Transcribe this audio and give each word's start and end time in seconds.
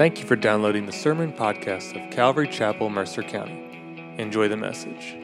Thank 0.00 0.18
you 0.18 0.24
for 0.24 0.34
downloading 0.34 0.86
the 0.86 0.92
sermon 0.92 1.30
podcast 1.30 1.94
of 2.02 2.10
Calvary 2.10 2.48
Chapel, 2.48 2.88
Mercer 2.88 3.22
County. 3.22 4.14
Enjoy 4.16 4.48
the 4.48 4.56
message. 4.56 5.14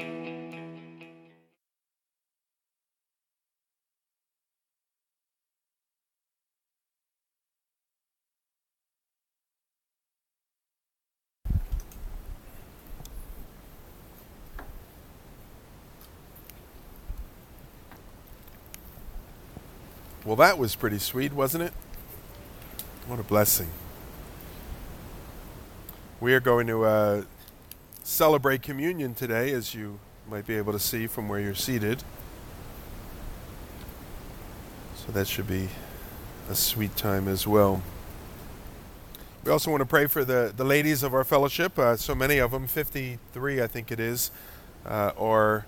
Well, 20.27 20.37
that 20.37 20.59
was 20.59 20.77
pretty 20.77 20.99
sweet, 20.99 21.33
wasn't 21.33 21.65
it? 21.65 21.73
What 23.07 23.19
a 23.19 23.23
blessing. 23.23 23.71
We 26.19 26.33
are 26.33 26.41
going 26.41 26.67
to 26.69 26.85
uh, 26.85 27.23
celebrate 28.03 28.63
communion 28.63 29.15
today, 29.15 29.53
as 29.53 29.75
you 29.75 29.99
might 30.27 30.47
be 30.47 30.55
able 30.55 30.73
to 30.73 30.79
see 30.79 31.07
from 31.07 31.29
where 31.29 31.39
you're 31.39 31.55
seated. 31.55 32.03
So 34.95 35.13
that 35.13 35.27
should 35.29 35.47
be 35.47 35.69
a 36.51 36.55
sweet 36.55 36.97
time 36.97 37.29
as 37.29 37.47
well. 37.47 37.83
We 39.45 39.53
also 39.53 39.71
want 39.71 39.83
to 39.83 39.87
pray 39.87 40.07
for 40.07 40.25
the, 40.25 40.55
the 40.57 40.65
ladies 40.65 41.03
of 41.03 41.13
our 41.13 41.23
fellowship. 41.23 41.79
Uh, 41.79 41.97
so 41.97 42.15
many 42.15 42.39
of 42.39 42.51
them, 42.51 42.67
53 42.67 43.63
I 43.63 43.67
think 43.67 43.93
it 43.93 44.01
is, 44.01 44.31
uh, 44.87 45.13
are 45.19 45.67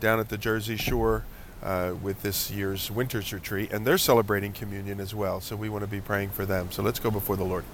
down 0.00 0.18
at 0.18 0.30
the 0.30 0.38
Jersey 0.38 0.76
Shore 0.78 1.24
uh, 1.62 1.92
with 2.02 2.22
this 2.22 2.50
year's 2.50 2.90
Winter's 2.90 3.34
Retreat, 3.34 3.70
and 3.70 3.86
they're 3.86 3.98
celebrating 3.98 4.54
communion 4.54 4.98
as 4.98 5.14
well. 5.14 5.42
So 5.42 5.56
we 5.56 5.68
want 5.68 5.84
to 5.84 5.90
be 5.90 6.00
praying 6.00 6.30
for 6.30 6.46
them. 6.46 6.72
So 6.72 6.82
let's 6.82 6.98
go 6.98 7.10
before 7.10 7.36
the 7.36 7.44
Lord. 7.44 7.64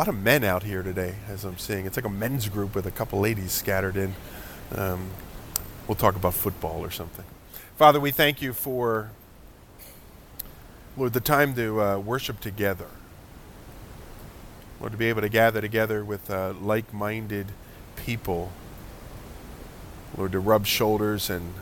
Lot 0.00 0.08
of 0.08 0.22
men 0.22 0.44
out 0.44 0.62
here 0.62 0.82
today, 0.82 1.16
as 1.28 1.44
I'm 1.44 1.58
seeing. 1.58 1.84
It's 1.84 1.94
like 1.94 2.06
a 2.06 2.08
men's 2.08 2.48
group 2.48 2.74
with 2.74 2.86
a 2.86 2.90
couple 2.90 3.20
ladies 3.20 3.52
scattered 3.52 3.98
in. 3.98 4.14
Um, 4.74 5.10
we'll 5.86 5.94
talk 5.94 6.16
about 6.16 6.32
football 6.32 6.82
or 6.82 6.90
something. 6.90 7.26
Father, 7.76 8.00
we 8.00 8.10
thank 8.10 8.40
you 8.40 8.54
for, 8.54 9.10
Lord, 10.96 11.12
the 11.12 11.20
time 11.20 11.54
to 11.56 11.82
uh, 11.82 11.98
worship 11.98 12.40
together. 12.40 12.86
Lord, 14.80 14.92
to 14.92 14.96
be 14.96 15.04
able 15.10 15.20
to 15.20 15.28
gather 15.28 15.60
together 15.60 16.02
with 16.02 16.30
uh, 16.30 16.54
like 16.58 16.94
minded 16.94 17.48
people. 17.96 18.52
Lord, 20.16 20.32
to 20.32 20.40
rub 20.40 20.64
shoulders 20.64 21.28
and 21.28 21.52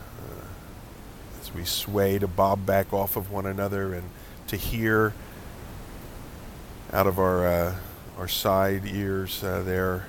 as 1.41 1.53
we 1.53 1.65
sway 1.65 2.21
to 2.21 2.29
bob 2.29 2.65
back 2.65 2.93
off 2.93 3.17
of 3.17 3.33
one 3.33 3.47
another 3.47 3.93
and 3.95 4.05
to 4.47 4.57
hear 4.57 5.13
out 6.93 7.09
of 7.09 7.19
our 7.19 7.45
uh, 7.45 7.75
our 8.19 8.29
side 8.29 8.83
ears 8.85 9.43
uh, 9.45 9.63
there 9.63 10.07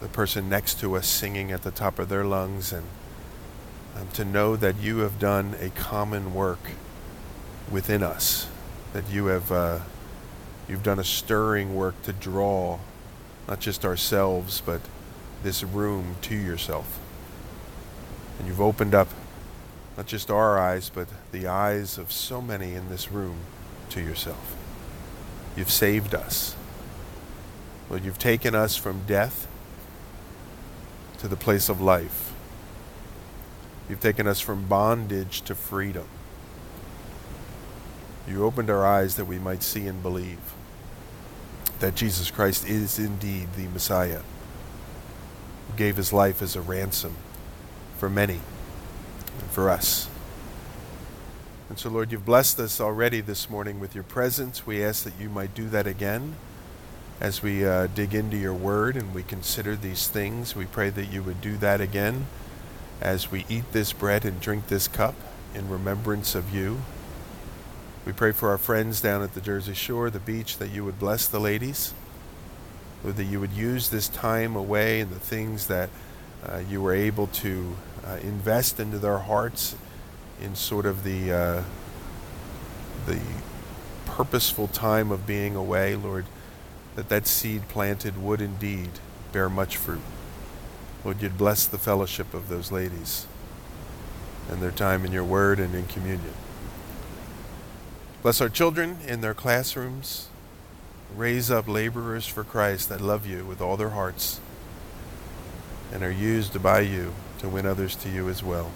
the 0.00 0.08
person 0.08 0.48
next 0.48 0.80
to 0.80 0.96
us 0.96 1.06
singing 1.06 1.52
at 1.52 1.62
the 1.62 1.70
top 1.70 1.98
of 1.98 2.08
their 2.08 2.24
lungs 2.24 2.72
and 2.72 2.84
um, 3.96 4.08
to 4.12 4.24
know 4.24 4.56
that 4.56 4.76
you 4.76 4.98
have 4.98 5.18
done 5.18 5.54
a 5.60 5.70
common 5.70 6.34
work 6.34 6.72
within 7.70 8.02
us 8.02 8.48
that 8.92 9.08
you 9.08 9.26
have 9.26 9.50
uh, 9.50 9.78
you've 10.68 10.82
done 10.82 10.98
a 10.98 11.04
stirring 11.04 11.74
work 11.74 12.00
to 12.02 12.12
draw 12.12 12.78
not 13.46 13.60
just 13.60 13.84
ourselves 13.84 14.60
but 14.66 14.80
this 15.42 15.62
room 15.62 16.16
to 16.20 16.34
yourself 16.34 16.98
and 18.38 18.48
you've 18.48 18.60
opened 18.60 18.94
up 18.94 19.08
not 19.96 20.06
just 20.06 20.30
our 20.30 20.58
eyes, 20.58 20.90
but 20.90 21.08
the 21.32 21.46
eyes 21.46 21.96
of 21.98 22.12
so 22.12 22.42
many 22.42 22.74
in 22.74 22.88
this 22.88 23.10
room 23.10 23.38
to 23.90 24.00
yourself. 24.00 24.54
You've 25.56 25.70
saved 25.70 26.14
us. 26.14 26.55
Lord, 27.88 28.04
you've 28.04 28.18
taken 28.18 28.54
us 28.54 28.76
from 28.76 29.02
death 29.06 29.46
to 31.18 31.28
the 31.28 31.36
place 31.36 31.68
of 31.68 31.80
life. 31.80 32.32
You've 33.88 34.00
taken 34.00 34.26
us 34.26 34.40
from 34.40 34.66
bondage 34.66 35.42
to 35.42 35.54
freedom. 35.54 36.08
You 38.28 38.44
opened 38.44 38.70
our 38.70 38.84
eyes 38.84 39.14
that 39.16 39.26
we 39.26 39.38
might 39.38 39.62
see 39.62 39.86
and 39.86 40.02
believe 40.02 40.40
that 41.78 41.94
Jesus 41.94 42.30
Christ 42.30 42.68
is 42.68 42.98
indeed 42.98 43.48
the 43.54 43.68
Messiah 43.68 44.22
who 45.68 45.76
gave 45.76 45.96
his 45.96 46.12
life 46.12 46.42
as 46.42 46.56
a 46.56 46.60
ransom 46.60 47.14
for 47.98 48.10
many 48.10 48.40
and 49.40 49.50
for 49.50 49.70
us. 49.70 50.08
And 51.68 51.78
so, 51.78 51.88
Lord, 51.90 52.10
you've 52.10 52.24
blessed 52.24 52.58
us 52.58 52.80
already 52.80 53.20
this 53.20 53.48
morning 53.48 53.78
with 53.78 53.94
your 53.94 54.04
presence. 54.04 54.66
We 54.66 54.82
ask 54.82 55.04
that 55.04 55.20
you 55.20 55.28
might 55.28 55.54
do 55.54 55.68
that 55.68 55.86
again 55.86 56.36
as 57.20 57.42
we 57.42 57.66
uh, 57.66 57.86
dig 57.88 58.14
into 58.14 58.36
your 58.36 58.54
word 58.54 58.96
and 58.96 59.14
we 59.14 59.22
consider 59.22 59.74
these 59.74 60.08
things. 60.08 60.54
We 60.54 60.66
pray 60.66 60.90
that 60.90 61.06
you 61.06 61.22
would 61.22 61.40
do 61.40 61.56
that 61.58 61.80
again 61.80 62.26
as 63.00 63.30
we 63.30 63.44
eat 63.48 63.72
this 63.72 63.92
bread 63.92 64.24
and 64.24 64.40
drink 64.40 64.68
this 64.68 64.88
cup 64.88 65.14
in 65.54 65.68
remembrance 65.68 66.34
of 66.34 66.54
you. 66.54 66.78
We 68.04 68.12
pray 68.12 68.32
for 68.32 68.50
our 68.50 68.58
friends 68.58 69.00
down 69.00 69.22
at 69.22 69.34
the 69.34 69.40
Jersey 69.40 69.74
Shore, 69.74 70.10
the 70.10 70.20
beach, 70.20 70.58
that 70.58 70.70
you 70.70 70.84
would 70.84 70.98
bless 70.98 71.26
the 71.26 71.40
ladies, 71.40 71.92
Lord, 73.02 73.16
that 73.16 73.24
you 73.24 73.40
would 73.40 73.52
use 73.52 73.88
this 73.88 74.08
time 74.08 74.54
away 74.54 75.00
and 75.00 75.10
the 75.10 75.18
things 75.18 75.66
that 75.66 75.90
uh, 76.46 76.60
you 76.68 76.80
were 76.80 76.94
able 76.94 77.26
to 77.28 77.76
uh, 78.06 78.18
invest 78.22 78.78
into 78.78 78.98
their 78.98 79.18
hearts 79.18 79.74
in 80.40 80.54
sort 80.54 80.86
of 80.86 81.02
the 81.02 81.32
uh, 81.32 81.62
the 83.06 83.18
purposeful 84.04 84.68
time 84.68 85.10
of 85.10 85.26
being 85.26 85.56
away, 85.56 85.96
Lord, 85.96 86.26
that 86.96 87.08
that 87.10 87.26
seed 87.26 87.68
planted 87.68 88.20
would 88.20 88.40
indeed 88.40 88.90
bear 89.32 89.48
much 89.48 89.76
fruit. 89.76 90.00
Lord, 91.04 91.22
you'd 91.22 91.38
bless 91.38 91.66
the 91.66 91.78
fellowship 91.78 92.34
of 92.34 92.48
those 92.48 92.72
ladies 92.72 93.26
and 94.50 94.60
their 94.60 94.70
time 94.70 95.04
in 95.04 95.12
your 95.12 95.24
word 95.24 95.60
and 95.60 95.74
in 95.74 95.86
communion. 95.86 96.34
Bless 98.22 98.40
our 98.40 98.48
children 98.48 98.98
in 99.06 99.20
their 99.20 99.34
classrooms. 99.34 100.28
Raise 101.14 101.50
up 101.50 101.68
laborers 101.68 102.26
for 102.26 102.42
Christ 102.42 102.88
that 102.88 103.00
love 103.00 103.26
you 103.26 103.44
with 103.44 103.60
all 103.60 103.76
their 103.76 103.90
hearts 103.90 104.40
and 105.92 106.02
are 106.02 106.10
used 106.10 106.60
by 106.62 106.80
you 106.80 107.14
to 107.38 107.48
win 107.48 107.66
others 107.66 107.94
to 107.96 108.08
you 108.08 108.28
as 108.28 108.42
well. 108.42 108.72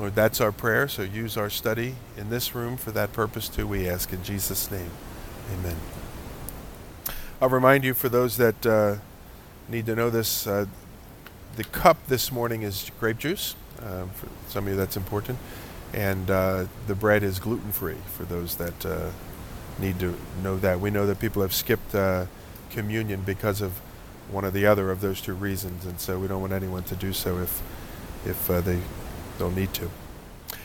Lord, 0.00 0.14
that's 0.14 0.40
our 0.40 0.52
prayer, 0.52 0.88
so 0.88 1.02
use 1.02 1.36
our 1.36 1.50
study 1.50 1.96
in 2.16 2.30
this 2.30 2.54
room 2.54 2.76
for 2.76 2.90
that 2.92 3.12
purpose 3.12 3.48
too, 3.48 3.66
we 3.66 3.88
ask 3.88 4.12
in 4.12 4.22
Jesus' 4.22 4.70
name. 4.70 4.90
Amen. 5.52 5.76
I'll 7.40 7.48
remind 7.48 7.84
you 7.84 7.94
for 7.94 8.08
those 8.08 8.36
that 8.38 8.66
uh, 8.66 8.96
need 9.68 9.86
to 9.86 9.94
know 9.94 10.10
this 10.10 10.44
uh, 10.44 10.66
the 11.54 11.62
cup 11.62 11.96
this 12.08 12.32
morning 12.32 12.62
is 12.62 12.90
grape 12.98 13.18
juice. 13.18 13.54
Um, 13.80 14.10
for 14.10 14.28
some 14.48 14.64
of 14.66 14.72
you, 14.72 14.76
that's 14.76 14.96
important. 14.96 15.38
And 15.94 16.28
uh, 16.30 16.66
the 16.88 16.96
bread 16.96 17.22
is 17.22 17.38
gluten 17.38 17.70
free 17.70 17.96
for 18.08 18.24
those 18.24 18.56
that 18.56 18.84
uh, 18.84 19.10
need 19.78 20.00
to 20.00 20.16
know 20.42 20.56
that. 20.58 20.80
We 20.80 20.90
know 20.90 21.06
that 21.06 21.20
people 21.20 21.42
have 21.42 21.54
skipped 21.54 21.94
uh, 21.94 22.26
communion 22.70 23.22
because 23.24 23.60
of 23.60 23.78
one 24.30 24.44
or 24.44 24.50
the 24.50 24.66
other 24.66 24.90
of 24.90 25.00
those 25.00 25.20
two 25.20 25.34
reasons, 25.34 25.86
and 25.86 26.00
so 26.00 26.18
we 26.18 26.26
don't 26.26 26.40
want 26.40 26.52
anyone 26.52 26.82
to 26.84 26.96
do 26.96 27.12
so 27.12 27.38
if 27.38 27.62
if 28.26 28.50
uh, 28.50 28.60
they 28.60 28.80
don't 29.38 29.54
need 29.54 29.72
to. 29.74 29.88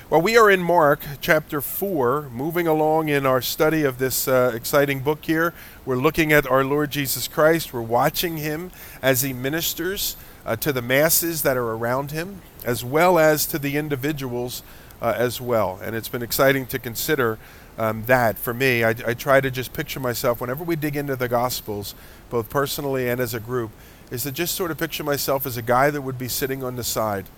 Well, 0.09 0.21
we 0.21 0.37
are 0.37 0.51
in 0.51 0.61
Mark 0.61 0.99
chapter 1.21 1.61
4, 1.61 2.29
moving 2.29 2.67
along 2.67 3.07
in 3.07 3.25
our 3.25 3.41
study 3.41 3.83
of 3.83 3.99
this 3.99 4.27
uh, 4.27 4.51
exciting 4.53 4.99
book 4.99 5.23
here. 5.23 5.53
We're 5.85 5.95
looking 5.95 6.33
at 6.33 6.45
our 6.45 6.65
Lord 6.65 6.91
Jesus 6.91 7.29
Christ. 7.29 7.73
We're 7.73 7.81
watching 7.81 8.35
him 8.35 8.71
as 9.01 9.21
he 9.21 9.31
ministers 9.31 10.17
uh, 10.45 10.57
to 10.57 10.73
the 10.73 10.81
masses 10.81 11.43
that 11.43 11.55
are 11.55 11.71
around 11.71 12.11
him, 12.11 12.41
as 12.65 12.83
well 12.83 13.17
as 13.17 13.45
to 13.47 13.57
the 13.57 13.77
individuals 13.77 14.61
uh, 15.01 15.15
as 15.17 15.39
well. 15.39 15.79
And 15.81 15.95
it's 15.95 16.09
been 16.09 16.21
exciting 16.21 16.65
to 16.67 16.79
consider 16.79 17.39
um, 17.77 18.03
that 18.03 18.37
for 18.37 18.53
me. 18.53 18.83
I, 18.83 18.89
I 18.89 19.13
try 19.13 19.39
to 19.39 19.49
just 19.49 19.71
picture 19.71 20.01
myself 20.01 20.41
whenever 20.41 20.65
we 20.65 20.75
dig 20.75 20.97
into 20.97 21.15
the 21.15 21.29
Gospels, 21.29 21.95
both 22.29 22.49
personally 22.49 23.09
and 23.09 23.21
as 23.21 23.33
a 23.33 23.39
group, 23.39 23.71
is 24.11 24.23
to 24.23 24.33
just 24.33 24.53
sort 24.53 24.69
of 24.69 24.77
picture 24.77 25.05
myself 25.05 25.45
as 25.45 25.55
a 25.55 25.61
guy 25.63 25.89
that 25.89 26.01
would 26.01 26.17
be 26.17 26.27
sitting 26.27 26.61
on 26.61 26.75
the 26.75 26.83
side 26.83 27.29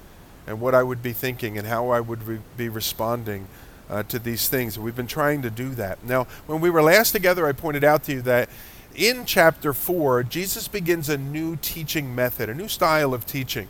and 0.47 0.61
what 0.61 0.75
I 0.75 0.83
would 0.83 1.01
be 1.01 1.13
thinking 1.13 1.57
and 1.57 1.67
how 1.67 1.89
I 1.89 1.99
would 1.99 2.23
re- 2.23 2.39
be 2.57 2.69
responding 2.69 3.47
uh, 3.89 4.03
to 4.03 4.19
these 4.19 4.47
things. 4.47 4.77
We've 4.79 4.95
been 4.95 5.07
trying 5.07 5.41
to 5.43 5.49
do 5.49 5.69
that. 5.75 6.03
Now, 6.03 6.25
when 6.47 6.61
we 6.61 6.69
were 6.69 6.81
last 6.81 7.11
together, 7.11 7.47
I 7.47 7.51
pointed 7.51 7.83
out 7.83 8.03
to 8.05 8.13
you 8.13 8.21
that 8.23 8.49
in 8.95 9.25
chapter 9.25 9.73
4, 9.73 10.23
Jesus 10.23 10.67
begins 10.67 11.09
a 11.09 11.17
new 11.17 11.55
teaching 11.57 12.15
method, 12.15 12.49
a 12.49 12.53
new 12.53 12.67
style 12.67 13.13
of 13.13 13.25
teaching. 13.25 13.67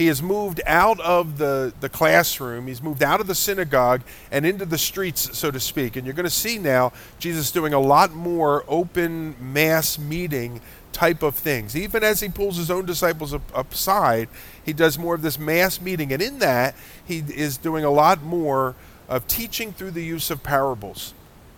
He 0.00 0.06
has 0.06 0.22
moved 0.22 0.62
out 0.64 0.98
of 1.00 1.36
the, 1.36 1.74
the 1.80 1.90
classroom, 1.90 2.68
he's 2.68 2.82
moved 2.82 3.02
out 3.02 3.20
of 3.20 3.26
the 3.26 3.34
synagogue 3.34 4.00
and 4.30 4.46
into 4.46 4.64
the 4.64 4.78
streets, 4.78 5.36
so 5.36 5.50
to 5.50 5.60
speak. 5.60 5.94
And 5.94 6.06
you're 6.06 6.14
going 6.14 6.24
to 6.24 6.30
see 6.30 6.56
now 6.56 6.94
Jesus 7.18 7.50
doing 7.50 7.74
a 7.74 7.80
lot 7.80 8.14
more 8.14 8.64
open 8.66 9.34
mass 9.38 9.98
meeting 9.98 10.62
type 11.00 11.22
of 11.22 11.34
things. 11.34 11.74
Even 11.74 12.04
as 12.04 12.20
he 12.20 12.28
pulls 12.28 12.58
his 12.58 12.70
own 12.70 12.84
disciples 12.84 13.32
up, 13.32 13.72
aside, 13.72 14.28
he 14.62 14.74
does 14.74 14.98
more 14.98 15.14
of 15.14 15.22
this 15.22 15.38
mass 15.38 15.80
meeting. 15.80 16.12
And 16.12 16.20
in 16.20 16.40
that, 16.40 16.74
he 17.02 17.24
is 17.34 17.56
doing 17.56 17.84
a 17.84 17.90
lot 17.90 18.22
more 18.22 18.74
of 19.08 19.26
teaching 19.26 19.72
through 19.72 19.92
the 19.92 20.04
use 20.04 20.30
of 20.30 20.42
parables, 20.42 21.14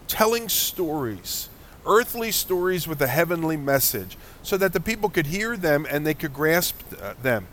telling 0.06 0.48
stories 0.48 1.48
earthly 1.84 2.30
stories 2.30 2.86
with 2.86 3.02
a 3.02 3.08
heavenly 3.08 3.56
message 3.56 4.16
so 4.44 4.56
that 4.56 4.72
the 4.72 4.78
people 4.78 5.08
could 5.08 5.26
hear 5.26 5.56
them 5.56 5.84
and 5.90 6.06
they 6.06 6.14
could 6.14 6.32
grasp 6.32 6.76
uh, 7.00 7.14
them. 7.20 7.44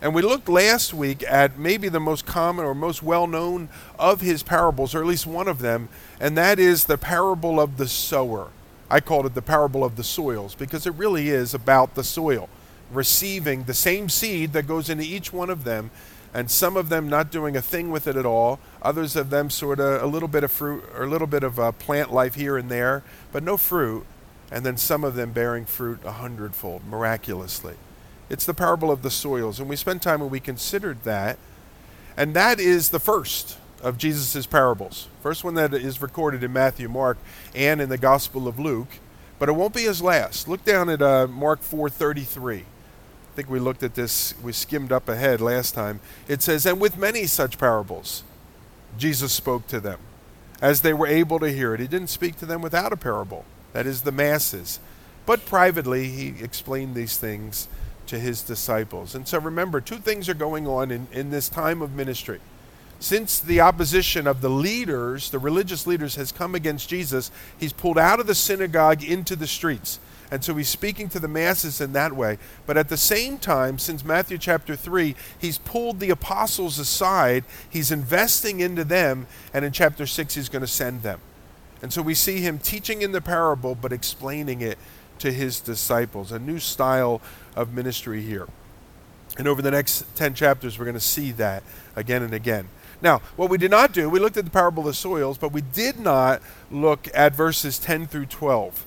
And 0.00 0.14
we 0.14 0.22
looked 0.22 0.48
last 0.48 0.94
week 0.94 1.24
at 1.24 1.58
maybe 1.58 1.88
the 1.88 1.98
most 1.98 2.24
common 2.24 2.64
or 2.64 2.72
most 2.72 3.02
well 3.02 3.26
known 3.26 3.68
of 3.98 4.20
his 4.20 4.44
parables, 4.44 4.94
or 4.94 5.00
at 5.00 5.06
least 5.06 5.26
one 5.26 5.48
of 5.48 5.58
them, 5.58 5.88
and 6.20 6.38
that 6.38 6.60
is 6.60 6.84
the 6.84 6.96
parable 6.96 7.58
of 7.58 7.76
the 7.76 7.88
sower. 7.88 8.50
I 8.90 9.00
called 9.00 9.26
it 9.26 9.34
the 9.34 9.42
parable 9.42 9.84
of 9.84 9.96
the 9.96 10.04
soils 10.04 10.54
because 10.54 10.86
it 10.86 10.94
really 10.94 11.28
is 11.28 11.54
about 11.54 11.94
the 11.94 12.04
soil, 12.04 12.48
receiving 12.90 13.64
the 13.64 13.74
same 13.74 14.08
seed 14.08 14.52
that 14.52 14.66
goes 14.66 14.88
into 14.88 15.04
each 15.04 15.32
one 15.32 15.50
of 15.50 15.64
them, 15.64 15.90
and 16.32 16.50
some 16.50 16.76
of 16.76 16.88
them 16.88 17.08
not 17.08 17.30
doing 17.30 17.56
a 17.56 17.62
thing 17.62 17.90
with 17.90 18.06
it 18.06 18.16
at 18.16 18.26
all, 18.26 18.58
others 18.82 19.16
of 19.16 19.30
them 19.30 19.50
sort 19.50 19.80
of 19.80 20.02
a 20.02 20.06
little 20.06 20.28
bit 20.28 20.44
of 20.44 20.50
fruit 20.50 20.84
or 20.94 21.04
a 21.04 21.08
little 21.08 21.26
bit 21.26 21.42
of 21.42 21.58
uh, 21.58 21.72
plant 21.72 22.12
life 22.12 22.34
here 22.34 22.56
and 22.56 22.70
there, 22.70 23.02
but 23.32 23.42
no 23.42 23.56
fruit, 23.56 24.04
and 24.50 24.66
then 24.66 24.76
some 24.76 25.04
of 25.04 25.14
them 25.14 25.32
bearing 25.32 25.64
fruit 25.64 26.00
a 26.04 26.12
hundredfold, 26.12 26.84
miraculously. 26.86 27.74
It's 28.30 28.46
the 28.46 28.54
parable 28.54 28.90
of 28.90 29.02
the 29.02 29.10
soils. 29.10 29.60
And 29.60 29.68
we 29.68 29.76
spent 29.76 30.02
time 30.02 30.22
and 30.22 30.30
we 30.30 30.40
considered 30.40 31.02
that. 31.04 31.38
And 32.16 32.34
that 32.34 32.60
is 32.60 32.90
the 32.90 33.00
first 33.00 33.58
of 33.84 33.98
Jesus' 33.98 34.46
parables. 34.46 35.08
First 35.22 35.44
one 35.44 35.54
that 35.54 35.74
is 35.74 36.00
recorded 36.00 36.42
in 36.42 36.52
Matthew, 36.52 36.88
Mark, 36.88 37.18
and 37.54 37.80
in 37.80 37.90
the 37.90 37.98
Gospel 37.98 38.48
of 38.48 38.58
Luke. 38.58 38.88
But 39.38 39.48
it 39.48 39.52
won't 39.52 39.74
be 39.74 39.82
his 39.82 40.00
last. 40.00 40.48
Look 40.48 40.64
down 40.64 40.88
at 40.88 41.02
uh, 41.02 41.26
Mark 41.26 41.60
4:33. 41.60 42.60
I 42.60 43.36
think 43.36 43.50
we 43.50 43.58
looked 43.58 43.82
at 43.82 43.96
this, 43.96 44.32
we 44.42 44.52
skimmed 44.52 44.92
up 44.92 45.08
ahead 45.08 45.40
last 45.40 45.74
time. 45.74 45.98
It 46.28 46.40
says, 46.40 46.64
And 46.66 46.80
with 46.80 46.96
many 46.96 47.26
such 47.26 47.58
parables, 47.58 48.22
Jesus 48.96 49.32
spoke 49.32 49.66
to 49.66 49.80
them, 49.80 49.98
as 50.62 50.82
they 50.82 50.92
were 50.92 51.08
able 51.08 51.40
to 51.40 51.50
hear 51.50 51.74
it. 51.74 51.80
He 51.80 51.88
didn't 51.88 52.10
speak 52.10 52.36
to 52.36 52.46
them 52.46 52.62
without 52.62 52.92
a 52.92 52.96
parable, 52.96 53.44
that 53.72 53.86
is, 53.86 54.02
the 54.02 54.12
masses. 54.12 54.78
But 55.26 55.46
privately, 55.46 56.10
he 56.10 56.28
explained 56.40 56.94
these 56.94 57.16
things 57.16 57.66
to 58.06 58.20
his 58.20 58.40
disciples. 58.40 59.16
And 59.16 59.26
so 59.26 59.40
remember, 59.40 59.80
two 59.80 59.98
things 59.98 60.28
are 60.28 60.34
going 60.34 60.68
on 60.68 60.92
in, 60.92 61.08
in 61.10 61.30
this 61.30 61.48
time 61.48 61.82
of 61.82 61.92
ministry. 61.92 62.38
Since 63.00 63.40
the 63.40 63.60
opposition 63.60 64.26
of 64.26 64.40
the 64.40 64.48
leaders, 64.48 65.30
the 65.30 65.38
religious 65.38 65.86
leaders, 65.86 66.14
has 66.14 66.32
come 66.32 66.54
against 66.54 66.88
Jesus, 66.88 67.30
he's 67.58 67.72
pulled 67.72 67.98
out 67.98 68.20
of 68.20 68.26
the 68.26 68.34
synagogue 68.34 69.02
into 69.02 69.36
the 69.36 69.46
streets. 69.46 69.98
And 70.30 70.42
so 70.42 70.54
he's 70.54 70.68
speaking 70.68 71.08
to 71.10 71.20
the 71.20 71.28
masses 71.28 71.80
in 71.80 71.92
that 71.92 72.14
way. 72.14 72.38
But 72.66 72.76
at 72.76 72.88
the 72.88 72.96
same 72.96 73.38
time, 73.38 73.78
since 73.78 74.04
Matthew 74.04 74.38
chapter 74.38 74.74
3, 74.74 75.14
he's 75.38 75.58
pulled 75.58 76.00
the 76.00 76.10
apostles 76.10 76.78
aside, 76.78 77.44
he's 77.68 77.90
investing 77.90 78.60
into 78.60 78.84
them, 78.84 79.26
and 79.52 79.64
in 79.64 79.72
chapter 79.72 80.06
6, 80.06 80.34
he's 80.34 80.48
going 80.48 80.62
to 80.62 80.66
send 80.66 81.02
them. 81.02 81.20
And 81.82 81.92
so 81.92 82.00
we 82.00 82.14
see 82.14 82.40
him 82.40 82.58
teaching 82.58 83.02
in 83.02 83.12
the 83.12 83.20
parable, 83.20 83.74
but 83.74 83.92
explaining 83.92 84.62
it 84.62 84.78
to 85.18 85.30
his 85.30 85.60
disciples. 85.60 86.32
A 86.32 86.38
new 86.38 86.58
style 86.58 87.20
of 87.54 87.74
ministry 87.74 88.22
here. 88.22 88.48
And 89.36 89.46
over 89.46 89.60
the 89.60 89.70
next 89.70 90.16
10 90.16 90.34
chapters, 90.34 90.78
we're 90.78 90.84
going 90.84 90.94
to 90.94 91.00
see 91.00 91.32
that 91.32 91.62
again 91.94 92.22
and 92.22 92.32
again. 92.32 92.68
Now, 93.04 93.18
what 93.36 93.50
we 93.50 93.58
did 93.58 93.70
not 93.70 93.92
do, 93.92 94.08
we 94.08 94.18
looked 94.18 94.38
at 94.38 94.46
the 94.46 94.50
parable 94.50 94.80
of 94.80 94.86
the 94.86 94.94
soils, 94.94 95.36
but 95.36 95.52
we 95.52 95.60
did 95.60 96.00
not 96.00 96.40
look 96.70 97.06
at 97.12 97.34
verses 97.34 97.78
10 97.78 98.06
through 98.06 98.26
12. 98.26 98.86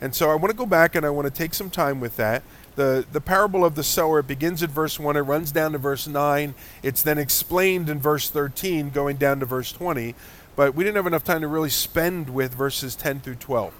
And 0.00 0.14
so 0.14 0.30
I 0.30 0.34
want 0.34 0.50
to 0.50 0.56
go 0.56 0.64
back 0.64 0.94
and 0.94 1.04
I 1.04 1.10
want 1.10 1.26
to 1.26 1.30
take 1.30 1.52
some 1.52 1.68
time 1.68 2.00
with 2.00 2.16
that. 2.16 2.42
The, 2.76 3.04
the 3.12 3.20
parable 3.20 3.62
of 3.62 3.74
the 3.74 3.84
sower 3.84 4.22
begins 4.22 4.62
at 4.62 4.70
verse 4.70 4.98
1, 4.98 5.14
it 5.14 5.20
runs 5.20 5.52
down 5.52 5.72
to 5.72 5.78
verse 5.78 6.08
9. 6.08 6.54
It's 6.82 7.02
then 7.02 7.18
explained 7.18 7.90
in 7.90 7.98
verse 7.98 8.30
13, 8.30 8.88
going 8.88 9.18
down 9.18 9.40
to 9.40 9.46
verse 9.46 9.72
20. 9.72 10.14
But 10.56 10.74
we 10.74 10.82
didn't 10.82 10.96
have 10.96 11.06
enough 11.06 11.24
time 11.24 11.42
to 11.42 11.48
really 11.48 11.68
spend 11.68 12.30
with 12.30 12.54
verses 12.54 12.96
10 12.96 13.20
through 13.20 13.34
12. 13.34 13.74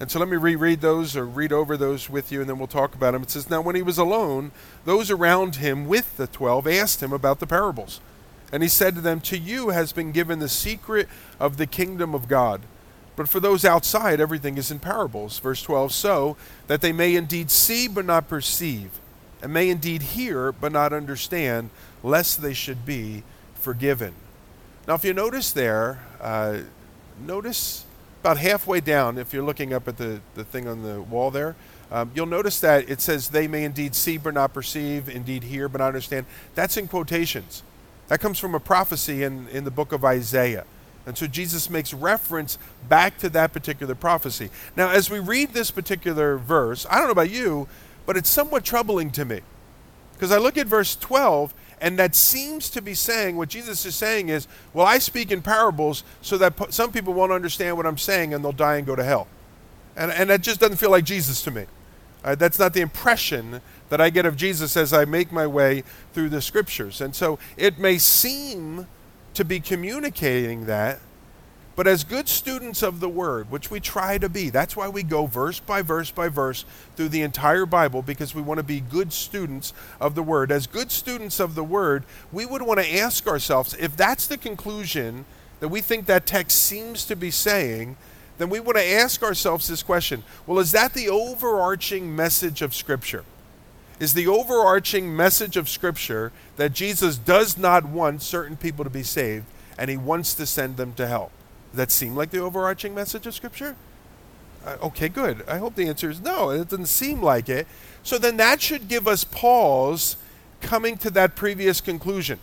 And 0.00 0.10
so 0.10 0.18
let 0.18 0.28
me 0.28 0.36
reread 0.36 0.82
those 0.82 1.16
or 1.16 1.24
read 1.24 1.50
over 1.50 1.78
those 1.78 2.10
with 2.10 2.30
you, 2.30 2.42
and 2.42 2.50
then 2.50 2.58
we'll 2.58 2.66
talk 2.66 2.94
about 2.94 3.12
them. 3.12 3.22
It 3.22 3.30
says, 3.30 3.48
Now 3.48 3.62
when 3.62 3.74
he 3.74 3.80
was 3.80 3.96
alone, 3.96 4.52
those 4.84 5.10
around 5.10 5.56
him 5.56 5.86
with 5.86 6.18
the 6.18 6.26
twelve 6.26 6.66
asked 6.66 7.02
him 7.02 7.12
about 7.12 7.40
the 7.40 7.46
parables. 7.46 8.00
And 8.52 8.62
he 8.62 8.68
said 8.68 8.94
to 8.94 9.00
them, 9.00 9.20
To 9.22 9.38
you 9.38 9.70
has 9.70 9.92
been 9.92 10.12
given 10.12 10.38
the 10.38 10.48
secret 10.48 11.08
of 11.40 11.56
the 11.56 11.66
kingdom 11.66 12.14
of 12.14 12.28
God. 12.28 12.62
But 13.16 13.28
for 13.28 13.40
those 13.40 13.64
outside, 13.64 14.20
everything 14.20 14.58
is 14.58 14.70
in 14.70 14.80
parables. 14.80 15.38
Verse 15.38 15.62
12, 15.62 15.92
so 15.92 16.36
that 16.66 16.80
they 16.80 16.92
may 16.92 17.14
indeed 17.14 17.50
see 17.50 17.86
but 17.86 18.04
not 18.04 18.28
perceive, 18.28 18.90
and 19.42 19.52
may 19.52 19.70
indeed 19.70 20.02
hear 20.02 20.50
but 20.52 20.72
not 20.72 20.92
understand, 20.92 21.70
lest 22.02 22.42
they 22.42 22.52
should 22.54 22.84
be 22.84 23.22
forgiven. 23.54 24.14
Now, 24.86 24.94
if 24.94 25.04
you 25.04 25.14
notice 25.14 25.52
there, 25.52 26.00
uh, 26.20 26.58
notice 27.24 27.84
about 28.20 28.38
halfway 28.38 28.80
down, 28.80 29.18
if 29.18 29.32
you're 29.32 29.44
looking 29.44 29.72
up 29.72 29.86
at 29.86 29.96
the, 29.96 30.20
the 30.34 30.44
thing 30.44 30.66
on 30.66 30.82
the 30.82 31.00
wall 31.00 31.30
there, 31.30 31.54
um, 31.90 32.10
you'll 32.14 32.26
notice 32.26 32.58
that 32.60 32.88
it 32.88 33.00
says, 33.00 33.28
They 33.28 33.46
may 33.46 33.64
indeed 33.64 33.94
see 33.94 34.18
but 34.18 34.34
not 34.34 34.52
perceive, 34.52 35.08
indeed 35.08 35.44
hear 35.44 35.68
but 35.68 35.78
not 35.78 35.88
understand. 35.88 36.26
That's 36.54 36.76
in 36.76 36.88
quotations. 36.88 37.62
That 38.08 38.20
comes 38.20 38.38
from 38.38 38.54
a 38.54 38.60
prophecy 38.60 39.22
in, 39.22 39.48
in 39.48 39.64
the 39.64 39.70
book 39.70 39.92
of 39.92 40.04
Isaiah. 40.04 40.64
And 41.06 41.16
so 41.16 41.26
Jesus 41.26 41.68
makes 41.68 41.92
reference 41.92 42.58
back 42.88 43.18
to 43.18 43.28
that 43.30 43.52
particular 43.52 43.94
prophecy. 43.94 44.50
Now, 44.76 44.90
as 44.90 45.10
we 45.10 45.18
read 45.18 45.52
this 45.52 45.70
particular 45.70 46.38
verse, 46.38 46.86
I 46.88 46.96
don't 46.96 47.06
know 47.06 47.12
about 47.12 47.30
you, 47.30 47.68
but 48.06 48.16
it's 48.16 48.30
somewhat 48.30 48.64
troubling 48.64 49.10
to 49.12 49.24
me. 49.24 49.40
Because 50.14 50.32
I 50.32 50.38
look 50.38 50.56
at 50.56 50.66
verse 50.66 50.96
12 50.96 51.54
and 51.80 51.98
that 51.98 52.14
seems 52.14 52.70
to 52.70 52.80
be 52.80 52.94
saying 52.94 53.36
what 53.36 53.48
Jesus 53.48 53.84
is 53.84 53.94
saying 53.94 54.28
is, 54.28 54.48
well, 54.72 54.86
I 54.86 54.98
speak 54.98 55.30
in 55.30 55.42
parables 55.42 56.04
so 56.22 56.38
that 56.38 56.72
some 56.72 56.92
people 56.92 57.12
won't 57.12 57.32
understand 57.32 57.76
what 57.76 57.84
I'm 57.84 57.98
saying 57.98 58.32
and 58.32 58.42
they'll 58.42 58.52
die 58.52 58.76
and 58.76 58.86
go 58.86 58.96
to 58.96 59.04
hell. 59.04 59.26
And, 59.96 60.10
and 60.10 60.30
that 60.30 60.40
just 60.40 60.60
doesn't 60.60 60.76
feel 60.76 60.90
like 60.90 61.04
Jesus 61.04 61.42
to 61.42 61.50
me. 61.50 61.66
Uh, 62.24 62.34
that's 62.34 62.58
not 62.58 62.72
the 62.72 62.80
impression 62.80 63.60
that 63.88 64.00
I 64.00 64.10
get 64.10 64.26
of 64.26 64.36
Jesus 64.36 64.76
as 64.76 64.92
I 64.92 65.04
make 65.04 65.30
my 65.32 65.46
way 65.46 65.82
through 66.12 66.30
the 66.30 66.40
scriptures. 66.40 67.00
And 67.00 67.14
so 67.14 67.38
it 67.56 67.78
may 67.78 67.98
seem 67.98 68.86
to 69.34 69.44
be 69.44 69.60
communicating 69.60 70.66
that, 70.66 71.00
but 71.76 71.88
as 71.88 72.04
good 72.04 72.28
students 72.28 72.82
of 72.82 73.00
the 73.00 73.08
Word, 73.08 73.50
which 73.50 73.70
we 73.70 73.80
try 73.80 74.16
to 74.18 74.28
be, 74.28 74.48
that's 74.48 74.76
why 74.76 74.88
we 74.88 75.02
go 75.02 75.26
verse 75.26 75.58
by 75.58 75.82
verse 75.82 76.10
by 76.10 76.28
verse 76.28 76.64
through 76.94 77.08
the 77.08 77.22
entire 77.22 77.66
Bible, 77.66 78.00
because 78.00 78.34
we 78.34 78.42
want 78.42 78.58
to 78.58 78.64
be 78.64 78.78
good 78.78 79.12
students 79.12 79.72
of 80.00 80.14
the 80.14 80.22
Word. 80.22 80.52
As 80.52 80.68
good 80.68 80.92
students 80.92 81.40
of 81.40 81.56
the 81.56 81.64
Word, 81.64 82.04
we 82.30 82.46
would 82.46 82.62
want 82.62 82.78
to 82.78 82.96
ask 82.96 83.26
ourselves 83.26 83.74
if 83.74 83.96
that's 83.96 84.28
the 84.28 84.38
conclusion 84.38 85.24
that 85.58 85.68
we 85.68 85.80
think 85.80 86.06
that 86.06 86.26
text 86.26 86.60
seems 86.60 87.04
to 87.06 87.16
be 87.16 87.30
saying, 87.30 87.96
then 88.38 88.50
we 88.50 88.60
want 88.60 88.76
to 88.76 88.84
ask 88.84 89.22
ourselves 89.22 89.66
this 89.66 89.82
question 89.82 90.22
well, 90.46 90.60
is 90.60 90.72
that 90.72 90.94
the 90.94 91.08
overarching 91.08 92.14
message 92.14 92.62
of 92.62 92.72
Scripture? 92.72 93.24
Is 94.00 94.14
the 94.14 94.26
overarching 94.26 95.16
message 95.16 95.56
of 95.56 95.68
Scripture 95.68 96.32
that 96.56 96.72
Jesus 96.72 97.16
does 97.16 97.56
not 97.56 97.84
want 97.84 98.22
certain 98.22 98.56
people 98.56 98.84
to 98.84 98.90
be 98.90 99.02
saved 99.02 99.46
and 99.78 99.90
he 99.90 99.96
wants 99.96 100.34
to 100.34 100.46
send 100.46 100.76
them 100.76 100.94
to 100.94 101.06
hell? 101.06 101.30
that 101.76 101.90
seem 101.90 102.14
like 102.14 102.30
the 102.30 102.38
overarching 102.38 102.94
message 102.94 103.26
of 103.26 103.34
Scripture? 103.34 103.76
Uh, 104.64 104.76
okay, 104.82 105.08
good. 105.08 105.44
I 105.46 105.58
hope 105.58 105.74
the 105.74 105.88
answer 105.88 106.08
is 106.08 106.20
no. 106.20 106.50
It 106.50 106.68
doesn't 106.68 106.86
seem 106.86 107.22
like 107.22 107.48
it. 107.48 107.66
So 108.02 108.18
then 108.18 108.36
that 108.38 108.62
should 108.62 108.88
give 108.88 109.06
us 109.06 109.24
pause 109.24 110.16
coming 110.60 110.96
to 110.98 111.10
that 111.10 111.36
previous 111.36 111.80
conclusion. 111.80 112.38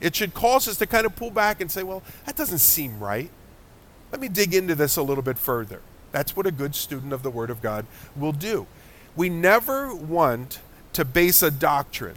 It 0.00 0.14
should 0.14 0.34
cause 0.34 0.68
us 0.68 0.76
to 0.78 0.86
kind 0.86 1.06
of 1.06 1.16
pull 1.16 1.30
back 1.30 1.60
and 1.60 1.70
say, 1.70 1.82
well, 1.82 2.02
that 2.26 2.36
doesn't 2.36 2.58
seem 2.58 3.00
right. 3.00 3.30
Let 4.12 4.20
me 4.20 4.28
dig 4.28 4.54
into 4.54 4.74
this 4.74 4.96
a 4.96 5.02
little 5.02 5.22
bit 5.22 5.38
further. 5.38 5.80
That's 6.12 6.36
what 6.36 6.46
a 6.46 6.52
good 6.52 6.74
student 6.74 7.12
of 7.12 7.22
the 7.22 7.30
Word 7.30 7.50
of 7.50 7.60
God 7.60 7.86
will 8.14 8.32
do. 8.32 8.66
We 9.16 9.28
never 9.28 9.94
want 9.94 10.60
to 10.96 11.04
base 11.04 11.42
a 11.42 11.50
doctrine 11.50 12.16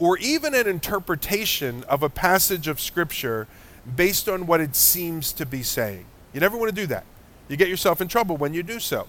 or 0.00 0.18
even 0.18 0.52
an 0.52 0.66
interpretation 0.66 1.84
of 1.84 2.02
a 2.02 2.08
passage 2.08 2.66
of 2.66 2.80
Scripture 2.80 3.46
based 3.94 4.28
on 4.28 4.48
what 4.48 4.60
it 4.60 4.74
seems 4.74 5.32
to 5.32 5.46
be 5.46 5.62
saying. 5.62 6.04
You 6.32 6.40
never 6.40 6.56
want 6.56 6.70
to 6.70 6.74
do 6.74 6.88
that. 6.88 7.04
You 7.46 7.56
get 7.56 7.68
yourself 7.68 8.00
in 8.00 8.08
trouble 8.08 8.36
when 8.36 8.52
you 8.52 8.64
do 8.64 8.80
so. 8.80 9.06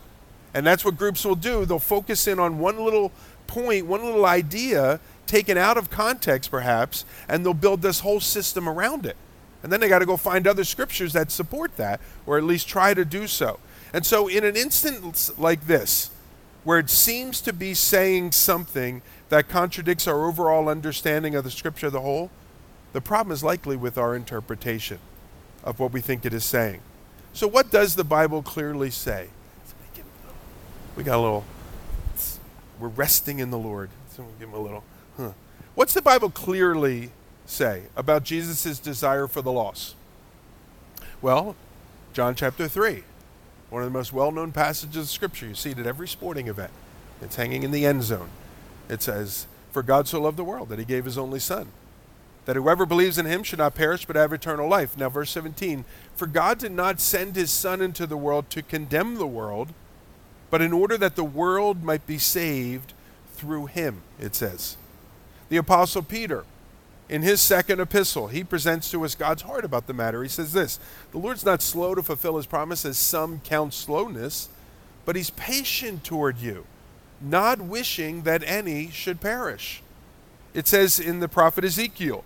And 0.53 0.67
that's 0.67 0.86
what 0.86 0.98
groups 0.98 1.25
will 1.25 1.34
do. 1.34 1.65
They'll 1.65 1.79
focus 1.79 2.27
in 2.27 2.38
on 2.38 2.60
one 2.60 2.77
little 2.77 3.12
point, 3.48 3.88
one 3.88 4.03
little 4.03 4.27
idea, 4.27 5.00
taken 5.25 5.58
out 5.58 5.77
of 5.77 5.89
context 5.89 6.51
perhaps, 6.51 7.03
and 7.27 7.43
they'll 7.43 7.55
build 7.55 7.81
this 7.81 8.01
whole 8.01 8.20
system 8.20 8.70
around 8.70 9.08
it. 9.08 9.17
And 9.63 9.74
then 9.74 9.79
they 9.79 9.89
got 9.89 10.00
to 10.00 10.05
go 10.05 10.15
find 10.15 10.46
other 10.46 10.63
scriptures 10.63 11.13
that 11.13 11.31
support 11.31 11.75
that, 11.77 12.01
or 12.27 12.38
at 12.38 12.43
least 12.43 12.67
try 12.67 12.93
to 12.93 13.03
do 13.03 13.25
so. 13.25 13.60
And 13.93 14.05
so, 14.05 14.27
in 14.27 14.43
an 14.43 14.55
instance 14.55 15.31
like 15.39 15.65
this, 15.65 16.12
where 16.63 16.80
it 16.80 16.89
seems 16.89 17.41
to 17.41 17.53
be 17.53 17.74
saying 17.74 18.32
something 18.32 19.01
that 19.30 19.50
contradicts 19.50 20.08
our 20.08 20.25
overall 20.27 20.70
understanding 20.70 21.36
of 21.36 21.44
the 21.44 21.51
scripture 21.51 21.88
as 21.88 21.94
a 21.94 22.01
whole, 22.01 22.30
the 22.94 23.01
problem 23.01 23.32
is 23.34 23.44
likely 23.44 23.75
with 23.75 23.98
our 23.98 24.15
interpretation 24.15 25.00
of 25.63 25.80
what 25.80 25.91
we 25.91 26.01
think 26.01 26.25
it 26.25 26.34
is 26.34 26.44
saying. 26.44 26.82
So, 27.34 27.48
what 27.48 27.72
does 27.72 27.96
the 27.96 28.03
Bible 28.03 28.41
clearly 28.44 28.91
say? 28.91 29.30
We 30.96 31.03
got 31.03 31.18
a 31.18 31.22
little, 31.22 31.46
we're 32.80 32.89
resting 32.89 33.39
in 33.39 33.50
the 33.50 33.58
Lord. 33.58 33.89
So 34.15 34.25
give 34.38 34.50
him 34.50 34.56
a 34.56 34.60
little, 34.60 34.84
huh. 35.15 35.32
What's 35.74 35.94
the 35.94 36.01
Bible 36.01 36.30
clearly 36.30 37.12
say 37.46 37.84
about 37.96 38.24
Jesus' 38.24 38.77
desire 38.77 39.27
for 39.27 39.41
the 39.41 39.51
lost? 39.51 39.96
Well, 41.22 41.56
John 42.13 42.36
chapter 42.36 42.68
3. 42.68 43.03
One 43.72 43.84
of 43.84 43.92
the 43.92 43.98
most 43.98 44.12
well 44.12 44.34
known 44.34 44.51
passages 44.51 44.98
of 44.98 45.10
Scripture. 45.10 45.48
You 45.48 45.56
see 45.56 45.72
it 45.72 45.80
at 45.80 45.88
every 45.88 46.08
sporting 46.08 46.50
event. 46.50 46.72
It's 47.22 47.38
hanging 47.38 47.63
in 47.63 47.72
the 47.72 47.86
end 47.86 48.04
zone. 48.04 48.30
It 48.90 49.01
says, 49.01 49.48
For 49.72 49.82
God 49.82 50.10
so 50.10 50.22
loved 50.22 50.38
the 50.38 50.44
world 50.44 50.68
that 50.70 50.78
he 50.78 50.84
gave 50.84 51.06
his 51.06 51.18
only 51.18 51.40
Son, 51.40 51.70
that 52.46 52.58
whoever 52.58 52.86
believes 52.86 53.18
in 53.18 53.25
him 53.25 53.44
should 53.44 53.60
not 53.60 53.74
perish 53.74 54.06
but 54.06 54.18
have 54.18 54.34
eternal 54.34 54.68
life. 54.68 54.98
Now, 54.98 55.08
verse 55.08 55.32
17 55.32 55.86
For 56.18 56.28
God 56.28 56.60
did 56.60 56.74
not 56.74 57.00
send 57.00 57.38
his 57.38 57.50
Son 57.50 57.82
into 57.82 58.06
the 58.06 58.18
world 58.18 58.50
to 58.50 58.62
condemn 58.62 59.16
the 59.16 59.25
world, 59.25 59.70
but 60.50 60.62
in 60.62 60.74
order 60.74 60.98
that 60.98 61.16
the 61.16 61.24
world 61.24 61.82
might 61.82 62.06
be 62.06 62.18
saved 62.18 62.92
through 63.36 63.68
him, 63.68 64.01
it 64.20 64.36
says. 64.36 64.75
The 65.48 65.56
Apostle 65.56 66.04
Peter, 66.04 66.44
in 67.12 67.24
his 67.24 67.41
second 67.41 67.82
epistle, 67.82 68.30
he 68.30 68.41
presents 68.41 68.89
to 68.89 69.03
us 69.03 69.15
God's 69.15 69.41
heart 69.41 69.65
about 69.65 69.86
the 69.86 69.94
matter. 69.94 70.24
He 70.24 70.30
says 70.30 70.53
this 70.53 70.80
The 71.12 71.18
Lord's 71.18 71.46
not 71.46 71.62
slow 71.62 71.94
to 71.94 72.01
fulfill 72.01 72.38
his 72.38 72.46
promise, 72.46 72.86
as 72.86 72.98
some 72.98 73.41
count 73.41 73.74
slowness, 73.74 74.48
but 75.03 75.18
he's 75.18 75.30
patient 75.32 76.06
toward 76.06 76.38
you, 76.38 76.65
not 77.20 77.60
wishing 77.60 78.22
that 78.22 78.44
any 78.46 78.89
should 78.89 79.20
perish. 79.20 79.84
It 80.53 80.68
says 80.68 81.01
in 81.01 81.20
the 81.20 81.27
prophet 81.27 81.65
Ezekiel, 81.65 82.24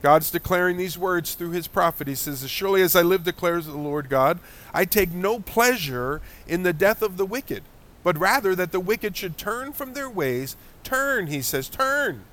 God's 0.00 0.30
declaring 0.30 0.78
these 0.78 0.96
words 0.96 1.34
through 1.34 1.50
his 1.50 1.66
prophet. 1.66 2.08
He 2.08 2.14
says, 2.14 2.42
As 2.42 2.50
surely 2.50 2.80
as 2.80 2.96
I 2.96 3.02
live, 3.02 3.24
declares 3.24 3.66
the 3.66 3.76
Lord 3.76 4.08
God, 4.08 4.38
I 4.72 4.86
take 4.86 5.12
no 5.12 5.38
pleasure 5.38 6.22
in 6.46 6.62
the 6.62 6.72
death 6.72 7.02
of 7.02 7.18
the 7.18 7.26
wicked, 7.26 7.62
but 8.02 8.16
rather 8.16 8.54
that 8.54 8.72
the 8.72 8.80
wicked 8.80 9.18
should 9.18 9.36
turn 9.36 9.74
from 9.74 9.92
their 9.92 10.08
ways. 10.08 10.56
Turn, 10.82 11.26
he 11.26 11.42
says, 11.42 11.68
turn 11.68 12.24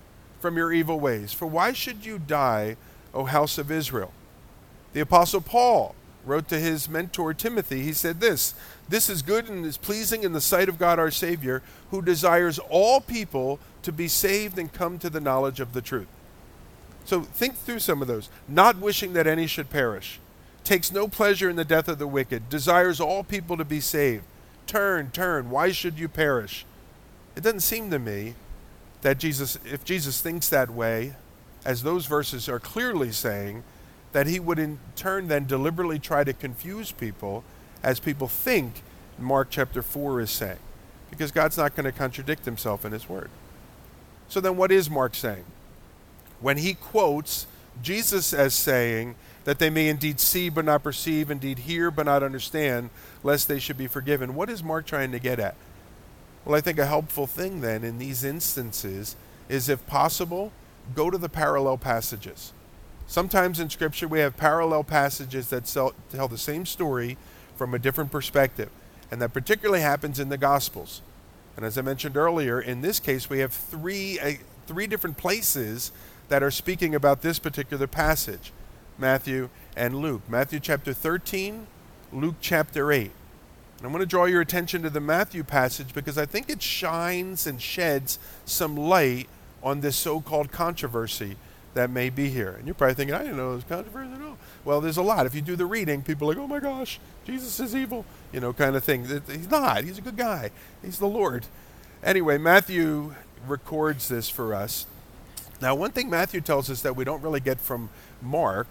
from 0.42 0.58
your 0.58 0.74
evil 0.74 1.00
ways. 1.00 1.32
For 1.32 1.46
why 1.46 1.72
should 1.72 2.06
you 2.06 2.20
die, 2.20 2.76
O 3.14 3.26
house 3.26 3.58
of 3.58 3.72
Israel? 3.72 4.12
The 4.94 5.02
Apostle 5.02 5.42
Paul 5.42 5.96
wrote 6.26 6.48
to 6.50 6.60
his 6.60 6.90
mentor 6.90 7.34
Timothy, 7.34 7.84
he 7.84 7.94
said 7.94 8.20
this 8.20 8.54
This 8.90 9.10
is 9.10 9.22
good 9.22 9.48
and 9.48 9.66
is 9.66 9.78
pleasing 9.78 10.24
in 10.24 10.34
the 10.34 10.42
sight 10.42 10.68
of 10.68 10.80
God 10.80 11.00
our 11.00 11.12
Savior, 11.12 11.62
who 11.92 12.02
desires 12.02 12.60
all 12.60 13.00
people 13.02 13.60
to 13.84 13.92
be 13.92 14.08
saved 14.08 14.58
and 14.58 14.74
come 14.74 15.00
to 15.00 15.10
the 15.10 15.22
knowledge 15.22 15.60
of 15.60 15.74
the 15.74 15.82
truth. 15.82 16.08
So 17.06 17.22
think 17.22 17.56
through 17.56 17.80
some 17.80 18.02
of 18.02 18.08
those. 18.08 18.30
Not 18.48 18.78
wishing 18.78 19.14
that 19.14 19.28
any 19.28 19.48
should 19.48 19.70
perish, 19.70 20.20
takes 20.64 20.92
no 20.92 21.08
pleasure 21.08 21.50
in 21.50 21.56
the 21.56 21.66
death 21.66 21.88
of 21.88 22.00
the 22.00 22.08
wicked, 22.08 22.50
desires 22.50 23.00
all 23.00 23.24
people 23.24 23.58
to 23.58 23.66
be 23.66 23.80
saved. 23.80 24.24
Turn, 24.68 25.12
turn, 25.12 25.50
why 25.50 25.72
should 25.72 26.00
you 26.00 26.08
perish? 26.08 26.66
It 27.36 27.44
doesn't 27.44 27.62
seem 27.62 27.90
to 27.92 28.00
me 28.00 28.36
that 29.02 29.18
Jesus, 29.18 29.58
if 29.66 29.84
Jesus 29.84 30.22
thinks 30.22 30.50
that 30.50 30.70
way, 30.70 31.16
as 31.66 31.84
those 31.84 32.06
verses 32.06 32.48
are 32.50 32.60
clearly 32.60 33.12
saying, 33.12 33.64
that 34.14 34.28
he 34.28 34.40
would 34.40 34.60
in 34.60 34.80
turn 34.96 35.28
then 35.28 35.46
deliberately 35.46 36.00
try 36.00 36.24
to 36.24 36.34
confuse 36.34 36.92
people 36.92 37.44
as 37.84 38.00
people 38.00 38.28
think 38.28 38.84
Mark 39.18 39.48
chapter 39.50 39.82
4 39.82 40.22
is 40.22 40.32
saying. 40.32 40.60
Because 41.10 41.32
God's 41.32 41.58
not 41.58 41.76
going 41.76 41.86
to 41.86 41.92
contradict 41.92 42.46
himself 42.46 42.86
in 42.86 42.92
his 42.92 43.08
word. 43.08 43.30
So 44.28 44.40
then, 44.40 44.56
what 44.56 44.72
is 44.72 44.90
Mark 44.90 45.14
saying? 45.14 45.44
When 46.40 46.58
he 46.58 46.74
quotes 46.74 47.48
Jesus 47.84 48.34
as 48.34 48.54
saying 48.54 49.16
that 49.44 49.60
they 49.60 49.70
may 49.70 49.90
indeed 49.90 50.20
see 50.20 50.50
but 50.50 50.66
not 50.66 50.84
perceive, 50.84 51.30
indeed 51.30 51.60
hear 51.60 51.92
but 51.92 52.06
not 52.06 52.24
understand, 52.24 52.90
lest 53.24 53.48
they 53.48 53.60
should 53.60 53.78
be 53.78 53.88
forgiven, 53.88 54.36
what 54.36 54.50
is 54.50 54.64
Mark 54.64 54.86
trying 54.86 55.12
to 55.12 55.20
get 55.20 55.40
at? 55.40 55.56
Well, 56.46 56.56
I 56.56 56.62
think 56.62 56.80
a 56.80 56.86
helpful 56.86 57.28
thing 57.28 57.62
then 57.62 57.84
in 57.84 58.00
these 58.00 58.24
instances 58.24 59.16
is, 59.48 59.70
if 59.70 59.86
possible, 59.86 60.52
go 60.96 61.10
to 61.10 61.18
the 61.18 61.30
parallel 61.30 61.78
passages. 61.78 62.54
Sometimes 63.06 63.60
in 63.60 63.70
Scripture 63.70 64.08
we 64.08 64.20
have 64.20 64.38
parallel 64.38 64.84
passages 64.84 65.50
that 65.50 65.66
tell 65.66 66.28
the 66.28 66.38
same 66.38 66.66
story 66.66 67.18
from 67.56 67.74
a 67.74 67.80
different 67.80 68.12
perspective, 68.12 68.70
and 69.12 69.22
that 69.22 69.34
particularly 69.34 69.82
happens 69.82 70.20
in 70.20 70.30
the 70.30 70.38
Gospels. 70.38 71.02
And 71.58 71.66
as 71.66 71.78
I 71.78 71.82
mentioned 71.82 72.18
earlier, 72.18 72.60
in 72.60 72.82
this 72.82 73.00
case 73.00 73.30
we 73.30 73.40
have 73.40 73.54
three, 73.54 74.20
uh, 74.20 74.32
three 74.66 74.88
different 74.88 75.18
places 75.18 75.92
that 76.30 76.42
are 76.42 76.52
speaking 76.52 76.96
about 76.96 77.22
this 77.22 77.38
particular 77.38 77.88
passage 77.88 78.52
Matthew 78.98 79.50
and 79.76 79.96
Luke. 79.96 80.22
Matthew 80.30 80.60
chapter 80.60 80.94
13, 80.94 81.68
Luke 82.14 82.36
chapter 82.40 82.92
8. 82.92 83.12
And 83.82 83.88
I'm 83.88 83.94
going 83.94 84.02
to 84.02 84.06
draw 84.06 84.26
your 84.26 84.42
attention 84.42 84.84
to 84.84 84.92
the 84.92 85.00
Matthew 85.00 85.44
passage 85.44 85.92
because 85.92 86.16
I 86.16 86.28
think 86.28 86.52
it 86.52 86.62
shines 86.62 87.48
and 87.48 87.60
sheds 87.60 88.20
some 88.46 88.78
light 88.78 89.28
on 89.64 89.82
this 89.82 89.96
so 89.96 90.22
called 90.22 90.52
controversy 90.52 91.36
that 91.74 91.90
may 91.90 92.12
be 92.12 92.30
here. 92.30 92.52
And 92.52 92.68
you're 92.68 92.76
probably 92.76 92.94
thinking, 92.94 93.16
I 93.16 93.24
didn't 93.24 93.38
know 93.38 93.48
there 93.48 93.56
was 93.56 93.64
controversy 93.64 94.14
at 94.14 94.22
all. 94.22 94.38
Well, 94.66 94.82
there's 94.82 94.98
a 94.98 95.02
lot. 95.02 95.26
If 95.26 95.34
you 95.34 95.42
do 95.42 95.56
the 95.56 95.66
reading, 95.66 96.04
people 96.04 96.30
are 96.30 96.36
like, 96.36 96.44
oh 96.44 96.46
my 96.46 96.60
gosh, 96.60 97.00
Jesus 97.26 97.60
is 97.60 97.76
evil, 97.76 98.06
you 98.32 98.40
know, 98.40 98.54
kind 98.54 98.76
of 98.76 98.84
thing. 98.84 99.08
He's 99.28 99.50
not. 99.50 99.84
He's 99.84 99.98
a 99.98 100.02
good 100.02 100.18
guy. 100.18 100.52
He's 100.84 101.00
the 101.00 101.08
Lord. 101.08 101.48
Anyway, 102.04 102.38
Matthew 102.38 103.16
records 103.48 104.10
this 104.10 104.30
for 104.30 104.54
us. 104.54 104.86
Now, 105.60 105.74
one 105.74 105.90
thing 105.90 106.08
Matthew 106.08 106.42
tells 106.42 106.70
us 106.70 106.84
that 106.84 106.96
we 106.96 107.04
don't 107.04 107.24
really 107.24 107.40
get 107.40 107.60
from 107.60 107.90
Mark 108.22 108.68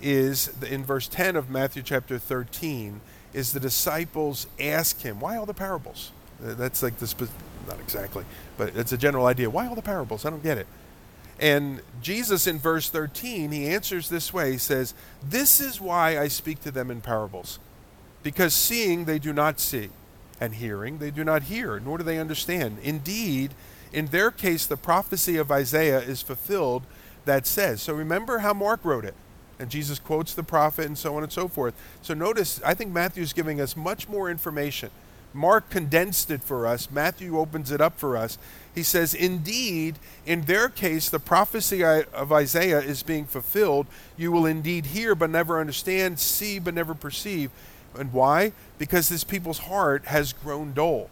is 0.00 0.50
in 0.62 0.82
verse 0.82 1.08
10 1.08 1.36
of 1.36 1.50
Matthew 1.50 1.82
chapter 1.82 2.18
13 2.18 3.02
is 3.32 3.52
the 3.52 3.60
disciples 3.60 4.46
ask 4.58 5.00
him, 5.00 5.20
Why 5.20 5.36
all 5.36 5.46
the 5.46 5.54
parables? 5.54 6.12
That's 6.40 6.82
like 6.82 6.98
the, 6.98 7.06
spe- 7.06 7.30
not 7.68 7.78
exactly, 7.80 8.24
but 8.56 8.74
it's 8.74 8.92
a 8.92 8.98
general 8.98 9.26
idea. 9.26 9.50
Why 9.50 9.66
all 9.66 9.74
the 9.74 9.82
parables? 9.82 10.24
I 10.24 10.30
don't 10.30 10.42
get 10.42 10.58
it. 10.58 10.66
And 11.38 11.80
Jesus 12.02 12.46
in 12.46 12.58
verse 12.58 12.90
13, 12.90 13.50
he 13.50 13.66
answers 13.66 14.08
this 14.08 14.32
way 14.32 14.52
He 14.52 14.58
says, 14.58 14.94
This 15.22 15.60
is 15.60 15.80
why 15.80 16.18
I 16.18 16.28
speak 16.28 16.60
to 16.62 16.70
them 16.70 16.90
in 16.90 17.00
parables. 17.00 17.58
Because 18.22 18.52
seeing 18.52 19.06
they 19.06 19.18
do 19.18 19.32
not 19.32 19.58
see, 19.60 19.88
and 20.40 20.54
hearing 20.54 20.98
they 20.98 21.10
do 21.10 21.24
not 21.24 21.44
hear, 21.44 21.80
nor 21.80 21.98
do 21.98 22.04
they 22.04 22.18
understand. 22.18 22.78
Indeed, 22.82 23.52
in 23.92 24.06
their 24.06 24.30
case, 24.30 24.66
the 24.66 24.76
prophecy 24.76 25.36
of 25.36 25.50
Isaiah 25.50 26.00
is 26.00 26.22
fulfilled 26.22 26.84
that 27.24 27.46
says. 27.46 27.82
So 27.82 27.94
remember 27.94 28.38
how 28.38 28.52
Mark 28.52 28.84
wrote 28.84 29.04
it 29.04 29.14
and 29.60 29.70
Jesus 29.70 29.98
quotes 29.98 30.34
the 30.34 30.42
prophet 30.42 30.86
and 30.86 30.96
so 30.96 31.16
on 31.16 31.22
and 31.22 31.30
so 31.30 31.46
forth. 31.46 31.74
So 32.02 32.14
notice, 32.14 32.60
I 32.64 32.74
think 32.74 32.92
Matthew's 32.92 33.32
giving 33.32 33.60
us 33.60 33.76
much 33.76 34.08
more 34.08 34.30
information. 34.30 34.90
Mark 35.32 35.70
condensed 35.70 36.30
it 36.30 36.42
for 36.42 36.66
us, 36.66 36.90
Matthew 36.90 37.38
opens 37.38 37.70
it 37.70 37.80
up 37.80 37.98
for 37.98 38.16
us. 38.16 38.36
He 38.74 38.82
says, 38.82 39.14
Indeed, 39.14 39.98
in 40.26 40.42
their 40.42 40.68
case, 40.68 41.08
the 41.08 41.20
prophecy 41.20 41.84
of 41.84 42.32
Isaiah 42.32 42.80
is 42.80 43.02
being 43.02 43.26
fulfilled. 43.26 43.86
You 44.16 44.32
will 44.32 44.46
indeed 44.46 44.86
hear 44.86 45.14
but 45.14 45.30
never 45.30 45.60
understand, 45.60 46.18
see 46.18 46.58
but 46.58 46.74
never 46.74 46.94
perceive. 46.94 47.50
And 47.96 48.12
why? 48.12 48.52
Because 48.78 49.08
this 49.08 49.24
people's 49.24 49.58
heart 49.58 50.06
has 50.06 50.32
grown 50.32 50.72
dull. 50.72 51.10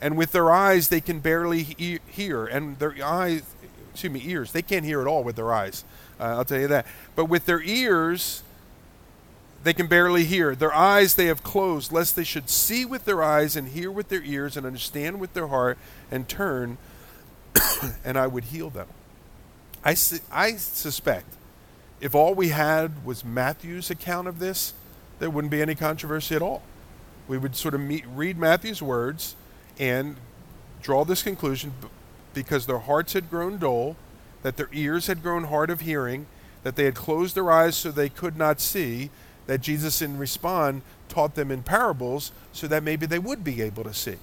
And 0.00 0.16
with 0.16 0.32
their 0.32 0.50
eyes, 0.50 0.88
they 0.88 1.00
can 1.00 1.20
barely 1.20 1.62
hear. 1.62 2.46
And 2.46 2.78
their 2.80 2.94
eyes, 3.04 3.42
excuse 3.92 4.12
me, 4.12 4.22
ears, 4.24 4.50
they 4.50 4.62
can't 4.62 4.84
hear 4.84 5.00
at 5.00 5.06
all 5.06 5.22
with 5.22 5.36
their 5.36 5.52
eyes. 5.52 5.84
Uh, 6.22 6.36
I'll 6.36 6.44
tell 6.44 6.60
you 6.60 6.68
that. 6.68 6.86
But 7.16 7.24
with 7.24 7.46
their 7.46 7.60
ears, 7.62 8.44
they 9.64 9.72
can 9.72 9.88
barely 9.88 10.22
hear. 10.24 10.54
Their 10.54 10.72
eyes 10.72 11.16
they 11.16 11.26
have 11.26 11.42
closed, 11.42 11.90
lest 11.90 12.14
they 12.14 12.22
should 12.22 12.48
see 12.48 12.84
with 12.84 13.04
their 13.06 13.24
eyes 13.24 13.56
and 13.56 13.68
hear 13.68 13.90
with 13.90 14.08
their 14.08 14.22
ears 14.22 14.56
and 14.56 14.64
understand 14.64 15.18
with 15.18 15.34
their 15.34 15.48
heart 15.48 15.78
and 16.12 16.28
turn, 16.28 16.78
and 18.04 18.16
I 18.16 18.28
would 18.28 18.44
heal 18.44 18.70
them. 18.70 18.86
I, 19.84 19.94
su- 19.94 20.20
I 20.30 20.52
suspect 20.52 21.26
if 22.00 22.14
all 22.14 22.34
we 22.34 22.50
had 22.50 23.04
was 23.04 23.24
Matthew's 23.24 23.90
account 23.90 24.28
of 24.28 24.38
this, 24.38 24.74
there 25.18 25.28
wouldn't 25.28 25.50
be 25.50 25.60
any 25.60 25.74
controversy 25.74 26.36
at 26.36 26.42
all. 26.42 26.62
We 27.26 27.36
would 27.36 27.56
sort 27.56 27.74
of 27.74 27.80
meet, 27.80 28.04
read 28.06 28.38
Matthew's 28.38 28.80
words 28.80 29.34
and 29.76 30.16
draw 30.82 31.04
this 31.04 31.22
conclusion 31.22 31.72
because 32.32 32.66
their 32.66 32.78
hearts 32.78 33.12
had 33.12 33.28
grown 33.28 33.58
dull 33.58 33.96
that 34.42 34.56
their 34.56 34.68
ears 34.72 35.06
had 35.06 35.22
grown 35.22 35.44
hard 35.44 35.70
of 35.70 35.80
hearing, 35.80 36.26
that 36.62 36.76
they 36.76 36.84
had 36.84 36.94
closed 36.94 37.34
their 37.34 37.50
eyes 37.50 37.76
so 37.76 37.90
they 37.90 38.08
could 38.08 38.36
not 38.36 38.60
see, 38.60 39.10
that 39.46 39.60
Jesus, 39.60 40.00
in 40.00 40.18
response, 40.18 40.82
taught 41.08 41.34
them 41.34 41.50
in 41.50 41.62
parables 41.62 42.32
so 42.52 42.66
that 42.68 42.82
maybe 42.82 43.06
they 43.06 43.18
would 43.18 43.42
be 43.44 43.60
able 43.60 43.84
to 43.84 43.94
see. 43.94 44.16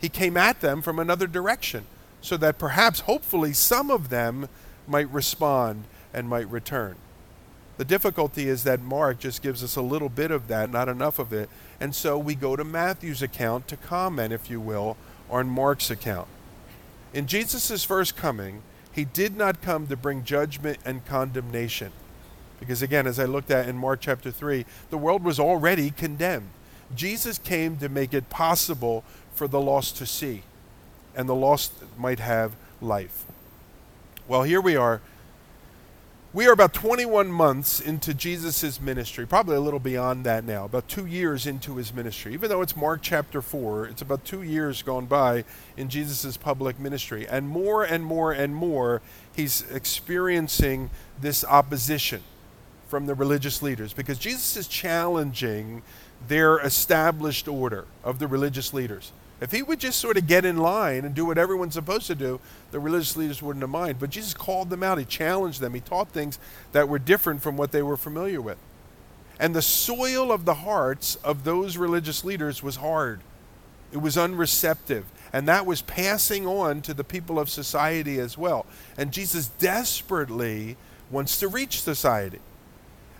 He 0.00 0.08
came 0.08 0.36
at 0.36 0.60
them 0.60 0.82
from 0.82 0.98
another 0.98 1.26
direction 1.26 1.84
so 2.20 2.36
that 2.38 2.58
perhaps, 2.58 3.00
hopefully, 3.00 3.52
some 3.52 3.90
of 3.90 4.08
them 4.08 4.48
might 4.86 5.10
respond 5.10 5.84
and 6.12 6.28
might 6.28 6.48
return. 6.48 6.96
The 7.78 7.84
difficulty 7.84 8.48
is 8.48 8.64
that 8.64 8.80
Mark 8.80 9.18
just 9.18 9.42
gives 9.42 9.64
us 9.64 9.76
a 9.76 9.82
little 9.82 10.08
bit 10.08 10.30
of 10.30 10.48
that, 10.48 10.70
not 10.70 10.88
enough 10.88 11.18
of 11.18 11.32
it. 11.32 11.48
And 11.80 11.94
so 11.94 12.18
we 12.18 12.34
go 12.34 12.54
to 12.54 12.64
Matthew's 12.64 13.22
account 13.22 13.66
to 13.68 13.76
comment, 13.76 14.32
if 14.32 14.50
you 14.50 14.60
will, 14.60 14.96
on 15.30 15.48
Mark's 15.48 15.90
account. 15.90 16.28
In 17.12 17.26
Jesus' 17.26 17.84
first 17.84 18.16
coming, 18.16 18.62
he 18.92 19.04
did 19.04 19.36
not 19.36 19.62
come 19.62 19.86
to 19.86 19.96
bring 19.96 20.24
judgment 20.24 20.78
and 20.84 21.04
condemnation. 21.06 21.92
Because 22.60 22.82
again, 22.82 23.06
as 23.06 23.18
I 23.18 23.24
looked 23.24 23.50
at 23.50 23.68
in 23.68 23.76
Mark 23.76 24.00
chapter 24.00 24.30
3, 24.30 24.64
the 24.90 24.98
world 24.98 25.24
was 25.24 25.40
already 25.40 25.90
condemned. 25.90 26.50
Jesus 26.94 27.38
came 27.38 27.76
to 27.78 27.88
make 27.88 28.14
it 28.14 28.30
possible 28.30 29.02
for 29.34 29.48
the 29.48 29.60
lost 29.60 29.96
to 29.96 30.06
see, 30.06 30.42
and 31.16 31.28
the 31.28 31.34
lost 31.34 31.72
might 31.96 32.20
have 32.20 32.54
life. 32.80 33.24
Well, 34.28 34.42
here 34.42 34.60
we 34.60 34.76
are. 34.76 35.00
We 36.34 36.46
are 36.46 36.52
about 36.52 36.72
21 36.72 37.30
months 37.30 37.78
into 37.78 38.14
Jesus' 38.14 38.80
ministry, 38.80 39.26
probably 39.26 39.56
a 39.56 39.60
little 39.60 39.78
beyond 39.78 40.24
that 40.24 40.44
now, 40.44 40.64
about 40.64 40.88
two 40.88 41.04
years 41.04 41.46
into 41.46 41.76
his 41.76 41.92
ministry. 41.92 42.32
Even 42.32 42.48
though 42.48 42.62
it's 42.62 42.74
Mark 42.74 43.00
chapter 43.02 43.42
4, 43.42 43.88
it's 43.88 44.00
about 44.00 44.24
two 44.24 44.40
years 44.40 44.80
gone 44.80 45.04
by 45.04 45.44
in 45.76 45.90
Jesus' 45.90 46.38
public 46.38 46.80
ministry. 46.80 47.28
And 47.28 47.46
more 47.46 47.84
and 47.84 48.02
more 48.02 48.32
and 48.32 48.54
more, 48.54 49.02
he's 49.36 49.70
experiencing 49.70 50.88
this 51.20 51.44
opposition 51.44 52.22
from 52.88 53.04
the 53.04 53.14
religious 53.14 53.60
leaders 53.60 53.92
because 53.92 54.18
Jesus 54.18 54.56
is 54.56 54.68
challenging 54.68 55.82
their 56.28 56.58
established 56.60 57.46
order 57.46 57.84
of 58.02 58.18
the 58.18 58.26
religious 58.26 58.72
leaders. 58.72 59.12
If 59.42 59.50
he 59.50 59.60
would 59.60 59.80
just 59.80 59.98
sort 59.98 60.16
of 60.16 60.28
get 60.28 60.44
in 60.44 60.56
line 60.56 61.04
and 61.04 61.16
do 61.16 61.26
what 61.26 61.36
everyone's 61.36 61.74
supposed 61.74 62.06
to 62.06 62.14
do, 62.14 62.38
the 62.70 62.78
religious 62.78 63.16
leaders 63.16 63.42
wouldn't 63.42 63.64
have 63.64 63.70
mind. 63.70 63.98
But 63.98 64.10
Jesus 64.10 64.34
called 64.34 64.70
them 64.70 64.84
out. 64.84 64.98
He 64.98 65.04
challenged 65.04 65.60
them. 65.60 65.74
He 65.74 65.80
taught 65.80 66.10
things 66.10 66.38
that 66.70 66.88
were 66.88 67.00
different 67.00 67.42
from 67.42 67.56
what 67.56 67.72
they 67.72 67.82
were 67.82 67.96
familiar 67.96 68.40
with. 68.40 68.56
And 69.40 69.52
the 69.52 69.60
soil 69.60 70.30
of 70.30 70.44
the 70.44 70.54
hearts 70.54 71.16
of 71.16 71.42
those 71.42 71.76
religious 71.76 72.22
leaders 72.22 72.62
was 72.62 72.76
hard. 72.76 73.18
It 73.90 73.96
was 73.96 74.16
unreceptive. 74.16 75.06
And 75.32 75.48
that 75.48 75.66
was 75.66 75.82
passing 75.82 76.46
on 76.46 76.80
to 76.82 76.94
the 76.94 77.02
people 77.02 77.40
of 77.40 77.50
society 77.50 78.20
as 78.20 78.38
well. 78.38 78.64
And 78.96 79.10
Jesus 79.10 79.48
desperately 79.48 80.76
wants 81.10 81.40
to 81.40 81.48
reach 81.48 81.80
society. 81.80 82.38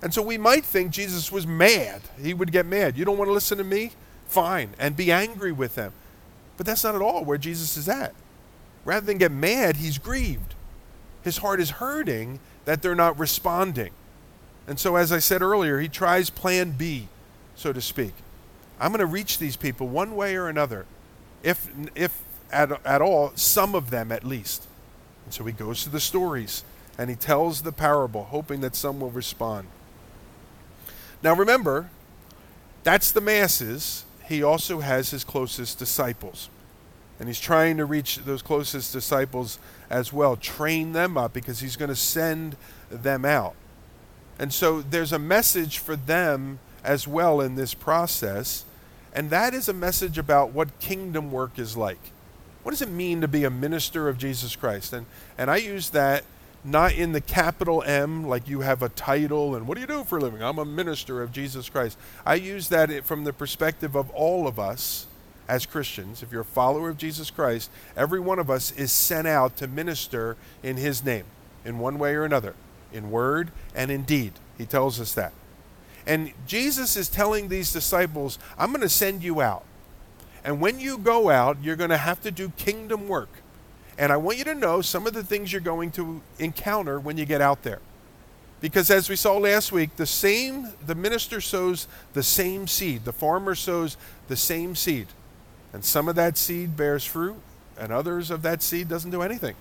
And 0.01 0.15
so 0.15 0.23
we 0.23 0.39
might 0.39 0.65
think 0.65 0.93
Jesus 0.93 1.33
was 1.33 1.49
mad. 1.49 2.01
He 2.23 2.33
would 2.33 2.53
get 2.53 2.65
mad. 2.65 2.97
You 2.97 3.05
don't 3.05 3.19
want 3.19 3.29
to 3.29 3.35
listen 3.35 3.59
to 3.59 3.65
me? 3.65 3.91
Fine. 4.29 4.71
And 4.79 4.97
be 4.97 5.11
angry 5.11 5.51
with 5.51 5.75
them. 5.75 5.93
But 6.57 6.67
that's 6.67 6.85
not 6.85 6.95
at 6.95 7.03
all 7.03 7.25
where 7.25 7.39
Jesus 7.39 7.77
is 7.77 7.89
at. 7.89 8.15
Rather 8.85 9.07
than 9.07 9.19
get 9.19 9.33
mad, 9.33 9.77
he's 9.77 9.99
grieved. 9.99 10.55
His 11.23 11.39
heart 11.39 11.61
is 11.61 11.71
hurting 11.71 12.41
that 12.65 12.83
they're 12.83 12.95
not 12.95 13.19
responding. 13.19 13.91
And 14.67 14.79
so, 14.79 14.97
as 14.97 15.13
I 15.13 15.19
said 15.19 15.43
earlier, 15.43 15.81
he 15.81 15.89
tries 15.89 16.31
plan 16.31 16.73
B, 16.73 17.09
so 17.55 17.73
to 17.73 17.81
speak. 17.81 18.13
I'm 18.81 18.91
going 18.91 19.01
to 19.01 19.07
reach 19.07 19.39
these 19.39 19.57
people 19.57 19.89
one 19.89 20.15
way 20.17 20.37
or 20.37 20.49
another, 20.49 20.87
if, 21.43 21.69
if 21.95 22.23
at, 22.53 22.85
at 22.85 23.03
all, 23.03 23.33
some 23.35 23.75
of 23.75 23.91
them 23.91 24.13
at 24.13 24.25
least. 24.25 24.67
And 25.25 25.35
so 25.35 25.45
he 25.45 25.53
goes 25.53 25.83
to 25.85 25.89
the 25.89 26.01
stories 26.01 26.65
and 26.99 27.09
he 27.09 27.17
tells 27.17 27.63
the 27.63 27.73
parable, 27.73 28.25
hoping 28.25 28.61
that 28.61 28.77
some 28.77 29.01
will 29.01 29.11
respond. 29.11 29.69
Now 31.23 31.35
remember, 31.35 31.91
that's 32.83 33.11
the 33.11 33.21
masses, 33.21 34.05
he 34.33 34.43
also 34.43 34.81
has 34.81 35.11
his 35.11 35.25
closest 35.25 35.79
disciples. 35.79 36.49
And 37.21 37.29
he's 37.29 37.39
trying 37.39 37.77
to 37.77 37.85
reach 37.85 38.17
those 38.19 38.41
closest 38.41 38.93
disciples 38.93 39.59
as 39.91 40.13
well, 40.13 40.37
train 40.37 40.93
them 40.93 41.19
up 41.19 41.35
because 41.35 41.61
he's 41.61 41.77
going 41.77 41.91
to 41.91 41.97
send 41.97 42.57
them 42.91 43.27
out. 43.27 43.55
And 44.39 44.53
so 44.53 44.81
there's 44.81 45.13
a 45.13 45.19
message 45.19 45.79
for 45.79 45.97
them 45.97 46.59
as 46.83 47.07
well 47.07 47.41
in 47.41 47.55
this 47.55 47.75
process, 47.75 48.65
and 49.15 49.29
that 49.29 49.53
is 49.53 49.69
a 49.69 49.75
message 49.75 50.17
about 50.17 50.53
what 50.53 50.81
kingdom 50.81 51.31
work 51.31 51.59
is 51.59 51.77
like. 51.77 52.11
What 52.63 52.73
does 52.73 52.83
it 52.83 52.91
mean 52.91 53.21
to 53.21 53.29
be 53.29 53.45
a 53.45 53.51
minister 53.51 54.09
of 54.09 54.17
Jesus 54.17 54.57
Christ? 54.57 54.95
And, 54.95 55.05
and 55.37 55.51
I 55.51 55.57
use 55.57 55.91
that 55.91 56.25
not 56.65 56.93
in 56.93 57.13
the 57.13 57.21
capital 57.21 57.83
M, 57.85 58.27
like 58.27 58.49
you 58.49 58.61
have 58.61 58.83
a 58.83 58.89
title 58.89 59.55
and 59.55 59.67
what 59.67 59.75
do 59.75 59.81
you 59.81 59.87
do 59.87 60.05
for 60.05 60.19
a 60.19 60.21
living? 60.21 60.43
I'm 60.43 60.59
a 60.59 60.65
minister 60.65 61.23
of 61.23 61.33
Jesus 61.33 61.69
Christ. 61.69 61.99
I 62.25 62.35
use 62.35 62.69
that 62.69 63.05
from 63.05 63.25
the 63.25 63.33
perspective 63.33 63.97
of 63.97 64.11
all 64.11 64.47
of 64.47 64.59
us 64.59 65.07
as 65.49 65.67
Christians. 65.67 66.23
If 66.23 66.31
you're 66.31 66.43
a 66.43 66.45
follower 66.45 66.89
of 66.89 66.99
Jesus 66.99 67.31
Christ, 67.31 67.71
every 67.97 68.21
one 68.21 68.39
of 68.39 68.49
us 68.49 68.71
is 68.73 68.93
sent 68.93 69.27
out 69.27 69.57
to 69.57 69.67
minister 69.67 70.37
in 70.63 70.77
His 70.77 71.05
name 71.05 71.25
in 71.65 71.79
one 71.79 71.99
way 71.99 72.15
or 72.15 72.25
another, 72.25 72.55
in 72.93 73.11
word 73.11 73.51
and 73.75 73.91
in 73.91 74.03
deed. 74.03 74.33
He 74.57 74.67
tells 74.67 75.01
us 75.01 75.13
that. 75.15 75.33
And 76.07 76.33
Jesus 76.47 76.97
is 76.97 77.09
telling 77.09 77.49
these 77.49 77.73
disciples, 77.73 78.39
I'm 78.59 78.71
going 78.71 78.83
to 78.83 78.89
send 78.89 79.23
you 79.23 79.41
out. 79.41 79.65
And 80.45 80.61
when 80.61 80.81
you 80.81 80.99
go 80.99 81.31
out, 81.31 81.59
you're 81.63 81.77
going 81.77 81.91
to 81.91 81.97
have 81.97 82.21
to 82.23 82.31
do 82.31 82.51
kingdom 82.51 83.09
work. 83.09 83.29
And 84.03 84.11
I 84.11 84.17
want 84.17 84.37
you 84.37 84.43
to 84.47 84.55
know 84.57 84.81
some 84.81 85.07
of 85.07 85.15
the 85.15 85.23
things 85.23 85.53
you're 85.53 85.61
going 85.61 85.93
to 85.93 86.21
encounter 86.41 86.99
when 86.99 87.17
you 87.17 87.25
get 87.25 87.41
out 87.41 87.63
there. 87.63 87.79
Because 88.61 88.91
as 88.91 89.09
we 89.09 89.15
saw 89.15 89.37
last 89.37 89.71
week, 89.71 89.95
the 89.95 90.07
same 90.07 90.71
the 90.85 90.97
minister 90.97 91.41
sows 91.41 91.87
the 92.13 92.25
same 92.25 92.67
seed. 92.67 93.05
The 93.05 93.13
farmer 93.13 93.55
sows 93.55 93.97
the 94.27 94.35
same 94.35 94.75
seed. 94.75 95.07
And 95.73 95.85
some 95.85 96.09
of 96.09 96.17
that 96.17 96.37
seed 96.37 96.77
bears 96.77 97.05
fruit, 97.05 97.37
and 97.79 97.93
others 97.93 98.33
of 98.33 98.43
that 98.43 98.61
seed 98.61 98.89
doesn't 98.89 99.13
do 99.13 99.23
anything. 99.23 99.55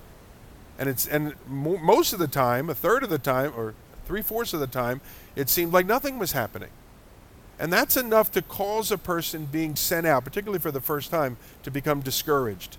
And 0.79 0.89
it's 0.89 1.05
and 1.05 1.35
mo- 1.47 1.77
most 1.77 2.11
of 2.11 2.17
the 2.17 2.27
time, 2.27 2.67
a 2.67 2.73
third 2.73 3.03
of 3.03 3.11
the 3.11 3.19
time, 3.19 3.53
or 3.55 3.75
three 4.07 4.23
fourths 4.23 4.55
of 4.55 4.59
the 4.59 4.65
time, 4.65 5.01
it 5.35 5.49
seemed 5.49 5.71
like 5.71 5.85
nothing 5.85 6.17
was 6.17 6.31
happening. 6.31 6.71
And 7.59 7.71
that's 7.71 7.95
enough 7.95 8.31
to 8.31 8.41
cause 8.41 8.91
a 8.91 8.97
person 8.97 9.45
being 9.45 9.75
sent 9.75 10.07
out, 10.07 10.23
particularly 10.23 10.57
for 10.57 10.71
the 10.71 10.81
first 10.81 11.11
time, 11.11 11.37
to 11.61 11.69
become 11.69 11.99
discouraged. 12.01 12.77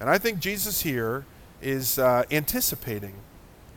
And 0.00 0.08
I 0.08 0.18
think 0.18 0.40
Jesus 0.40 0.80
here 0.80 1.26
is 1.60 1.98
uh, 1.98 2.24
anticipating 2.30 3.14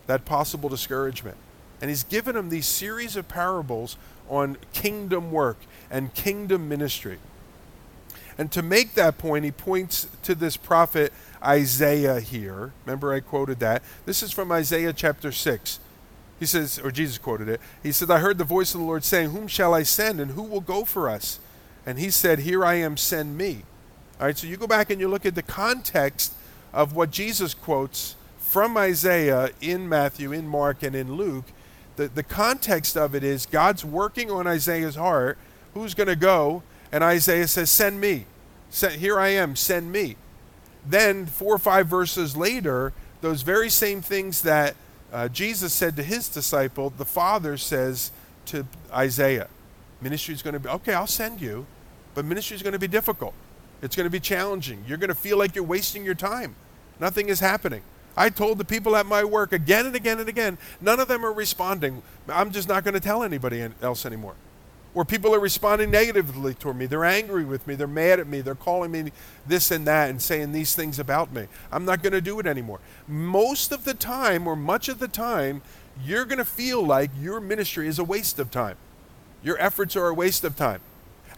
that 0.07 0.25
possible 0.25 0.69
discouragement. 0.69 1.37
And 1.81 1.89
he's 1.89 2.03
given 2.03 2.35
them 2.35 2.49
these 2.49 2.65
series 2.65 3.17
of 3.17 3.27
parables 3.27 3.97
on 4.29 4.57
kingdom 4.71 5.31
work 5.31 5.57
and 5.91 6.13
kingdom 6.13 6.69
ministry. 6.69 7.19
And 8.37 8.51
to 8.53 8.61
make 8.61 8.95
that 8.95 9.17
point, 9.17 9.45
he 9.45 9.51
points 9.51 10.07
to 10.23 10.33
this 10.33 10.57
prophet 10.57 11.11
Isaiah 11.43 12.19
here. 12.19 12.71
Remember, 12.85 13.13
I 13.13 13.19
quoted 13.19 13.59
that. 13.59 13.83
This 14.05 14.23
is 14.23 14.31
from 14.31 14.51
Isaiah 14.51 14.93
chapter 14.93 15.31
6. 15.31 15.79
He 16.39 16.45
says, 16.45 16.79
or 16.79 16.89
Jesus 16.89 17.17
quoted 17.17 17.47
it. 17.47 17.61
He 17.83 17.91
said, 17.91 18.09
I 18.09 18.19
heard 18.19 18.37
the 18.37 18.43
voice 18.43 18.73
of 18.73 18.79
the 18.79 18.85
Lord 18.85 19.03
saying, 19.03 19.29
Whom 19.29 19.47
shall 19.47 19.73
I 19.73 19.83
send, 19.83 20.19
and 20.19 20.31
who 20.31 20.41
will 20.41 20.61
go 20.61 20.83
for 20.83 21.09
us? 21.09 21.39
And 21.85 21.99
he 21.99 22.09
said, 22.09 22.39
Here 22.39 22.65
I 22.65 22.75
am, 22.75 22.97
send 22.97 23.37
me. 23.37 23.63
All 24.19 24.27
right, 24.27 24.37
so 24.37 24.47
you 24.47 24.57
go 24.57 24.67
back 24.67 24.89
and 24.89 25.01
you 25.01 25.07
look 25.07 25.25
at 25.25 25.35
the 25.35 25.41
context 25.41 26.33
of 26.71 26.95
what 26.95 27.11
Jesus 27.11 27.53
quotes 27.53 28.15
from 28.37 28.77
Isaiah 28.77 29.49
in 29.61 29.89
Matthew, 29.89 30.31
in 30.31 30.47
Mark, 30.47 30.83
and 30.83 30.95
in 30.95 31.13
Luke. 31.13 31.45
The, 31.95 32.07
the 32.07 32.23
context 32.23 32.95
of 32.95 33.15
it 33.15 33.23
is 33.23 33.45
God's 33.45 33.83
working 33.83 34.29
on 34.29 34.45
Isaiah's 34.47 34.95
heart. 34.95 35.37
Who's 35.73 35.93
going 35.93 36.07
to 36.07 36.15
go? 36.15 36.61
And 36.91 37.03
Isaiah 37.03 37.47
says, 37.47 37.69
Send 37.69 37.99
me. 37.99 38.25
Send, 38.69 38.95
here 38.95 39.19
I 39.19 39.29
am, 39.29 39.55
send 39.55 39.91
me. 39.91 40.15
Then, 40.85 41.25
four 41.25 41.55
or 41.55 41.59
five 41.59 41.87
verses 41.87 42.37
later, 42.37 42.93
those 43.21 43.41
very 43.41 43.69
same 43.69 44.01
things 44.01 44.41
that 44.43 44.75
uh, 45.11 45.27
Jesus 45.29 45.73
said 45.73 45.95
to 45.95 46.03
his 46.03 46.27
disciple, 46.27 46.91
the 46.91 47.05
Father 47.05 47.57
says 47.57 48.11
to 48.45 48.65
Isaiah, 48.91 49.47
Ministry 50.01 50.33
is 50.33 50.41
going 50.41 50.53
to 50.53 50.59
be, 50.59 50.69
okay, 50.69 50.93
I'll 50.93 51.07
send 51.07 51.39
you, 51.39 51.65
but 52.13 52.25
ministry 52.25 52.55
is 52.55 52.61
going 52.61 52.73
to 52.73 52.79
be 52.79 52.87
difficult. 52.87 53.33
It's 53.83 53.97
going 53.97 54.05
to 54.05 54.09
be 54.09 54.21
challenging. 54.21 54.85
You're 54.87 54.97
going 54.97 55.09
to 55.09 55.15
feel 55.15 55.37
like 55.37 55.55
you're 55.55 55.63
wasting 55.63 56.05
your 56.05 56.15
time. 56.15 56.55
Nothing 57.01 57.27
is 57.27 57.41
happening. 57.41 57.81
I 58.15 58.29
told 58.29 58.57
the 58.57 58.63
people 58.63 58.95
at 58.95 59.05
my 59.05 59.25
work 59.25 59.51
again 59.51 59.85
and 59.85 59.95
again 59.95 60.19
and 60.21 60.29
again, 60.29 60.57
none 60.79 61.01
of 61.01 61.09
them 61.09 61.25
are 61.25 61.33
responding. 61.33 62.01
I'm 62.29 62.51
just 62.51 62.69
not 62.69 62.85
going 62.85 62.93
to 62.93 63.01
tell 63.01 63.23
anybody 63.23 63.67
else 63.81 64.05
anymore. 64.05 64.35
Or 64.95 65.03
people 65.03 65.35
are 65.35 65.39
responding 65.39 65.91
negatively 65.91 66.53
toward 66.53 66.77
me. 66.77 66.85
They're 66.85 67.03
angry 67.03 67.43
with 67.43 67.67
me. 67.67 67.75
They're 67.75 67.87
mad 67.87 68.21
at 68.21 68.27
me. 68.27 68.39
They're 68.39 68.55
calling 68.55 68.91
me 68.91 69.11
this 69.45 69.69
and 69.69 69.85
that 69.85 70.09
and 70.09 70.21
saying 70.21 70.53
these 70.53 70.75
things 70.75 70.97
about 70.97 71.33
me. 71.33 71.47
I'm 71.69 71.83
not 71.83 72.01
going 72.01 72.13
to 72.13 72.21
do 72.21 72.39
it 72.39 72.45
anymore. 72.45 72.79
Most 73.05 73.73
of 73.73 73.83
the 73.83 73.95
time, 73.95 74.47
or 74.47 74.55
much 74.55 74.87
of 74.87 74.99
the 74.99 75.09
time, 75.09 75.61
you're 76.05 76.25
going 76.25 76.37
to 76.37 76.45
feel 76.45 76.81
like 76.81 77.11
your 77.19 77.41
ministry 77.41 77.87
is 77.87 77.99
a 77.99 78.03
waste 78.03 78.39
of 78.39 78.49
time. 78.49 78.77
Your 79.43 79.59
efforts 79.59 79.97
are 79.97 80.07
a 80.07 80.13
waste 80.13 80.45
of 80.45 80.55
time. 80.55 80.79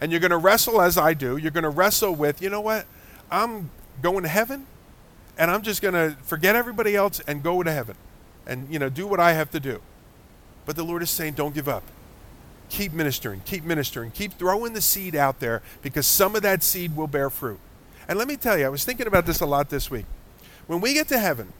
And 0.00 0.10
you're 0.10 0.20
going 0.20 0.30
to 0.30 0.36
wrestle 0.36 0.80
as 0.80 0.98
I 0.98 1.14
do. 1.14 1.36
You're 1.36 1.50
going 1.50 1.64
to 1.64 1.70
wrestle 1.70 2.14
with, 2.14 2.42
you 2.42 2.50
know 2.50 2.60
what? 2.60 2.86
I'm 3.30 3.70
going 4.02 4.22
to 4.22 4.28
heaven 4.28 4.66
and 5.38 5.50
I'm 5.50 5.62
just 5.62 5.82
going 5.82 5.94
to 5.94 6.16
forget 6.22 6.56
everybody 6.56 6.96
else 6.96 7.20
and 7.26 7.42
go 7.42 7.62
to 7.62 7.72
heaven 7.72 7.96
and, 8.46 8.68
you 8.70 8.78
know, 8.78 8.88
do 8.88 9.06
what 9.06 9.20
I 9.20 9.32
have 9.32 9.50
to 9.50 9.60
do. 9.60 9.80
But 10.64 10.76
the 10.76 10.84
Lord 10.84 11.02
is 11.02 11.10
saying, 11.10 11.34
don't 11.34 11.54
give 11.54 11.68
up. 11.68 11.84
Keep 12.68 12.92
ministering, 12.92 13.42
keep 13.44 13.64
ministering, 13.64 14.10
keep 14.10 14.32
throwing 14.32 14.72
the 14.72 14.80
seed 14.80 15.14
out 15.14 15.38
there 15.38 15.62
because 15.82 16.06
some 16.06 16.34
of 16.34 16.42
that 16.42 16.62
seed 16.62 16.96
will 16.96 17.06
bear 17.06 17.30
fruit. 17.30 17.60
And 18.08 18.18
let 18.18 18.26
me 18.26 18.36
tell 18.36 18.58
you, 18.58 18.66
I 18.66 18.68
was 18.68 18.84
thinking 18.84 19.06
about 19.06 19.24
this 19.24 19.40
a 19.40 19.46
lot 19.46 19.70
this 19.70 19.90
week. 19.90 20.06
When 20.66 20.80
we 20.80 20.94
get 20.94 21.06
to 21.08 21.18
heaven, 21.18 21.52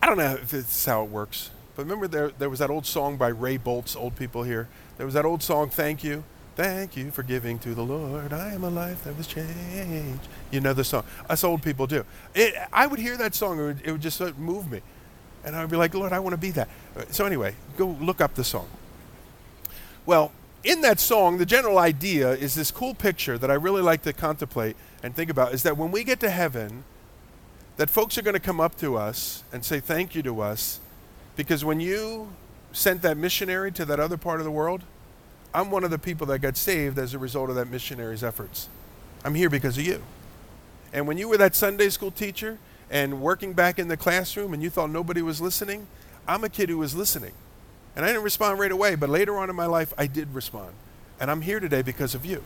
I 0.00 0.06
don't 0.06 0.18
know 0.18 0.34
if 0.34 0.54
it's 0.54 0.84
how 0.84 1.02
it 1.02 1.10
works, 1.10 1.50
but 1.74 1.82
remember 1.82 2.06
there, 2.06 2.28
there 2.28 2.48
was 2.48 2.60
that 2.60 2.70
old 2.70 2.86
song 2.86 3.16
by 3.16 3.28
Ray 3.28 3.58
Boltz, 3.58 3.96
old 3.96 4.14
people 4.14 4.44
here. 4.44 4.68
There 4.98 5.06
was 5.06 5.14
that 5.14 5.24
old 5.24 5.42
song, 5.42 5.68
Thank 5.68 6.04
You. 6.04 6.22
Thank 6.56 6.96
you 6.96 7.10
for 7.10 7.22
giving 7.22 7.58
to 7.60 7.74
the 7.74 7.82
Lord. 7.82 8.32
I 8.32 8.54
am 8.54 8.64
a 8.64 8.70
life 8.70 9.04
that 9.04 9.14
was 9.16 9.26
changed. 9.26 10.26
You 10.50 10.62
know 10.62 10.72
the 10.72 10.84
song. 10.84 11.04
Us 11.28 11.44
old 11.44 11.62
people 11.62 11.86
do. 11.86 12.02
It, 12.34 12.54
I 12.72 12.86
would 12.86 12.98
hear 12.98 13.18
that 13.18 13.34
song, 13.34 13.60
it 13.60 13.62
would, 13.62 13.82
it 13.84 13.92
would 13.92 14.00
just 14.00 14.20
move 14.38 14.70
me. 14.70 14.80
And 15.44 15.54
I 15.54 15.60
would 15.60 15.70
be 15.70 15.76
like, 15.76 15.94
Lord, 15.94 16.14
I 16.14 16.18
want 16.18 16.32
to 16.32 16.38
be 16.38 16.50
that. 16.52 16.68
Uh, 16.96 17.02
so, 17.10 17.26
anyway, 17.26 17.54
go 17.76 17.88
look 18.00 18.22
up 18.22 18.34
the 18.34 18.42
song. 18.42 18.68
Well, 20.06 20.32
in 20.64 20.80
that 20.80 20.98
song, 20.98 21.36
the 21.36 21.46
general 21.46 21.78
idea 21.78 22.32
is 22.32 22.54
this 22.54 22.70
cool 22.70 22.94
picture 22.94 23.36
that 23.36 23.50
I 23.50 23.54
really 23.54 23.82
like 23.82 24.02
to 24.02 24.14
contemplate 24.14 24.76
and 25.02 25.14
think 25.14 25.28
about 25.28 25.52
is 25.52 25.62
that 25.62 25.76
when 25.76 25.90
we 25.90 26.04
get 26.04 26.20
to 26.20 26.30
heaven, 26.30 26.84
that 27.76 27.90
folks 27.90 28.16
are 28.16 28.22
going 28.22 28.34
to 28.34 28.40
come 28.40 28.60
up 28.60 28.78
to 28.78 28.96
us 28.96 29.44
and 29.52 29.62
say 29.62 29.78
thank 29.78 30.14
you 30.14 30.22
to 30.22 30.40
us 30.40 30.80
Because 31.36 31.66
when 31.66 31.80
you 31.80 32.32
sent 32.72 33.02
that 33.02 33.18
missionary 33.18 33.70
to 33.72 33.84
that 33.84 34.00
other 34.00 34.16
part 34.16 34.40
of 34.40 34.44
the 34.44 34.50
world, 34.50 34.82
I'm 35.56 35.70
one 35.70 35.84
of 35.84 35.90
the 35.90 35.98
people 35.98 36.26
that 36.26 36.40
got 36.40 36.54
saved 36.58 36.98
as 36.98 37.14
a 37.14 37.18
result 37.18 37.48
of 37.48 37.56
that 37.56 37.70
missionary's 37.70 38.22
efforts. 38.22 38.68
I'm 39.24 39.34
here 39.34 39.48
because 39.48 39.78
of 39.78 39.86
you. 39.86 40.02
And 40.92 41.06
when 41.06 41.16
you 41.16 41.30
were 41.30 41.38
that 41.38 41.54
Sunday 41.54 41.88
school 41.88 42.10
teacher 42.10 42.58
and 42.90 43.22
working 43.22 43.54
back 43.54 43.78
in 43.78 43.88
the 43.88 43.96
classroom 43.96 44.52
and 44.52 44.62
you 44.62 44.68
thought 44.68 44.90
nobody 44.90 45.22
was 45.22 45.40
listening, 45.40 45.86
I'm 46.28 46.44
a 46.44 46.50
kid 46.50 46.68
who 46.68 46.76
was 46.76 46.94
listening. 46.94 47.32
And 47.96 48.04
I 48.04 48.08
didn't 48.08 48.24
respond 48.24 48.58
right 48.58 48.70
away, 48.70 48.96
but 48.96 49.08
later 49.08 49.38
on 49.38 49.48
in 49.48 49.56
my 49.56 49.64
life, 49.64 49.94
I 49.96 50.06
did 50.06 50.34
respond. 50.34 50.74
And 51.18 51.30
I'm 51.30 51.40
here 51.40 51.58
today 51.58 51.80
because 51.80 52.14
of 52.14 52.26
you. 52.26 52.44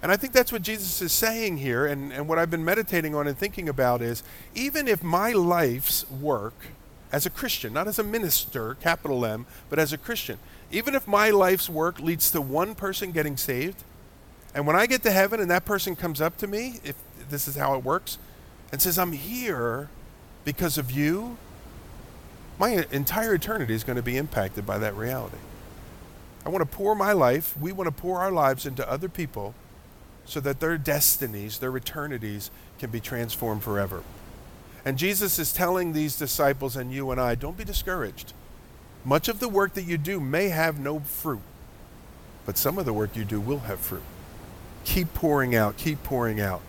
And 0.00 0.10
I 0.10 0.16
think 0.16 0.32
that's 0.32 0.50
what 0.50 0.62
Jesus 0.62 1.02
is 1.02 1.12
saying 1.12 1.58
here, 1.58 1.84
and, 1.84 2.10
and 2.10 2.26
what 2.26 2.38
I've 2.38 2.50
been 2.50 2.64
meditating 2.64 3.14
on 3.14 3.26
and 3.26 3.36
thinking 3.36 3.68
about 3.68 4.00
is 4.00 4.22
even 4.54 4.88
if 4.88 5.02
my 5.02 5.32
life's 5.32 6.10
work 6.10 6.54
as 7.12 7.26
a 7.26 7.30
Christian, 7.30 7.72
not 7.72 7.88
as 7.88 7.98
a 7.98 8.04
minister, 8.04 8.74
capital 8.74 9.24
M, 9.24 9.46
but 9.70 9.78
as 9.78 9.92
a 9.92 9.98
Christian, 9.98 10.38
even 10.70 10.94
if 10.94 11.08
my 11.08 11.30
life's 11.30 11.68
work 11.68 12.00
leads 12.00 12.30
to 12.30 12.40
one 12.40 12.74
person 12.74 13.12
getting 13.12 13.36
saved, 13.36 13.84
and 14.54 14.66
when 14.66 14.76
I 14.76 14.86
get 14.86 15.02
to 15.02 15.10
heaven 15.10 15.40
and 15.40 15.50
that 15.50 15.64
person 15.64 15.96
comes 15.96 16.20
up 16.20 16.36
to 16.38 16.46
me, 16.46 16.80
if 16.84 16.96
this 17.30 17.48
is 17.48 17.56
how 17.56 17.74
it 17.74 17.84
works, 17.84 18.18
and 18.70 18.82
says, 18.82 18.98
I'm 18.98 19.12
here 19.12 19.88
because 20.44 20.76
of 20.78 20.90
you, 20.90 21.38
my 22.58 22.86
entire 22.90 23.34
eternity 23.34 23.74
is 23.74 23.84
going 23.84 23.96
to 23.96 24.02
be 24.02 24.16
impacted 24.16 24.66
by 24.66 24.78
that 24.78 24.94
reality. 24.94 25.38
I 26.44 26.50
want 26.50 26.68
to 26.68 26.76
pour 26.76 26.94
my 26.94 27.12
life, 27.12 27.56
we 27.58 27.72
want 27.72 27.86
to 27.88 28.02
pour 28.02 28.20
our 28.20 28.32
lives 28.32 28.66
into 28.66 28.88
other 28.90 29.08
people 29.08 29.54
so 30.24 30.40
that 30.40 30.60
their 30.60 30.76
destinies, 30.76 31.58
their 31.58 31.74
eternities, 31.76 32.50
can 32.78 32.90
be 32.90 33.00
transformed 33.00 33.62
forever. 33.62 34.02
And 34.88 34.96
Jesus 34.96 35.38
is 35.38 35.52
telling 35.52 35.92
these 35.92 36.16
disciples 36.16 36.74
and 36.74 36.90
you 36.90 37.10
and 37.10 37.20
I 37.20 37.34
don't 37.34 37.58
be 37.58 37.62
discouraged. 37.62 38.32
Much 39.04 39.28
of 39.28 39.38
the 39.38 39.46
work 39.46 39.74
that 39.74 39.82
you 39.82 39.98
do 39.98 40.18
may 40.18 40.48
have 40.48 40.80
no 40.80 41.00
fruit, 41.00 41.42
but 42.46 42.56
some 42.56 42.78
of 42.78 42.86
the 42.86 42.94
work 42.94 43.14
you 43.14 43.26
do 43.26 43.38
will 43.38 43.58
have 43.58 43.80
fruit. 43.80 44.00
Keep 44.84 45.12
pouring 45.12 45.54
out, 45.54 45.76
keep 45.76 46.02
pouring 46.04 46.40
out. 46.40 46.62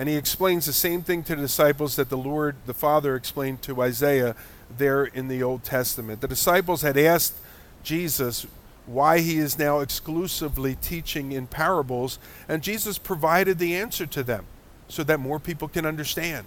And 0.00 0.08
he 0.08 0.16
explains 0.16 0.66
the 0.66 0.72
same 0.72 1.02
thing 1.02 1.22
to 1.22 1.36
the 1.36 1.42
disciples 1.42 1.94
that 1.94 2.08
the 2.08 2.18
Lord, 2.18 2.56
the 2.66 2.74
Father, 2.74 3.14
explained 3.14 3.62
to 3.62 3.82
Isaiah 3.82 4.34
there 4.76 5.04
in 5.04 5.28
the 5.28 5.40
Old 5.40 5.62
Testament. 5.62 6.20
The 6.20 6.26
disciples 6.26 6.82
had 6.82 6.98
asked 6.98 7.34
Jesus 7.84 8.48
why 8.84 9.20
he 9.20 9.38
is 9.38 9.56
now 9.56 9.78
exclusively 9.78 10.74
teaching 10.74 11.30
in 11.30 11.46
parables, 11.46 12.18
and 12.48 12.64
Jesus 12.64 12.98
provided 12.98 13.60
the 13.60 13.76
answer 13.76 14.06
to 14.06 14.24
them 14.24 14.44
so 14.88 15.04
that 15.04 15.20
more 15.20 15.38
people 15.38 15.68
can 15.68 15.86
understand. 15.86 16.44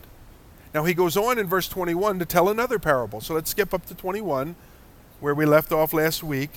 Now 0.74 0.86
he 0.86 0.94
goes 0.94 1.18
on 1.18 1.38
in 1.38 1.48
verse 1.48 1.68
21 1.68 2.20
to 2.20 2.26
tell 2.26 2.50
another 2.50 2.80
parable. 2.80 3.22
So 3.22 3.34
let's 3.34 3.50
skip 3.50 3.74
up 3.74 3.86
to 3.88 3.96
21, 3.96 4.56
where 5.20 5.36
we 5.36 5.46
left 5.46 5.72
off 5.72 5.94
last 5.94 6.24
week. 6.24 6.52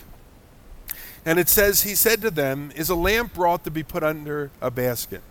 And 1.24 1.38
it 1.38 1.48
says, 1.48 1.82
He 1.82 1.94
said 1.94 2.20
to 2.22 2.30
them, 2.30 2.72
Is 2.76 2.90
a 2.90 2.94
lamp 2.94 3.34
brought 3.34 3.64
to 3.64 3.70
be 3.70 3.82
put 3.82 4.02
under 4.02 4.50
a 4.60 4.70
basket? 4.70 5.22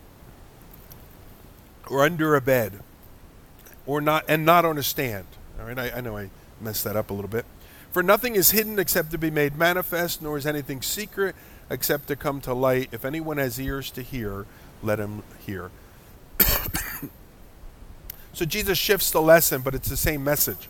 Or 1.87 2.03
under 2.03 2.35
a 2.35 2.41
bed? 2.41 2.79
Or 3.85 4.01
not 4.01 4.25
and 4.27 4.45
not 4.45 4.65
on 4.65 4.77
a 4.77 4.83
stand? 4.83 5.25
All 5.59 5.65
right, 5.65 5.77
I, 5.77 5.91
I 5.91 6.01
know 6.01 6.17
I 6.17 6.29
messed 6.59 6.83
that 6.83 6.95
up 6.95 7.09
a 7.09 7.13
little 7.13 7.29
bit. 7.29 7.45
For 7.91 8.01
nothing 8.01 8.35
is 8.35 8.51
hidden 8.51 8.79
except 8.79 9.11
to 9.11 9.17
be 9.17 9.29
made 9.29 9.55
manifest, 9.55 10.21
nor 10.21 10.37
is 10.37 10.45
anything 10.45 10.81
secret 10.81 11.35
except 11.69 12.07
to 12.07 12.15
come 12.15 12.41
to 12.41 12.53
light. 12.53 12.89
If 12.91 13.05
anyone 13.05 13.37
has 13.37 13.59
ears 13.59 13.91
to 13.91 14.01
hear, 14.01 14.45
let 14.81 14.99
him 14.99 15.23
hear. 15.45 15.69
So 18.33 18.45
Jesus 18.45 18.77
shifts 18.77 19.11
the 19.11 19.21
lesson, 19.21 19.61
but 19.61 19.75
it's 19.75 19.89
the 19.89 19.97
same 19.97 20.23
message. 20.23 20.67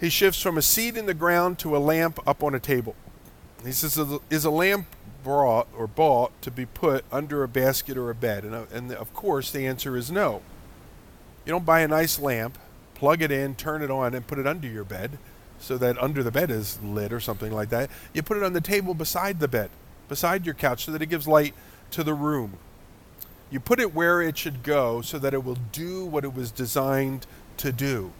He 0.00 0.08
shifts 0.08 0.42
from 0.42 0.58
a 0.58 0.62
seed 0.62 0.96
in 0.96 1.06
the 1.06 1.14
ground 1.14 1.58
to 1.60 1.76
a 1.76 1.78
lamp 1.78 2.18
up 2.26 2.42
on 2.42 2.54
a 2.54 2.60
table. 2.60 2.96
He 3.64 3.70
says, 3.70 3.96
Is 4.30 4.44
a 4.44 4.50
lamp 4.50 4.86
brought 5.22 5.68
or 5.76 5.86
bought 5.86 6.32
to 6.42 6.50
be 6.50 6.66
put 6.66 7.04
under 7.12 7.44
a 7.44 7.48
basket 7.48 7.96
or 7.96 8.10
a 8.10 8.14
bed? 8.14 8.44
And, 8.44 8.54
uh, 8.54 8.64
and 8.72 8.92
of 8.92 9.14
course, 9.14 9.52
the 9.52 9.66
answer 9.66 9.96
is 9.96 10.10
no. 10.10 10.42
You 11.44 11.52
don't 11.52 11.64
buy 11.64 11.80
a 11.80 11.88
nice 11.88 12.18
lamp, 12.18 12.58
plug 12.94 13.22
it 13.22 13.30
in, 13.30 13.54
turn 13.54 13.82
it 13.82 13.90
on, 13.90 14.14
and 14.14 14.26
put 14.26 14.38
it 14.38 14.46
under 14.46 14.66
your 14.66 14.84
bed 14.84 15.18
so 15.58 15.78
that 15.78 16.02
under 16.02 16.22
the 16.22 16.32
bed 16.32 16.50
is 16.50 16.82
lit 16.82 17.12
or 17.12 17.20
something 17.20 17.52
like 17.52 17.68
that. 17.68 17.88
You 18.12 18.22
put 18.22 18.36
it 18.36 18.42
on 18.42 18.52
the 18.52 18.60
table 18.60 18.94
beside 18.94 19.38
the 19.38 19.48
bed, 19.48 19.70
beside 20.08 20.44
your 20.44 20.54
couch, 20.54 20.84
so 20.84 20.92
that 20.92 21.02
it 21.02 21.06
gives 21.06 21.28
light 21.28 21.54
to 21.92 22.02
the 22.02 22.14
room. 22.14 22.58
You 23.52 23.60
put 23.60 23.80
it 23.80 23.94
where 23.94 24.22
it 24.22 24.38
should 24.38 24.62
go 24.62 25.02
so 25.02 25.18
that 25.18 25.34
it 25.34 25.44
will 25.44 25.58
do 25.72 26.06
what 26.06 26.24
it 26.24 26.34
was 26.34 26.50
designed 26.50 27.26
to 27.58 27.70
do, 27.70 28.12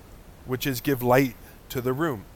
which 0.45 0.67
is 0.67 0.83
give 0.83 1.03
light 1.03 1.37
to 1.71 1.81
the 1.81 1.95
room. 1.95 2.27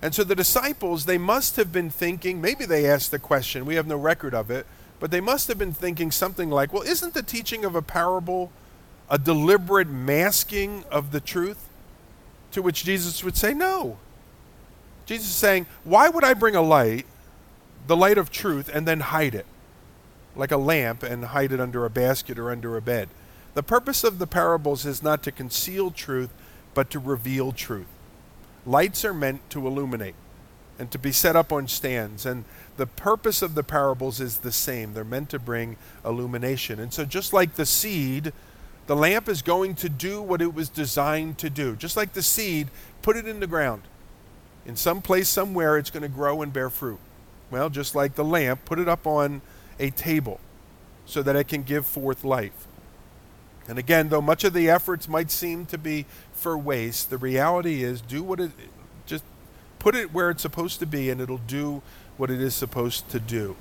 And 0.00 0.14
so 0.14 0.22
the 0.22 0.36
disciples, 0.36 1.06
they 1.06 1.18
must 1.18 1.56
have 1.56 1.72
been 1.72 1.90
thinking, 1.90 2.40
maybe 2.40 2.64
they 2.64 2.88
asked 2.88 3.10
the 3.10 3.18
question, 3.18 3.66
we 3.66 3.74
have 3.74 3.88
no 3.88 3.96
record 3.96 4.34
of 4.34 4.52
it, 4.52 4.66
but 5.00 5.10
they 5.10 5.20
must 5.20 5.48
have 5.48 5.58
been 5.58 5.72
thinking 5.72 6.12
something 6.12 6.48
like, 6.48 6.72
well, 6.72 6.84
isn't 6.84 7.12
the 7.12 7.24
teaching 7.24 7.64
of 7.64 7.74
a 7.74 7.82
parable 7.82 8.52
a 9.10 9.18
deliberate 9.18 9.88
masking 9.88 10.84
of 10.92 11.10
the 11.10 11.20
truth? 11.20 11.68
To 12.52 12.62
which 12.62 12.84
Jesus 12.84 13.24
would 13.24 13.36
say, 13.36 13.52
no. 13.52 13.98
Jesus 15.06 15.26
is 15.28 15.34
saying, 15.34 15.66
Why 15.82 16.08
would 16.08 16.22
I 16.22 16.34
bring 16.34 16.54
a 16.54 16.62
light, 16.62 17.06
the 17.88 17.96
light 17.96 18.16
of 18.16 18.30
truth, 18.30 18.70
and 18.72 18.86
then 18.86 19.00
hide 19.00 19.34
it? 19.34 19.46
Like 20.36 20.52
a 20.52 20.56
lamp 20.56 21.02
and 21.02 21.26
hide 21.26 21.52
it 21.52 21.60
under 21.60 21.84
a 21.84 21.90
basket 21.90 22.38
or 22.38 22.50
under 22.50 22.76
a 22.76 22.82
bed. 22.82 23.08
The 23.54 23.62
purpose 23.62 24.04
of 24.04 24.18
the 24.18 24.26
parables 24.26 24.84
is 24.84 25.02
not 25.02 25.22
to 25.22 25.32
conceal 25.32 25.90
truth, 25.90 26.30
but 26.74 26.90
to 26.90 26.98
reveal 26.98 27.52
truth. 27.52 27.86
Lights 28.66 29.04
are 29.04 29.14
meant 29.14 29.48
to 29.50 29.66
illuminate 29.66 30.14
and 30.78 30.90
to 30.90 30.98
be 30.98 31.12
set 31.12 31.36
up 31.36 31.52
on 31.52 31.68
stands. 31.68 32.26
And 32.26 32.44
the 32.76 32.86
purpose 32.86 33.40
of 33.40 33.54
the 33.54 33.62
parables 33.62 34.20
is 34.20 34.38
the 34.38 34.52
same. 34.52 34.92
They're 34.92 35.04
meant 35.04 35.30
to 35.30 35.38
bring 35.38 35.76
illumination. 36.04 36.78
And 36.78 36.92
so, 36.92 37.06
just 37.06 37.32
like 37.32 37.54
the 37.54 37.64
seed, 37.64 38.32
the 38.86 38.96
lamp 38.96 39.28
is 39.28 39.40
going 39.40 39.74
to 39.76 39.88
do 39.88 40.20
what 40.20 40.42
it 40.42 40.52
was 40.52 40.68
designed 40.68 41.38
to 41.38 41.48
do. 41.48 41.76
Just 41.76 41.96
like 41.96 42.12
the 42.12 42.22
seed, 42.22 42.68
put 43.00 43.16
it 43.16 43.26
in 43.26 43.40
the 43.40 43.46
ground 43.46 43.82
in 44.66 44.76
some 44.76 45.00
place 45.00 45.28
somewhere 45.28 45.78
it's 45.78 45.90
going 45.90 46.02
to 46.02 46.08
grow 46.08 46.42
and 46.42 46.52
bear 46.52 46.68
fruit. 46.68 46.98
Well, 47.50 47.70
just 47.70 47.94
like 47.94 48.16
the 48.16 48.24
lamp, 48.24 48.64
put 48.64 48.78
it 48.78 48.88
up 48.88 49.06
on 49.06 49.40
a 49.78 49.90
table 49.90 50.40
so 51.04 51.22
that 51.22 51.36
it 51.36 51.48
can 51.48 51.62
give 51.62 51.86
forth 51.86 52.24
life. 52.24 52.66
And 53.68 53.78
again, 53.78 54.08
though 54.08 54.22
much 54.22 54.44
of 54.44 54.52
the 54.52 54.70
efforts 54.70 55.08
might 55.08 55.30
seem 55.30 55.66
to 55.66 55.78
be 55.78 56.06
for 56.32 56.56
waste, 56.56 57.10
the 57.10 57.18
reality 57.18 57.82
is 57.82 58.00
do 58.00 58.22
what 58.22 58.40
it 58.40 58.52
just 59.06 59.24
put 59.78 59.94
it 59.94 60.12
where 60.12 60.30
it's 60.30 60.42
supposed 60.42 60.78
to 60.80 60.86
be 60.86 61.10
and 61.10 61.20
it'll 61.20 61.38
do 61.38 61.82
what 62.16 62.30
it 62.30 62.40
is 62.40 62.54
supposed 62.54 63.08
to 63.10 63.20
do. 63.20 63.56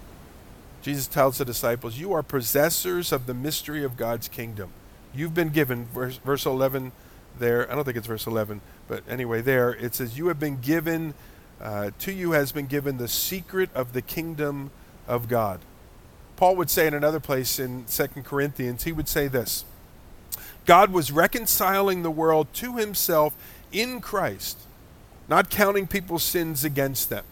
Jesus 0.81 1.07
tells 1.07 1.39
the 1.39 1.45
disciples, 1.45 1.97
You 1.97 2.13
are 2.13 2.21
possessors 2.21 3.11
of 3.11 3.25
the 3.25 3.33
mystery 3.33 3.83
of 3.83 3.97
God's 3.97 4.27
kingdom. 4.27 4.69
You've 5.13 5.33
been 5.33 5.49
given, 5.49 5.85
verse, 5.85 6.17
verse 6.17 6.45
11 6.45 6.91
there, 7.39 7.69
I 7.69 7.75
don't 7.75 7.83
think 7.83 7.97
it's 7.97 8.07
verse 8.07 8.27
11, 8.27 8.61
but 8.87 9.03
anyway, 9.09 9.41
there 9.41 9.71
it 9.73 9.95
says, 9.95 10.17
You 10.17 10.27
have 10.27 10.39
been 10.39 10.61
given, 10.61 11.13
uh, 11.59 11.91
to 11.99 12.11
you 12.11 12.31
has 12.31 12.51
been 12.51 12.67
given 12.67 12.97
the 12.97 13.07
secret 13.07 13.69
of 13.73 13.93
the 13.93 14.01
kingdom 14.01 14.71
of 15.07 15.27
God. 15.27 15.59
Paul 16.35 16.55
would 16.57 16.69
say 16.69 16.87
in 16.87 16.93
another 16.93 17.19
place 17.19 17.59
in 17.59 17.85
2 17.85 18.07
Corinthians, 18.23 18.83
he 18.83 18.91
would 18.91 19.07
say 19.07 19.27
this 19.27 19.65
God 20.65 20.91
was 20.91 21.11
reconciling 21.11 22.03
the 22.03 22.11
world 22.11 22.47
to 22.55 22.77
himself 22.77 23.35
in 23.71 24.01
Christ, 24.01 24.59
not 25.27 25.49
counting 25.49 25.87
people's 25.87 26.23
sins 26.23 26.63
against 26.63 27.09
them. 27.09 27.23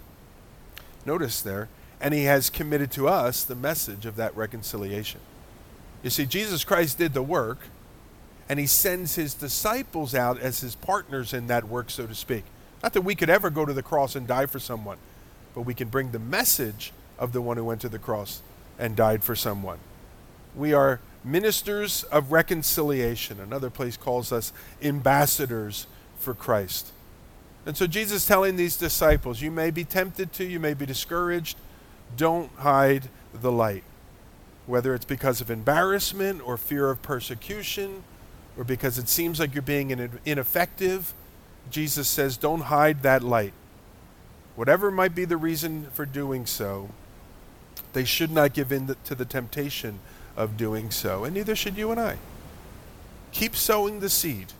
Notice 1.05 1.41
there, 1.41 1.67
and 1.99 2.13
he 2.13 2.23
has 2.23 2.49
committed 2.49 2.91
to 2.91 3.07
us 3.07 3.43
the 3.43 3.55
message 3.55 4.05
of 4.05 4.15
that 4.15 4.35
reconciliation. 4.35 5.19
You 6.01 6.09
see, 6.09 6.25
Jesus 6.25 6.63
Christ 6.63 6.97
did 6.97 7.13
the 7.13 7.23
work 7.23 7.59
and 8.49 8.59
he 8.59 8.67
sends 8.67 9.15
his 9.15 9.33
disciples 9.33 10.13
out 10.13 10.37
as 10.37 10.59
his 10.59 10.75
partners 10.75 11.33
in 11.33 11.47
that 11.47 11.67
work, 11.67 11.89
so 11.89 12.05
to 12.05 12.13
speak. 12.13 12.43
Not 12.81 12.91
that 12.93 13.01
we 13.01 13.15
could 13.15 13.29
ever 13.29 13.49
go 13.49 13.65
to 13.65 13.71
the 13.71 13.81
cross 13.81 14.15
and 14.15 14.27
die 14.27 14.47
for 14.47 14.59
someone, 14.59 14.97
but 15.55 15.61
we 15.61 15.73
can 15.73 15.87
bring 15.87 16.11
the 16.11 16.19
message 16.19 16.91
of 17.17 17.31
the 17.31 17.41
one 17.41 17.55
who 17.55 17.63
went 17.63 17.79
to 17.81 17.89
the 17.89 17.99
cross 17.99 18.41
and 18.83 18.97
died 18.97 19.23
for 19.23 19.33
someone. 19.33 19.79
We 20.57 20.73
are 20.73 20.99
ministers 21.23 22.03
of 22.03 22.33
reconciliation. 22.33 23.39
Another 23.39 23.69
place 23.69 23.95
calls 23.95 24.33
us 24.33 24.51
ambassadors 24.81 25.87
for 26.19 26.33
Christ. 26.33 26.91
And 27.65 27.77
so 27.77 27.87
Jesus 27.87 28.25
telling 28.25 28.57
these 28.57 28.75
disciples, 28.75 29.41
you 29.41 29.51
may 29.51 29.71
be 29.71 29.85
tempted 29.85 30.33
to, 30.33 30.43
you 30.43 30.59
may 30.59 30.73
be 30.73 30.85
discouraged, 30.85 31.57
don't 32.17 32.51
hide 32.57 33.03
the 33.33 33.53
light. 33.53 33.85
Whether 34.65 34.93
it's 34.93 35.05
because 35.05 35.39
of 35.39 35.49
embarrassment 35.49 36.45
or 36.45 36.57
fear 36.57 36.89
of 36.89 37.01
persecution 37.01 38.03
or 38.57 38.65
because 38.65 38.97
it 38.97 39.07
seems 39.07 39.39
like 39.39 39.55
you're 39.55 39.61
being 39.61 39.91
ineffective, 40.25 41.13
Jesus 41.71 42.09
says, 42.09 42.35
don't 42.35 42.63
hide 42.63 43.01
that 43.03 43.23
light. 43.23 43.53
Whatever 44.57 44.91
might 44.91 45.15
be 45.15 45.23
the 45.23 45.37
reason 45.37 45.87
for 45.93 46.05
doing 46.05 46.45
so, 46.45 46.89
they 47.93 48.05
should 48.05 48.31
not 48.31 48.53
give 48.53 48.71
in 48.71 48.95
to 49.05 49.15
the 49.15 49.25
temptation 49.25 49.99
of 50.35 50.57
doing 50.57 50.91
so, 50.91 51.23
and 51.23 51.35
neither 51.35 51.55
should 51.55 51.77
you 51.77 51.91
and 51.91 51.99
I. 51.99 52.17
Keep 53.31 53.55
sowing 53.55 53.99
the 53.99 54.09
seed, 54.09 54.53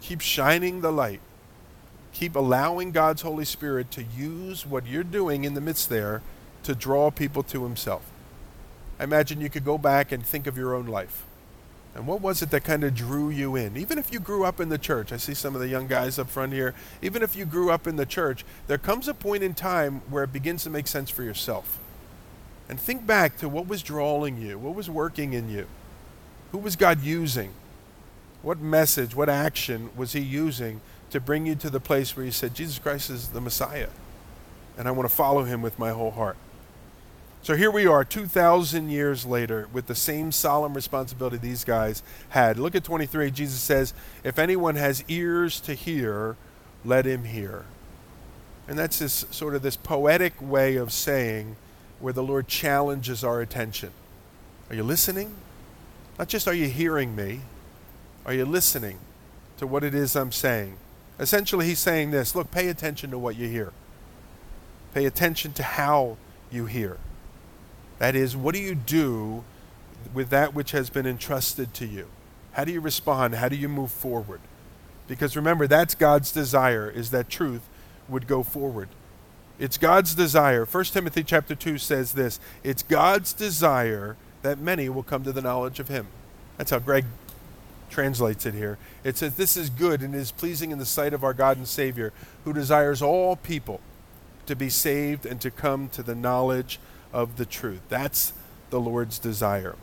keep 0.00 0.20
shining 0.20 0.80
the 0.80 0.92
light, 0.92 1.20
Keep 2.14 2.36
allowing 2.36 2.92
God's 2.92 3.22
Holy 3.22 3.44
Spirit 3.44 3.90
to 3.90 4.04
use 4.04 4.64
what 4.64 4.86
you're 4.86 5.02
doing 5.02 5.42
in 5.42 5.54
the 5.54 5.60
midst 5.60 5.88
there 5.88 6.22
to 6.62 6.74
draw 6.74 7.10
people 7.10 7.42
to 7.42 7.64
Himself. 7.64 8.08
I 9.00 9.04
imagine 9.04 9.40
you 9.40 9.50
could 9.50 9.64
go 9.64 9.76
back 9.76 10.12
and 10.12 10.24
think 10.24 10.46
of 10.46 10.56
your 10.56 10.74
own 10.74 10.86
life. 10.86 11.24
And 11.92 12.06
what 12.06 12.20
was 12.20 12.40
it 12.40 12.50
that 12.50 12.62
kind 12.62 12.84
of 12.84 12.94
drew 12.94 13.30
you 13.30 13.56
in? 13.56 13.76
Even 13.76 13.98
if 13.98 14.12
you 14.12 14.20
grew 14.20 14.44
up 14.44 14.60
in 14.60 14.68
the 14.68 14.78
church, 14.78 15.12
I 15.12 15.16
see 15.16 15.34
some 15.34 15.56
of 15.56 15.60
the 15.60 15.68
young 15.68 15.88
guys 15.88 16.18
up 16.18 16.30
front 16.30 16.52
here. 16.52 16.72
Even 17.02 17.22
if 17.22 17.34
you 17.34 17.44
grew 17.44 17.72
up 17.72 17.86
in 17.86 17.96
the 17.96 18.06
church, 18.06 18.44
there 18.68 18.78
comes 18.78 19.08
a 19.08 19.14
point 19.14 19.42
in 19.42 19.52
time 19.52 20.00
where 20.08 20.22
it 20.22 20.32
begins 20.32 20.62
to 20.64 20.70
make 20.70 20.86
sense 20.86 21.10
for 21.10 21.24
yourself. 21.24 21.80
And 22.68 22.80
think 22.80 23.06
back 23.06 23.36
to 23.38 23.48
what 23.48 23.68
was 23.68 23.82
drawing 23.82 24.40
you, 24.40 24.58
what 24.58 24.74
was 24.74 24.88
working 24.88 25.32
in 25.32 25.48
you, 25.48 25.66
who 26.52 26.58
was 26.58 26.76
God 26.76 27.02
using, 27.02 27.52
what 28.42 28.58
message, 28.58 29.14
what 29.14 29.28
action 29.28 29.90
was 29.96 30.12
He 30.12 30.20
using 30.20 30.80
to 31.10 31.20
bring 31.20 31.46
you 31.46 31.54
to 31.56 31.70
the 31.70 31.80
place 31.80 32.16
where 32.16 32.24
you 32.24 32.32
said, 32.32 32.54
Jesus 32.54 32.78
Christ 32.78 33.10
is 33.10 33.28
the 33.28 33.40
Messiah, 33.40 33.90
and 34.78 34.88
I 34.88 34.92
want 34.92 35.08
to 35.08 35.14
follow 35.14 35.44
Him 35.44 35.62
with 35.62 35.78
my 35.78 35.90
whole 35.90 36.12
heart. 36.12 36.36
So 37.44 37.54
here 37.56 37.70
we 37.70 37.86
are, 37.86 38.04
2,000 38.04 38.88
years 38.88 39.26
later, 39.26 39.68
with 39.70 39.86
the 39.86 39.94
same 39.94 40.32
solemn 40.32 40.72
responsibility 40.72 41.36
these 41.36 41.62
guys 41.62 42.02
had. 42.30 42.58
Look 42.58 42.74
at 42.74 42.84
23. 42.84 43.30
Jesus 43.32 43.60
says, 43.60 43.92
If 44.24 44.38
anyone 44.38 44.76
has 44.76 45.04
ears 45.08 45.60
to 45.60 45.74
hear, 45.74 46.36
let 46.86 47.04
him 47.04 47.24
hear. 47.24 47.66
And 48.66 48.78
that's 48.78 48.98
this 48.98 49.26
sort 49.30 49.54
of 49.54 49.60
this 49.60 49.76
poetic 49.76 50.40
way 50.40 50.76
of 50.76 50.90
saying 50.90 51.56
where 52.00 52.12
the 52.12 52.22
Lord 52.22 52.48
challenges 52.48 53.24
our 53.24 53.40
attention. 53.40 53.90
Are 54.70 54.76
you 54.76 54.82
listening? 54.82 55.34
Not 56.18 56.28
just 56.28 56.46
are 56.46 56.54
you 56.54 56.68
hearing 56.68 57.16
me, 57.16 57.40
are 58.24 58.32
you 58.32 58.44
listening 58.44 58.98
to 59.58 59.66
what 59.66 59.84
it 59.84 59.94
is 59.94 60.14
I'm 60.14 60.32
saying? 60.32 60.76
Essentially, 61.18 61.66
he's 61.66 61.78
saying 61.78 62.10
this 62.10 62.34
look, 62.34 62.50
pay 62.50 62.68
attention 62.68 63.10
to 63.10 63.18
what 63.18 63.36
you 63.36 63.48
hear, 63.48 63.72
pay 64.94 65.06
attention 65.06 65.52
to 65.54 65.62
how 65.62 66.16
you 66.50 66.66
hear. 66.66 66.98
That 67.98 68.14
is, 68.14 68.36
what 68.36 68.54
do 68.54 68.60
you 68.60 68.74
do 68.74 69.44
with 70.12 70.30
that 70.30 70.54
which 70.54 70.72
has 70.72 70.90
been 70.90 71.06
entrusted 71.06 71.74
to 71.74 71.86
you? 71.86 72.08
How 72.52 72.64
do 72.64 72.72
you 72.72 72.80
respond? 72.80 73.34
How 73.36 73.48
do 73.48 73.56
you 73.56 73.68
move 73.68 73.90
forward? 73.90 74.40
Because 75.06 75.36
remember, 75.36 75.66
that's 75.66 75.94
God's 75.94 76.32
desire 76.32 76.90
is 76.90 77.10
that 77.10 77.28
truth 77.28 77.62
would 78.08 78.26
go 78.26 78.42
forward. 78.42 78.88
It's 79.58 79.78
God's 79.78 80.14
desire. 80.14 80.64
1 80.64 80.84
Timothy 80.84 81.22
chapter 81.22 81.54
2 81.54 81.78
says 81.78 82.12
this, 82.12 82.40
it's 82.62 82.82
God's 82.82 83.32
desire 83.32 84.16
that 84.42 84.58
many 84.58 84.88
will 84.88 85.02
come 85.02 85.24
to 85.24 85.32
the 85.32 85.42
knowledge 85.42 85.80
of 85.80 85.88
him. 85.88 86.08
That's 86.56 86.70
how 86.70 86.78
Greg 86.78 87.04
translates 87.90 88.44
it 88.46 88.54
here. 88.54 88.78
It 89.04 89.16
says 89.16 89.36
this 89.36 89.56
is 89.56 89.70
good 89.70 90.02
and 90.02 90.14
is 90.14 90.32
pleasing 90.32 90.70
in 90.70 90.78
the 90.78 90.86
sight 90.86 91.14
of 91.14 91.22
our 91.22 91.32
God 91.32 91.56
and 91.56 91.68
Savior, 91.68 92.12
who 92.44 92.52
desires 92.52 93.00
all 93.00 93.36
people 93.36 93.80
to 94.46 94.56
be 94.56 94.68
saved 94.68 95.24
and 95.24 95.40
to 95.40 95.50
come 95.50 95.88
to 95.90 96.02
the 96.02 96.14
knowledge 96.14 96.80
of 97.12 97.36
the 97.36 97.46
truth. 97.46 97.80
That's 97.88 98.32
the 98.70 98.80
Lord's 98.80 99.18
desire. 99.18 99.76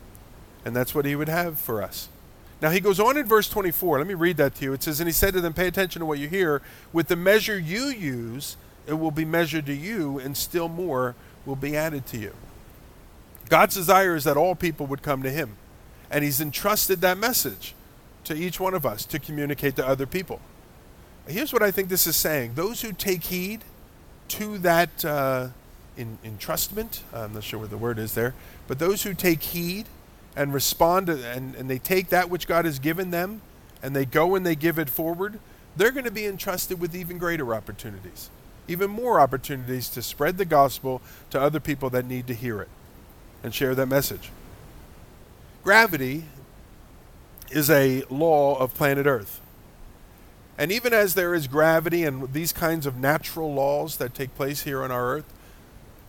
And 0.64 0.76
that's 0.76 0.94
what 0.94 1.06
he 1.06 1.16
would 1.16 1.28
have 1.28 1.58
for 1.58 1.82
us. 1.82 2.08
Now 2.60 2.70
he 2.70 2.78
goes 2.78 3.00
on 3.00 3.16
in 3.16 3.26
verse 3.26 3.48
24. 3.48 3.98
Let 3.98 4.06
me 4.06 4.14
read 4.14 4.36
that 4.36 4.54
to 4.56 4.64
you. 4.64 4.72
It 4.72 4.82
says, 4.82 5.00
And 5.00 5.08
he 5.08 5.12
said 5.12 5.34
to 5.34 5.40
them, 5.40 5.52
Pay 5.52 5.66
attention 5.66 6.00
to 6.00 6.06
what 6.06 6.20
you 6.20 6.28
hear. 6.28 6.62
With 6.92 7.08
the 7.08 7.16
measure 7.16 7.58
you 7.58 7.86
use, 7.86 8.56
it 8.86 8.94
will 8.94 9.10
be 9.10 9.24
measured 9.24 9.66
to 9.66 9.74
you, 9.74 10.18
and 10.18 10.36
still 10.36 10.68
more 10.68 11.14
will 11.46 11.56
be 11.56 11.76
added 11.76 12.06
to 12.06 12.18
you. 12.18 12.32
God's 13.48 13.74
desire 13.74 14.14
is 14.14 14.24
that 14.24 14.36
all 14.36 14.54
people 14.54 14.86
would 14.86 15.02
come 15.02 15.22
to 15.22 15.30
him. 15.30 15.56
And 16.10 16.24
he's 16.24 16.40
entrusted 16.40 17.00
that 17.00 17.18
message 17.18 17.74
to 18.24 18.34
each 18.34 18.60
one 18.60 18.74
of 18.74 18.84
us 18.84 19.04
to 19.06 19.18
communicate 19.18 19.76
to 19.76 19.86
other 19.86 20.06
people. 20.06 20.40
Here's 21.26 21.52
what 21.52 21.62
I 21.62 21.70
think 21.70 21.88
this 21.88 22.06
is 22.06 22.16
saying 22.16 22.54
those 22.54 22.82
who 22.82 22.92
take 22.92 23.24
heed 23.24 23.62
to 24.28 24.58
that. 24.58 25.04
Uh, 25.04 25.48
in, 25.96 26.18
entrustment. 26.24 27.00
I'm 27.12 27.34
not 27.34 27.44
sure 27.44 27.60
what 27.60 27.70
the 27.70 27.76
word 27.76 27.98
is 27.98 28.14
there. 28.14 28.34
But 28.66 28.78
those 28.78 29.02
who 29.02 29.14
take 29.14 29.42
heed 29.42 29.86
and 30.36 30.52
respond 30.54 31.06
to, 31.08 31.26
and, 31.28 31.54
and 31.54 31.68
they 31.68 31.78
take 31.78 32.08
that 32.08 32.30
which 32.30 32.46
God 32.46 32.64
has 32.64 32.78
given 32.78 33.10
them 33.10 33.42
and 33.82 33.94
they 33.94 34.04
go 34.04 34.34
and 34.34 34.46
they 34.46 34.54
give 34.54 34.78
it 34.78 34.88
forward, 34.88 35.38
they're 35.76 35.90
going 35.90 36.04
to 36.04 36.10
be 36.10 36.26
entrusted 36.26 36.80
with 36.80 36.94
even 36.94 37.18
greater 37.18 37.54
opportunities, 37.54 38.30
even 38.68 38.90
more 38.90 39.20
opportunities 39.20 39.88
to 39.90 40.02
spread 40.02 40.38
the 40.38 40.44
gospel 40.44 41.02
to 41.30 41.40
other 41.40 41.60
people 41.60 41.90
that 41.90 42.06
need 42.06 42.26
to 42.26 42.34
hear 42.34 42.60
it 42.60 42.68
and 43.42 43.54
share 43.54 43.74
that 43.74 43.86
message. 43.86 44.30
Gravity 45.64 46.24
is 47.50 47.70
a 47.70 48.02
law 48.08 48.56
of 48.56 48.74
planet 48.74 49.06
Earth. 49.06 49.40
And 50.58 50.70
even 50.70 50.92
as 50.92 51.14
there 51.14 51.34
is 51.34 51.46
gravity 51.46 52.04
and 52.04 52.32
these 52.32 52.52
kinds 52.52 52.86
of 52.86 52.96
natural 52.96 53.52
laws 53.52 53.96
that 53.96 54.14
take 54.14 54.34
place 54.34 54.62
here 54.62 54.82
on 54.82 54.90
our 54.90 55.16
earth, 55.16 55.24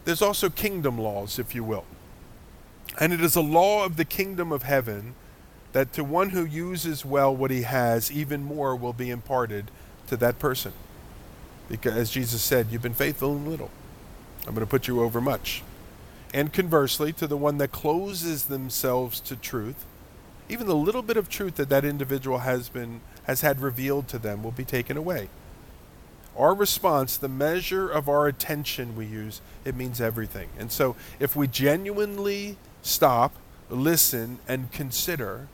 there's 0.05 0.21
also 0.21 0.49
kingdom 0.49 0.97
laws, 0.97 1.39
if 1.39 1.55
you 1.55 1.63
will. 1.63 1.85
And 2.99 3.13
it 3.13 3.21
is 3.21 3.35
a 3.35 3.41
law 3.41 3.85
of 3.85 3.95
the 3.95 4.05
kingdom 4.05 4.51
of 4.51 4.63
heaven 4.63 5.15
that 5.71 5.93
to 5.93 6.03
one 6.03 6.29
who 6.29 6.45
uses 6.45 7.03
well 7.03 7.35
what 7.35 7.51
he 7.51 7.63
has, 7.63 8.11
even 8.11 8.43
more 8.43 8.75
will 8.75 8.93
be 8.93 9.09
imparted 9.09 9.71
to 10.07 10.17
that 10.17 10.39
person. 10.39 10.73
As 11.85 12.09
Jesus 12.09 12.41
said, 12.41 12.67
you've 12.69 12.81
been 12.81 12.93
faithful 12.93 13.35
in 13.35 13.49
little. 13.49 13.71
I'm 14.47 14.53
going 14.53 14.65
to 14.65 14.69
put 14.69 14.87
you 14.87 15.01
over 15.01 15.21
much. 15.21 15.63
And 16.33 16.51
conversely, 16.51 17.13
to 17.13 17.27
the 17.27 17.37
one 17.37 17.57
that 17.59 17.71
closes 17.71 18.45
themselves 18.45 19.19
to 19.21 19.35
truth, 19.35 19.85
even 20.49 20.67
the 20.67 20.75
little 20.75 21.01
bit 21.01 21.17
of 21.17 21.29
truth 21.29 21.55
that 21.55 21.69
that 21.69 21.85
individual 21.85 22.39
has 22.39 22.69
been 22.69 23.01
has 23.23 23.41
had 23.41 23.61
revealed 23.61 24.07
to 24.09 24.17
them 24.17 24.43
will 24.43 24.51
be 24.51 24.65
taken 24.65 24.97
away. 24.97 25.29
Our 26.37 26.53
response, 26.53 27.15
the 27.15 27.29
measure 27.29 27.89
of 27.89 28.09
our 28.09 28.27
attention 28.27 28.95
we 28.95 29.05
use, 29.05 29.39
it 29.63 29.75
means 29.75 30.01
everything. 30.01 30.49
And 30.57 30.71
so 30.71 30.95
if 31.19 31.35
we 31.35 31.47
genuinely 31.47 32.57
stop, 32.81 33.35
listen, 33.69 34.39
and 34.47 34.71
consider, 34.71 35.47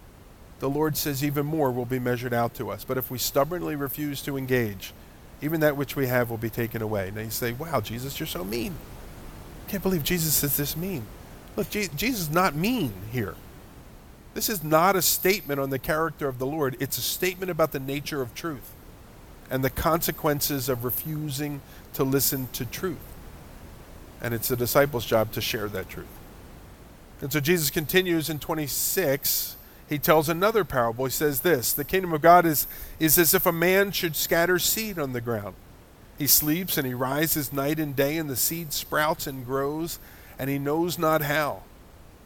the 0.60 0.70
Lord 0.70 0.98
says 0.98 1.24
even 1.24 1.46
more 1.46 1.72
will 1.72 1.86
be 1.86 2.00
measured 2.00 2.34
out 2.34 2.54
to 2.56 2.72
us. 2.72 2.84
But 2.84 2.98
if 2.98 3.12
we 3.12 3.18
stubbornly 3.18 3.76
refuse 3.76 4.22
to 4.24 4.38
engage, 4.38 4.94
even 5.42 5.62
that 5.62 5.78
which 5.78 5.96
we 5.96 6.08
have 6.08 6.30
will 6.30 6.38
be 6.38 6.50
taken 6.50 6.82
away. 6.82 7.12
Now 7.14 7.22
you 7.22 7.30
say, 7.30 7.54
wow, 7.54 7.82
Jesus, 7.82 8.20
you're 8.20 8.28
so 8.28 8.44
mean. 8.44 8.76
I 9.68 9.72
can't 9.72 9.84
believe 9.84 10.04
Jesus 10.04 10.44
is 10.44 10.58
this 10.58 10.76
mean. 10.76 11.06
Look, 11.56 11.70
Je- 11.70 11.90
Jesus 11.96 12.22
is 12.22 12.30
not 12.30 12.56
mean 12.56 12.94
here. 13.12 13.36
This 14.34 14.50
is 14.50 14.64
not 14.64 14.96
a 14.96 15.02
statement 15.02 15.60
on 15.60 15.70
the 15.70 15.80
character 15.80 16.28
of 16.28 16.40
the 16.40 16.46
Lord, 16.46 16.78
it's 16.80 16.98
a 16.98 17.02
statement 17.02 17.52
about 17.52 17.72
the 17.72 17.80
nature 17.80 18.22
of 18.22 18.34
truth 18.34 18.72
and 19.50 19.64
the 19.64 19.70
consequences 19.70 20.70
of 20.70 20.84
refusing 20.84 21.62
to 21.94 22.04
listen 22.04 22.48
to 22.54 22.66
truth. 22.66 22.98
And 24.22 24.34
it's 24.34 24.50
the 24.50 24.56
disciples' 24.56 25.06
job 25.06 25.32
to 25.32 25.42
share 25.42 25.68
that 25.70 25.90
truth. 25.90 26.08
And 27.22 27.34
so 27.34 27.40
Jesus 27.40 27.70
continues 27.70 28.30
in 28.30 28.40
26. 28.40 29.56
He 29.90 29.98
tells 29.98 30.30
another 30.30 30.64
parable. 30.64 31.06
He 31.06 31.12
says 31.12 31.42
this 31.42 31.74
The 31.74 31.84
kingdom 31.84 32.14
of 32.14 32.22
God 32.22 32.46
is, 32.46 32.68
is 33.00 33.18
as 33.18 33.34
if 33.34 33.46
a 33.46 33.52
man 33.52 33.92
should 33.92 34.16
scatter 34.16 34.60
seed 34.60 35.00
on 35.00 35.14
the 35.14 35.22
ground. 35.22 35.56
He 36.18 36.28
sleeps 36.28 36.78
and 36.78 36.86
he 36.86 36.94
rises 36.94 37.52
night 37.52 37.80
and 37.80 37.96
day, 37.96 38.18
and 38.18 38.30
the 38.30 38.36
seed 38.36 38.72
sprouts 38.72 39.26
and 39.26 39.46
grows, 39.46 39.98
and 40.38 40.50
he 40.50 40.60
knows 40.60 41.00
not 41.00 41.24
how. 41.24 41.64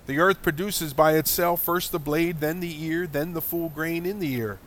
The 0.07 0.19
earth 0.19 0.41
produces 0.41 0.93
by 0.93 1.13
itself 1.13 1.61
first 1.63 1.93
the 1.93 1.99
blade, 1.99 2.41
then 2.41 2.59
the 2.59 2.83
ear, 2.83 3.07
then 3.07 3.33
the 3.33 3.41
full 3.41 3.69
grain 3.69 4.05
in 4.05 4.19
the 4.19 4.33
ear. 4.33 4.59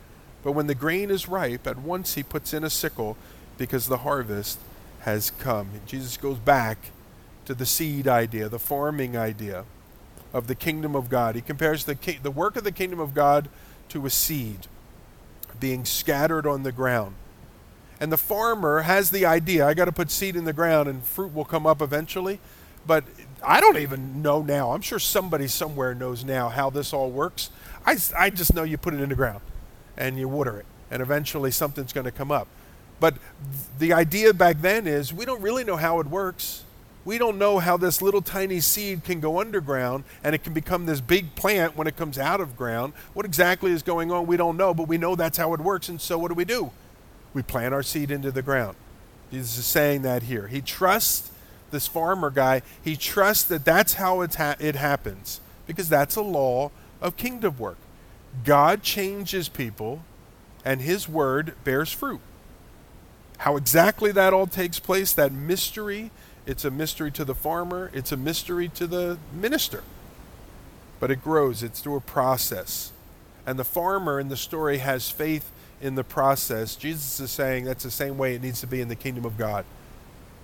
But 0.42 0.52
when 0.52 0.66
the 0.66 0.74
grain 0.74 1.10
is 1.10 1.28
ripe, 1.28 1.66
at 1.66 1.78
once 1.78 2.14
he 2.14 2.22
puts 2.22 2.54
in 2.54 2.64
a 2.64 2.70
sickle 2.70 3.16
because 3.58 3.88
the 3.88 3.98
harvest 3.98 4.58
has 5.00 5.30
come. 5.30 5.68
Jesus 5.86 6.16
goes 6.16 6.38
back 6.38 6.78
to 7.44 7.54
the 7.54 7.66
seed 7.66 8.08
idea, 8.08 8.48
the 8.48 8.58
farming 8.58 9.16
idea 9.16 9.64
of 10.32 10.46
the 10.46 10.54
kingdom 10.54 10.94
of 10.94 11.08
God. 11.08 11.34
He 11.34 11.40
compares 11.40 11.84
the, 11.84 11.96
the 12.22 12.30
work 12.30 12.56
of 12.56 12.64
the 12.64 12.72
kingdom 12.72 13.00
of 13.00 13.14
God 13.14 13.48
to 13.90 14.06
a 14.06 14.10
seed 14.10 14.66
being 15.58 15.84
scattered 15.84 16.46
on 16.46 16.62
the 16.62 16.72
ground. 16.72 17.14
And 17.98 18.12
the 18.12 18.18
farmer 18.18 18.82
has 18.82 19.10
the 19.10 19.24
idea 19.24 19.66
I 19.66 19.74
got 19.74 19.86
to 19.86 19.92
put 19.92 20.10
seed 20.10 20.36
in 20.36 20.44
the 20.44 20.52
ground 20.52 20.88
and 20.88 21.02
fruit 21.02 21.34
will 21.34 21.44
come 21.44 21.66
up 21.66 21.80
eventually. 21.80 22.40
But 22.86 23.04
I 23.42 23.60
don't 23.60 23.78
even 23.78 24.22
know 24.22 24.42
now. 24.42 24.72
I'm 24.72 24.82
sure 24.82 24.98
somebody 24.98 25.48
somewhere 25.48 25.94
knows 25.94 26.24
now 26.24 26.48
how 26.48 26.70
this 26.70 26.92
all 26.92 27.10
works. 27.10 27.50
I, 27.84 27.96
I 28.16 28.30
just 28.30 28.54
know 28.54 28.62
you 28.62 28.76
put 28.76 28.94
it 28.94 29.00
in 29.00 29.08
the 29.08 29.14
ground 29.14 29.40
and 29.96 30.18
you 30.18 30.28
water 30.28 30.58
it, 30.58 30.66
and 30.90 31.00
eventually 31.00 31.50
something's 31.50 31.92
going 31.92 32.04
to 32.04 32.12
come 32.12 32.30
up. 32.30 32.48
But 33.00 33.16
the 33.78 33.92
idea 33.92 34.32
back 34.32 34.60
then 34.60 34.86
is 34.86 35.12
we 35.12 35.24
don't 35.24 35.42
really 35.42 35.64
know 35.64 35.76
how 35.76 36.00
it 36.00 36.06
works. 36.06 36.64
We 37.06 37.18
don't 37.18 37.38
know 37.38 37.60
how 37.60 37.76
this 37.76 38.02
little 38.02 38.20
tiny 38.20 38.58
seed 38.58 39.04
can 39.04 39.20
go 39.20 39.40
underground 39.40 40.02
and 40.24 40.34
it 40.34 40.42
can 40.42 40.52
become 40.52 40.86
this 40.86 41.00
big 41.00 41.36
plant 41.36 41.76
when 41.76 41.86
it 41.86 41.96
comes 41.96 42.18
out 42.18 42.40
of 42.40 42.56
ground. 42.56 42.94
What 43.14 43.24
exactly 43.24 43.70
is 43.70 43.84
going 43.84 44.10
on, 44.10 44.26
we 44.26 44.36
don't 44.36 44.56
know, 44.56 44.74
but 44.74 44.88
we 44.88 44.98
know 44.98 45.14
that's 45.14 45.38
how 45.38 45.54
it 45.54 45.60
works. 45.60 45.88
And 45.88 46.00
so 46.00 46.18
what 46.18 46.28
do 46.28 46.34
we 46.34 46.44
do? 46.44 46.72
We 47.32 47.42
plant 47.42 47.72
our 47.72 47.84
seed 47.84 48.10
into 48.10 48.32
the 48.32 48.42
ground. 48.42 48.76
Jesus 49.30 49.56
is 49.56 49.66
saying 49.66 50.02
that 50.02 50.24
here. 50.24 50.48
He 50.48 50.60
trusts 50.60 51.30
this 51.70 51.86
farmer 51.86 52.30
guy, 52.30 52.62
he 52.82 52.96
trusts 52.96 53.44
that 53.44 53.64
that's 53.64 53.94
how 53.94 54.26
ha- 54.26 54.56
it 54.58 54.74
happens 54.74 55.40
because 55.66 55.88
that's 55.88 56.16
a 56.16 56.22
law 56.22 56.70
of 57.00 57.16
kingdom 57.16 57.56
work. 57.56 57.78
God 58.44 58.82
changes 58.82 59.48
people, 59.48 60.02
and 60.64 60.80
His 60.80 61.08
word 61.08 61.54
bears 61.64 61.92
fruit. 61.92 62.20
How 63.38 63.56
exactly 63.56 64.12
that 64.12 64.32
all 64.32 64.46
takes 64.46 64.78
place, 64.78 65.12
that 65.12 65.32
mystery, 65.32 66.10
it's 66.46 66.64
a 66.64 66.70
mystery 66.70 67.10
to 67.12 67.24
the 67.24 67.34
farmer, 67.34 67.90
it's 67.92 68.12
a 68.12 68.16
mystery 68.16 68.68
to 68.70 68.86
the 68.86 69.18
minister. 69.32 69.82
But 71.00 71.10
it 71.10 71.22
grows, 71.22 71.62
it's 71.62 71.80
through 71.80 71.96
a 71.96 72.00
process. 72.00 72.92
And 73.44 73.58
the 73.58 73.64
farmer 73.64 74.18
in 74.18 74.28
the 74.28 74.36
story 74.36 74.78
has 74.78 75.10
faith 75.10 75.50
in 75.80 75.94
the 75.94 76.04
process. 76.04 76.74
Jesus 76.74 77.20
is 77.20 77.30
saying 77.30 77.64
that's 77.64 77.84
the 77.84 77.90
same 77.90 78.16
way 78.16 78.34
it 78.34 78.42
needs 78.42 78.60
to 78.60 78.66
be 78.66 78.80
in 78.80 78.88
the 78.88 78.96
kingdom 78.96 79.24
of 79.24 79.36
God. 79.36 79.64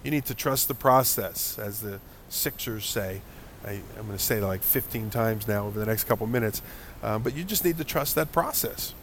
You 0.03 0.11
need 0.11 0.25
to 0.27 0.35
trust 0.35 0.69
the 0.69 0.75
process, 0.75 1.59
as 1.59 1.81
the 1.81 2.01
Sixers 2.29 2.85
say. 2.85 3.23
I, 3.65 3.73
am 3.99 4.07
going 4.07 4.17
to 4.17 4.19
say 4.19 4.39
it 4.39 4.43
like 4.43 4.63
15 4.63 5.11
times 5.11 5.47
now 5.47 5.67
over 5.67 5.79
the 5.79 5.87
next 5.87 6.05
couple 6.05 6.27
minutes. 6.27 6.63
Um, 7.03 7.23
but 7.23 7.35
you 7.35 7.45
just 7.45 7.65
need 7.65 7.79
to 7.79 7.85
trust 7.85 8.15
that 8.17 8.33
process. 8.33 8.95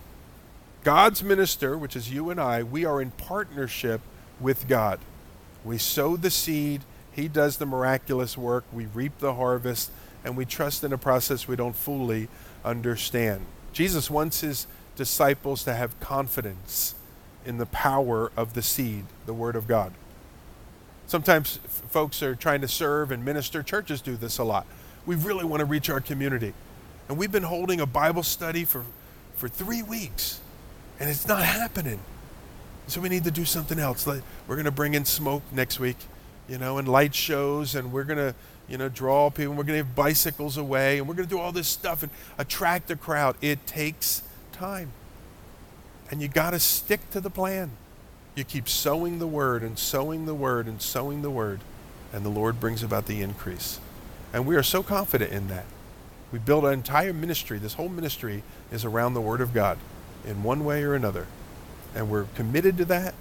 God's 0.83 1.23
minister, 1.23 1.77
which 1.77 1.95
is 1.95 2.12
you 2.12 2.29
and 2.29 2.39
I, 2.39 2.63
we 2.63 2.85
are 2.85 3.01
in 3.01 3.12
partnership 3.12 4.01
with 4.39 4.67
God. 4.67 4.99
We 5.63 5.77
sow 5.77 6.15
the 6.15 6.29
seed, 6.29 6.81
He 7.12 7.28
does 7.28 7.58
the 7.58 7.65
miraculous 7.65 8.38
work, 8.38 8.65
we 8.72 8.86
reap 8.86 9.19
the 9.19 9.34
harvest, 9.34 9.91
and 10.24 10.38
we 10.38 10.45
trust 10.45 10.84
in 10.84 10.93
a 10.93 10.98
process 10.98 11.48
we 11.48 11.56
don't 11.56 11.76
fully 11.76 12.28
understand. 12.63 13.45
Jesus 13.74 14.10
wants 14.10 14.41
His 14.41 14.67
disciples 14.95 15.63
to 15.63 15.74
have 15.74 16.00
confidence 16.00 16.95
in 17.45 17.58
the 17.58 17.65
power 17.65 18.32
of 18.36 18.54
the 18.54 18.62
seed, 18.62 19.06
the 19.26 19.34
Word 19.34 19.56
of 19.56 19.67
God. 19.67 19.93
Sometimes 21.08 21.60
f- 21.65 21.72
folks 21.89 22.22
are 22.22 22.36
trying 22.36 22.62
to 22.62 22.67
serve 22.67 23.12
and 23.12 23.26
minister. 23.26 23.63
Churches 23.63 24.02
do 24.02 24.15
this 24.15 24.38
a 24.38 24.43
lot. 24.43 24.67
We 25.06 25.15
really 25.15 25.45
want 25.45 25.62
to 25.62 25.65
reach 25.65 25.89
our 25.89 26.02
community. 26.02 26.54
And 27.08 27.17
we've 27.17 27.32
been 27.32 27.43
holding 27.43 27.82
a 27.82 27.88
Bible 27.88 28.22
study 28.22 28.65
for, 28.65 28.84
for 29.36 29.48
three 29.48 29.82
weeks 29.82 30.41
and 31.00 31.10
it's 31.10 31.28
not 31.28 31.43
happening. 31.43 32.00
So 32.88 33.02
we 33.02 33.10
need 33.10 33.24
to 33.24 33.32
do 33.32 33.45
something 33.45 33.80
else. 33.80 34.06
We're 34.06 34.22
going 34.48 34.65
to 34.65 34.72
bring 34.72 34.93
in 34.95 35.06
smoke 35.06 35.43
next 35.52 35.80
week, 35.80 35.98
you 36.49 36.57
know, 36.57 36.77
and 36.77 36.88
light 36.88 37.13
shows, 37.13 37.75
and 37.75 37.91
we're 37.91 38.03
going 38.03 38.17
to, 38.17 38.35
you 38.67 38.77
know, 38.77 38.89
draw 38.89 39.29
people. 39.29 39.53
We're 39.53 39.63
going 39.63 39.79
to 39.79 39.85
have 39.85 39.95
bicycles 39.95 40.57
away, 40.57 40.97
and 40.97 41.07
we're 41.07 41.15
going 41.15 41.27
to 41.27 41.33
do 41.35 41.39
all 41.39 41.51
this 41.51 41.67
stuff 41.67 42.03
and 42.03 42.12
attract 42.38 42.88
the 42.88 42.95
crowd. 42.95 43.35
It 43.41 43.65
takes 43.67 44.23
time, 44.51 44.91
and 46.09 46.21
you 46.21 46.27
got 46.27 46.51
to 46.51 46.59
stick 46.59 47.09
to 47.12 47.21
the 47.21 47.29
plan. 47.29 47.71
You 48.35 48.43
keep 48.43 48.69
sowing 48.69 49.19
the 49.19 49.27
word 49.27 49.63
and 49.63 49.77
sowing 49.77 50.25
the 50.25 50.35
word 50.35 50.65
and 50.67 50.81
sowing 50.81 51.21
the 51.21 51.31
word, 51.31 51.59
and 52.13 52.25
the 52.25 52.29
Lord 52.29 52.59
brings 52.59 52.83
about 52.83 53.05
the 53.05 53.21
increase. 53.21 53.79
And 54.33 54.45
we 54.45 54.55
are 54.55 54.63
so 54.63 54.83
confident 54.83 55.31
in 55.31 55.47
that. 55.49 55.65
We 56.31 56.39
build 56.39 56.65
an 56.65 56.73
entire 56.73 57.13
ministry. 57.13 57.57
This 57.57 57.73
whole 57.73 57.89
ministry 57.89 58.43
is 58.71 58.85
around 58.85 59.13
the 59.13 59.21
Word 59.21 59.41
of 59.41 59.53
God 59.53 59.79
in 60.25 60.43
one 60.43 60.63
way 60.63 60.83
or 60.83 60.93
another. 60.93 61.25
And 61.95 62.09
we're 62.09 62.25
committed 62.35 62.77
to 62.77 62.85
that, 62.85 63.15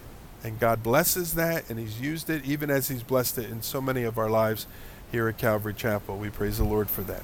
and 0.44 0.58
God 0.58 0.82
blesses 0.82 1.34
that, 1.34 1.68
and 1.68 1.78
He's 1.78 2.00
used 2.00 2.30
it 2.30 2.44
even 2.44 2.70
as 2.70 2.88
He's 2.88 3.02
blessed 3.02 3.38
it 3.38 3.50
in 3.50 3.62
so 3.62 3.80
many 3.80 4.02
of 4.04 4.18
our 4.18 4.30
lives 4.30 4.66
here 5.10 5.28
at 5.28 5.38
Calvary 5.38 5.74
Chapel. 5.74 6.16
We 6.16 6.30
praise 6.30 6.58
the 6.58 6.64
Lord 6.64 6.88
for 6.88 7.02
that. 7.02 7.22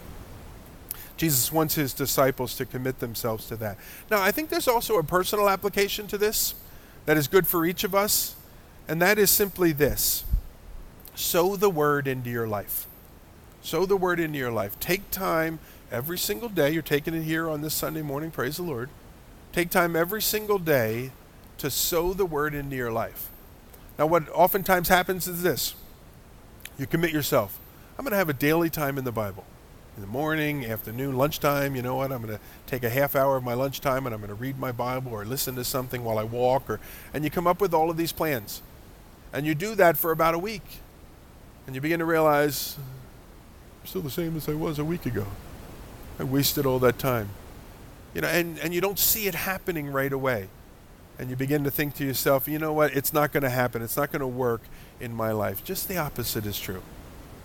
Jesus 1.16 1.53
wants 1.53 1.74
His 1.74 1.92
disciples 1.92 2.57
to 2.57 2.66
commit 2.66 2.98
themselves 3.00 3.46
to 3.46 3.57
that. 3.57 3.79
Now, 4.11 4.22
I 4.22 4.31
think 4.31 4.48
there's 4.48 4.68
also 4.68 4.98
a 4.98 5.05
personal 5.05 5.48
application 5.48 6.07
to 6.09 6.18
this 6.18 6.55
that 7.07 7.16
is 7.16 7.29
good 7.29 7.46
for 7.46 7.64
each 7.64 7.85
of 7.85 7.94
us, 7.94 8.37
and 8.88 9.00
that 9.00 9.18
is 9.18 9.31
simply 9.31 9.72
this 9.72 10.24
sow 11.14 11.55
the 11.55 11.70
word 11.70 12.09
into 12.09 12.31
your 12.31 12.48
life. 12.48 12.87
Sow 13.62 13.87
the 13.87 13.96
word 13.96 14.18
into 14.18 14.38
your 14.38 14.50
life. 14.50 14.79
Take 14.81 15.11
time 15.11 15.61
every 15.90 16.18
single 16.18 16.48
day. 16.48 16.70
You're 16.70 16.83
taking 16.83 17.14
it 17.14 17.22
here 17.22 17.48
on 17.48 17.61
this 17.61 17.74
Sunday 17.74 18.03
morning. 18.03 18.31
Praise 18.31 18.57
the 18.57 18.62
Lord 18.62 18.90
Take 19.55 19.70
time 19.70 19.94
every 19.94 20.20
single 20.20 20.59
day 20.59 21.12
to 21.58 21.70
sow 21.70 22.12
the 22.12 22.26
word 22.26 22.54
into 22.54 22.76
your 22.76 22.92
life. 22.92 23.30
Now, 23.98 24.06
what 24.06 24.28
oftentimes 24.30 24.88
happens 24.88 25.28
is 25.28 25.42
this 25.42 25.74
you 26.78 26.86
commit 26.86 27.12
yourself. 27.12 27.58
I'm 27.98 28.04
going 28.04 28.12
to 28.12 28.18
have 28.18 28.28
a 28.28 28.34
daily 28.34 28.70
time 28.70 28.98
in 28.98 29.04
the 29.04 29.12
Bible. 29.12 29.44
In 29.96 30.00
the 30.00 30.08
morning, 30.08 30.66
afternoon, 30.66 31.16
lunchtime, 31.16 31.76
you 31.76 31.82
know 31.82 31.94
what? 31.94 32.10
I'm 32.10 32.20
going 32.20 32.34
to 32.34 32.40
take 32.66 32.82
a 32.82 32.90
half 32.90 33.14
hour 33.14 33.36
of 33.36 33.44
my 33.44 33.54
lunchtime 33.54 34.06
and 34.06 34.14
I'm 34.14 34.20
going 34.20 34.28
to 34.28 34.34
read 34.34 34.58
my 34.58 34.72
Bible 34.72 35.12
or 35.12 35.24
listen 35.24 35.54
to 35.54 35.62
something 35.62 36.02
while 36.02 36.18
I 36.18 36.24
walk 36.24 36.68
or 36.68 36.80
and 37.12 37.22
you 37.22 37.30
come 37.30 37.46
up 37.46 37.60
with 37.60 37.72
all 37.72 37.90
of 37.90 37.96
these 37.96 38.10
plans. 38.10 38.60
And 39.32 39.46
you 39.46 39.54
do 39.54 39.76
that 39.76 39.96
for 39.96 40.10
about 40.10 40.34
a 40.34 40.38
week. 40.38 40.64
And 41.66 41.76
you 41.76 41.80
begin 41.80 42.00
to 42.00 42.04
realize 42.04 42.76
I'm 42.78 43.86
still 43.86 44.02
the 44.02 44.10
same 44.10 44.36
as 44.36 44.48
I 44.48 44.54
was 44.54 44.80
a 44.80 44.84
week 44.84 45.06
ago. 45.06 45.26
I 46.18 46.24
wasted 46.24 46.66
all 46.66 46.80
that 46.80 46.98
time. 46.98 47.28
You 48.14 48.22
know, 48.22 48.28
and, 48.28 48.58
and 48.58 48.74
you 48.74 48.80
don't 48.80 48.98
see 48.98 49.28
it 49.28 49.34
happening 49.34 49.88
right 49.88 50.12
away. 50.12 50.48
And 51.18 51.31
you 51.31 51.37
begin 51.37 51.64
to 51.64 51.70
think 51.70 51.94
to 51.96 52.05
yourself, 52.05 52.48
you 52.48 52.59
know 52.59 52.72
what, 52.72 52.92
it's 52.96 53.12
not 53.12 53.33
going 53.33 53.44
to 53.44 53.50
happen. 53.50 53.83
It's 53.83 53.96
not 53.96 54.11
going 54.11 54.20
to 54.20 54.27
work 54.27 54.62
in 55.00 55.14
my 55.14 55.33
life. 55.33 55.62
Just 55.64 55.88
the 55.88 55.96
opposite 55.96 56.44
is 56.44 56.59
true. 56.59 56.83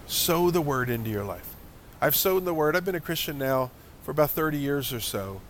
Sow 0.07 0.49
the 0.49 0.61
word 0.61 0.89
into 0.89 1.09
your 1.09 1.23
life. 1.23 1.55
I've 2.01 2.15
sown 2.15 2.45
the 2.45 2.53
word. 2.53 2.75
I've 2.75 2.85
been 2.85 2.95
a 2.95 2.99
Christian 2.99 3.37
now 3.37 3.69
for 4.03 4.11
about 4.11 4.31
30 4.31 4.57
years 4.57 4.91
or 4.91 4.99
so. 4.99 5.41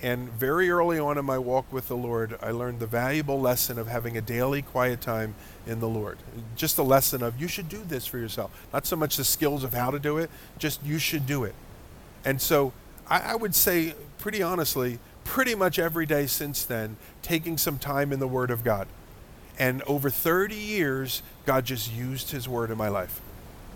And 0.00 0.28
very 0.30 0.70
early 0.70 0.98
on 0.98 1.18
in 1.18 1.24
my 1.24 1.38
walk 1.38 1.72
with 1.72 1.88
the 1.88 1.96
Lord, 1.96 2.38
I 2.40 2.52
learned 2.52 2.78
the 2.78 2.86
valuable 2.86 3.40
lesson 3.40 3.78
of 3.78 3.88
having 3.88 4.16
a 4.16 4.20
daily 4.20 4.62
quiet 4.62 5.00
time 5.00 5.34
in 5.66 5.80
the 5.80 5.88
Lord. 5.88 6.18
Just 6.56 6.76
the 6.76 6.84
lesson 6.84 7.22
of 7.22 7.40
you 7.40 7.48
should 7.48 7.68
do 7.68 7.82
this 7.86 8.06
for 8.06 8.18
yourself. 8.18 8.66
Not 8.72 8.86
so 8.86 8.94
much 8.96 9.16
the 9.16 9.24
skills 9.24 9.64
of 9.64 9.74
how 9.74 9.90
to 9.90 9.98
do 9.98 10.18
it, 10.18 10.30
just 10.56 10.84
you 10.84 10.98
should 10.98 11.26
do 11.26 11.42
it. 11.42 11.54
And 12.24 12.40
so 12.40 12.72
I, 13.08 13.32
I 13.32 13.34
would 13.34 13.54
say 13.54 13.94
pretty 14.18 14.42
honestly, 14.42 14.98
pretty 15.28 15.54
much 15.54 15.78
every 15.78 16.06
day 16.06 16.26
since 16.26 16.64
then, 16.64 16.96
taking 17.20 17.58
some 17.58 17.78
time 17.78 18.14
in 18.14 18.18
the 18.18 18.26
Word 18.26 18.50
of 18.50 18.64
God. 18.64 18.88
And 19.58 19.82
over 19.82 20.08
30 20.08 20.54
years, 20.54 21.22
God 21.44 21.66
just 21.66 21.92
used 21.92 22.30
His 22.30 22.48
Word 22.48 22.70
in 22.70 22.78
my 22.78 22.88
life. 22.88 23.20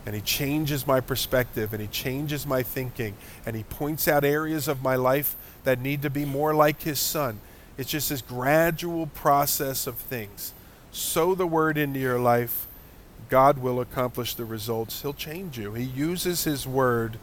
And 0.06 0.14
He 0.14 0.22
changes 0.22 0.86
my 0.86 1.00
perspective 1.00 1.74
and 1.74 1.82
He 1.82 1.88
changes 1.88 2.46
my 2.46 2.62
thinking 2.62 3.14
and 3.44 3.54
He 3.54 3.64
points 3.64 4.08
out 4.08 4.24
areas 4.24 4.66
of 4.66 4.82
my 4.82 4.96
life 4.96 5.36
that 5.64 5.78
need 5.78 6.00
to 6.02 6.10
be 6.10 6.24
more 6.24 6.54
like 6.54 6.82
His 6.82 6.98
Son. 6.98 7.38
It's 7.76 7.90
just 7.90 8.08
this 8.08 8.22
gradual 8.22 9.06
process 9.08 9.86
of 9.86 9.96
things. 9.96 10.54
Sow 10.90 11.34
the 11.34 11.46
Word 11.46 11.76
into 11.76 12.00
your 12.00 12.18
life. 12.18 12.66
God 13.28 13.58
will 13.58 13.78
accomplish 13.78 14.34
the 14.34 14.46
results. 14.46 15.02
He'll 15.02 15.12
change 15.12 15.58
you. 15.58 15.74
He 15.74 15.84
uses 15.84 16.44
His 16.44 16.66
Word 16.66 17.18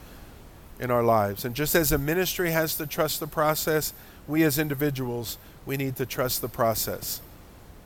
in 0.80 0.92
our 0.92 1.04
lives. 1.04 1.46
And 1.46 1.56
just 1.56 1.74
as 1.74 1.92
a 1.92 1.98
ministry 1.98 2.52
has 2.52 2.76
to 2.78 2.86
trust 2.86 3.20
the 3.20 3.28
process, 3.28 3.92
we 4.30 4.44
as 4.44 4.60
individuals, 4.60 5.38
we 5.66 5.76
need 5.76 5.96
to 5.98 6.06
trust 6.06 6.42
the 6.42 6.48
process. 6.48 7.22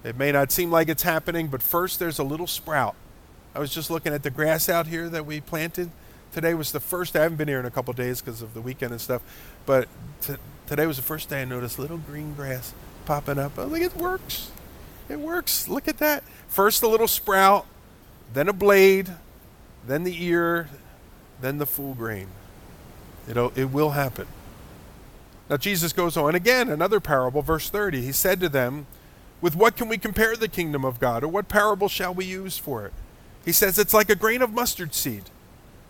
It 0.04 0.18
may 0.18 0.32
not 0.32 0.52
seem 0.52 0.70
like 0.70 0.90
it's 0.90 1.04
happening, 1.04 1.48
but 1.48 1.64
first 1.64 1.98
there's 1.98 2.20
a 2.20 2.24
little 2.24 2.48
sprout. 2.48 2.96
I 3.56 3.60
was 3.60 3.74
just 3.74 3.90
looking 3.90 4.14
at 4.14 4.24
the 4.24 4.30
grass 4.30 4.68
out 4.68 4.88
here 4.88 5.08
that 5.10 5.26
we 5.26 5.40
planted. 5.40 5.90
Today 6.34 6.54
was 6.54 6.72
the 6.72 6.80
first, 6.80 7.16
I 7.16 7.22
haven't 7.22 7.38
been 7.38 7.48
here 7.48 7.60
in 7.60 7.66
a 7.66 7.72
couple 7.72 7.94
days 7.94 8.20
because 8.20 8.42
of 8.42 8.54
the 8.54 8.62
weekend 8.62 8.92
and 8.92 9.00
stuff, 9.00 9.22
but 9.66 9.88
t- 10.22 10.36
today 10.68 10.86
was 10.86 10.98
the 10.98 11.04
first 11.04 11.30
day 11.30 11.44
I 11.44 11.46
noticed 11.46 11.80
little 11.80 11.98
green 11.98 12.34
grass 12.34 12.74
popping 13.06 13.38
up. 13.38 13.54
Oh, 13.58 13.64
was 13.64 13.72
like, 13.72 13.82
it 13.82 13.96
works. 13.96 14.52
It 15.08 15.20
works. 15.20 15.68
Look 15.68 15.88
at 15.88 16.00
that. 16.00 16.24
First 16.48 16.84
a 16.84 16.88
little 16.88 17.08
sprout, 17.08 17.66
then 18.34 18.50
a 18.50 18.54
blade, 18.54 19.12
then 19.86 20.04
the 20.04 20.24
ear, 20.24 20.70
then 21.40 21.60
the 21.60 21.66
full 21.66 21.94
grain. 21.94 22.28
It'll, 23.30 23.54
it 23.56 23.66
will 23.66 23.92
happen. 23.92 24.28
Now, 25.50 25.58
Jesus 25.58 25.94
goes 25.94 26.16
on 26.16 26.36
again, 26.36 26.70
another 26.70 27.00
parable, 27.00 27.42
verse 27.42 27.70
30. 27.70 28.02
He 28.02 28.12
said 28.12 28.40
to 28.40 28.50
them, 28.50 28.86
With 29.42 29.56
what 29.56 29.76
can 29.76 29.90
we 29.90 29.98
compare 29.98 30.36
the 30.36 30.48
kingdom 30.48 30.86
of 30.86 31.00
God, 31.00 31.24
or 31.24 31.28
what 31.28 31.50
parable 31.50 31.90
shall 31.90 32.14
we 32.14 32.26
use 32.26 32.58
for 32.58 32.86
it? 32.86 32.94
He 33.44 33.52
says, 33.52 33.78
It's 33.78 33.94
like 33.94 34.10
a 34.10 34.16
grain 34.16 34.42
of 34.42 34.54
mustard 34.54 34.94
seed, 34.94 35.24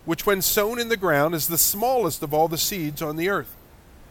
which 0.04 0.26
when 0.26 0.42
sown 0.42 0.78
in 0.80 0.88
the 0.88 0.96
ground 0.96 1.34
is 1.34 1.48
the 1.48 1.58
smallest 1.58 2.22
of 2.22 2.34
all 2.34 2.48
the 2.48 2.58
seeds 2.58 3.00
on 3.00 3.16
the 3.16 3.28
earth. 3.28 3.54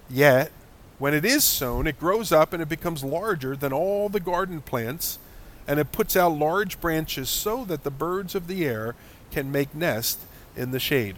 Yet, 0.09 0.51
when 0.97 1.13
it 1.13 1.25
is 1.25 1.43
sown, 1.43 1.87
it 1.87 1.99
grows 1.99 2.31
up 2.31 2.53
and 2.53 2.61
it 2.61 2.69
becomes 2.69 3.03
larger 3.03 3.55
than 3.55 3.73
all 3.73 4.07
the 4.07 4.21
garden 4.21 4.61
plants, 4.61 5.19
and 5.67 5.79
it 5.79 5.91
puts 5.91 6.15
out 6.15 6.37
large 6.37 6.79
branches 6.79 7.29
so 7.29 7.65
that 7.65 7.83
the 7.83 7.91
birds 7.91 8.35
of 8.35 8.47
the 8.47 8.65
air 8.65 8.95
can 9.31 9.51
make 9.51 9.75
nest 9.75 10.21
in 10.55 10.71
the 10.71 10.79
shade. 10.79 11.15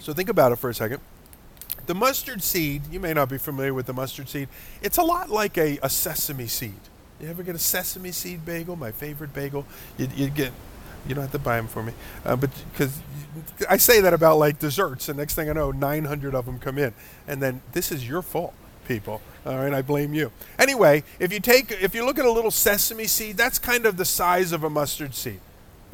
So 0.00 0.12
think 0.12 0.28
about 0.28 0.52
it 0.52 0.56
for 0.56 0.70
a 0.70 0.74
second. 0.74 1.00
The 1.86 1.94
mustard 1.94 2.42
seed, 2.42 2.82
you 2.90 3.00
may 3.00 3.12
not 3.12 3.28
be 3.28 3.38
familiar 3.38 3.74
with 3.74 3.86
the 3.86 3.92
mustard 3.92 4.28
seed, 4.28 4.48
it's 4.82 4.98
a 4.98 5.02
lot 5.02 5.30
like 5.30 5.58
a, 5.58 5.78
a 5.82 5.90
sesame 5.90 6.46
seed. 6.46 6.80
You 7.20 7.28
ever 7.28 7.42
get 7.42 7.54
a 7.54 7.58
sesame 7.58 8.12
seed 8.12 8.44
bagel? 8.44 8.76
My 8.76 8.90
favorite 8.90 9.32
bagel. 9.32 9.66
You, 9.98 10.08
you 10.14 10.30
get, 10.30 10.52
you 11.06 11.14
don't 11.14 11.22
have 11.22 11.32
to 11.32 11.38
buy 11.38 11.56
them 11.56 11.68
for 11.68 11.82
me, 11.82 11.92
uh, 12.24 12.36
but 12.36 12.50
because 12.72 12.98
I 13.68 13.76
say 13.76 14.00
that 14.00 14.14
about 14.14 14.38
like 14.38 14.58
desserts, 14.58 15.08
and 15.08 15.18
next 15.18 15.34
thing 15.34 15.48
I 15.50 15.52
know, 15.52 15.70
900 15.70 16.34
of 16.34 16.46
them 16.46 16.58
come 16.58 16.78
in, 16.78 16.94
and 17.28 17.42
then 17.42 17.60
this 17.72 17.92
is 17.92 18.08
your 18.08 18.22
fault, 18.22 18.54
people. 18.88 19.20
All 19.46 19.56
right, 19.56 19.72
I 19.72 19.82
blame 19.82 20.14
you. 20.14 20.32
Anyway, 20.58 21.04
if 21.18 21.32
you 21.32 21.40
take, 21.40 21.70
if 21.70 21.94
you 21.94 22.04
look 22.04 22.18
at 22.18 22.24
a 22.24 22.32
little 22.32 22.50
sesame 22.50 23.06
seed, 23.06 23.36
that's 23.36 23.58
kind 23.58 23.84
of 23.86 23.96
the 23.96 24.04
size 24.04 24.52
of 24.52 24.64
a 24.64 24.70
mustard 24.70 25.14
seed. 25.14 25.40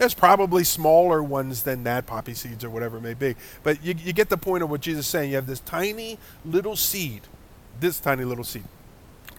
There's 0.00 0.14
probably 0.14 0.64
smaller 0.64 1.22
ones 1.22 1.62
than 1.62 1.84
that, 1.84 2.06
poppy 2.06 2.32
seeds 2.32 2.64
or 2.64 2.70
whatever 2.70 2.96
it 2.96 3.02
may 3.02 3.12
be. 3.12 3.34
But 3.62 3.84
you, 3.84 3.94
you 4.02 4.14
get 4.14 4.30
the 4.30 4.38
point 4.38 4.62
of 4.62 4.70
what 4.70 4.80
Jesus 4.80 5.04
is 5.04 5.10
saying. 5.10 5.28
You 5.28 5.36
have 5.36 5.46
this 5.46 5.60
tiny 5.60 6.16
little 6.42 6.74
seed, 6.74 7.20
this 7.80 8.00
tiny 8.00 8.24
little 8.24 8.42
seed, 8.42 8.64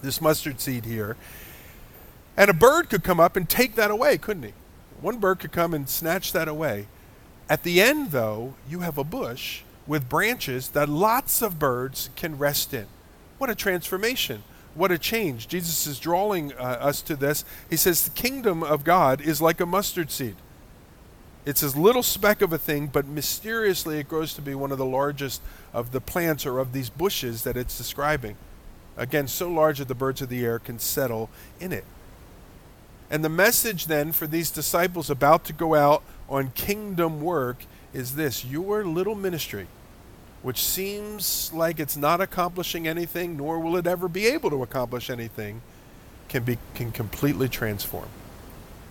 this 0.04 0.22
mustard 0.22 0.62
seed 0.62 0.86
here. 0.86 1.18
And 2.38 2.48
a 2.48 2.54
bird 2.54 2.92
could 2.92 3.04
come 3.04 3.20
up 3.20 3.36
and 3.36 3.50
take 3.50 3.74
that 3.74 3.90
away, 3.90 4.20
couldn't 4.20 4.44
he? 4.44 4.54
One 5.02 5.18
bird 5.18 5.40
could 5.40 5.52
come 5.52 5.74
and 5.74 5.90
snatch 5.90 6.32
that 6.34 6.48
away. 6.48 6.86
At 7.50 7.64
the 7.64 7.82
end, 7.82 8.12
though, 8.12 8.54
you 8.70 8.82
have 8.82 9.00
a 9.00 9.04
bush 9.04 9.64
with 9.88 10.08
branches 10.08 10.70
that 10.70 10.88
lots 10.88 11.42
of 11.42 11.58
birds 11.58 12.12
can 12.16 12.38
rest 12.38 12.72
in. 12.72 12.86
What 13.40 13.50
a 13.50 13.56
transformation. 13.56 14.44
What 14.76 14.92
a 14.92 15.00
change. 15.00 15.48
Jesus 15.48 15.88
is 15.88 15.98
drawing 15.98 16.54
uh, 16.54 16.78
us 16.80 17.02
to 17.02 17.16
this. 17.16 17.46
He 17.68 17.78
says, 17.78 18.04
The 18.04 18.12
kingdom 18.12 18.62
of 18.62 18.84
God 18.84 19.22
is 19.22 19.42
like 19.42 19.60
a 19.60 19.66
mustard 19.66 20.12
seed. 20.12 20.36
It's 21.44 21.62
this 21.62 21.76
little 21.76 22.04
speck 22.04 22.42
of 22.42 22.54
a 22.54 22.58
thing, 22.58 22.88
but 22.88 23.08
mysteriously 23.08 24.00
it 24.00 24.08
grows 24.08 24.34
to 24.36 24.42
be 24.42 24.54
one 24.54 24.72
of 24.72 24.78
the 24.78 24.86
largest 24.86 25.42
of 25.74 25.92
the 25.92 26.02
plants 26.02 26.46
or 26.46 26.60
of 26.60 26.72
these 26.72 26.90
bushes 26.90 27.44
that 27.44 27.58
it's 27.58 27.78
describing. 27.78 28.36
Again, 28.96 29.28
so 29.28 29.50
large 29.50 29.80
that 29.80 29.88
the 29.88 29.96
birds 29.96 30.22
of 30.22 30.30
the 30.30 30.46
air 30.46 30.60
can 30.60 30.78
settle 30.78 31.30
in 31.60 31.72
it. 31.72 31.86
And 33.10 33.26
the 33.26 33.30
message 33.30 33.88
then 33.88 34.12
for 34.12 34.28
these 34.28 34.52
disciples 34.52 35.10
about 35.10 35.44
to 35.46 35.54
go 35.54 35.76
out 35.76 36.04
on 36.30 36.52
kingdom 36.52 37.22
work 37.22 37.66
is 37.94 38.16
this 38.16 38.46
your 38.46 38.86
little 38.86 39.16
ministry, 39.16 39.68
which 40.44 40.64
seems 40.64 41.52
like 41.52 41.80
it's 41.80 41.98
not 41.98 42.22
accomplishing 42.22 42.88
anything, 42.88 43.36
nor 43.36 43.60
will 43.60 43.76
it 43.76 43.88
ever 43.88 44.08
be 44.08 44.28
able 44.28 44.50
to 44.52 44.64
accomplish 44.64 45.10
anything, 45.10 45.62
can 46.30 46.44
be 46.44 46.58
can 46.76 46.92
completely 46.92 47.50
transform. 47.50 48.08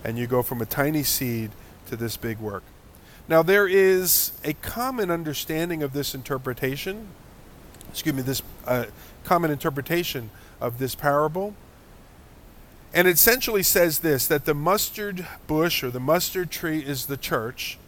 And 0.04 0.18
you 0.18 0.26
go 0.26 0.42
from 0.42 0.60
a 0.60 0.66
tiny 0.66 1.02
seed 1.02 1.50
to 1.90 1.96
this 1.96 2.16
big 2.16 2.38
work. 2.38 2.62
Now 3.28 3.42
there 3.42 3.68
is 3.68 4.32
a 4.44 4.54
common 4.54 5.10
understanding 5.10 5.82
of 5.82 5.92
this 5.92 6.14
interpretation. 6.14 7.08
Excuse 7.90 8.14
me, 8.14 8.22
this 8.22 8.42
uh, 8.66 8.86
common 9.24 9.50
interpretation 9.50 10.30
of 10.60 10.78
this 10.78 10.94
parable. 10.94 11.54
And 12.92 13.06
it 13.06 13.12
essentially 13.12 13.62
says 13.62 14.00
this 14.00 14.26
that 14.26 14.46
the 14.46 14.54
mustard 14.54 15.26
bush 15.46 15.84
or 15.84 15.90
the 15.90 16.00
mustard 16.00 16.50
tree 16.50 16.80
is 16.80 17.06
the 17.06 17.16
church, 17.16 17.78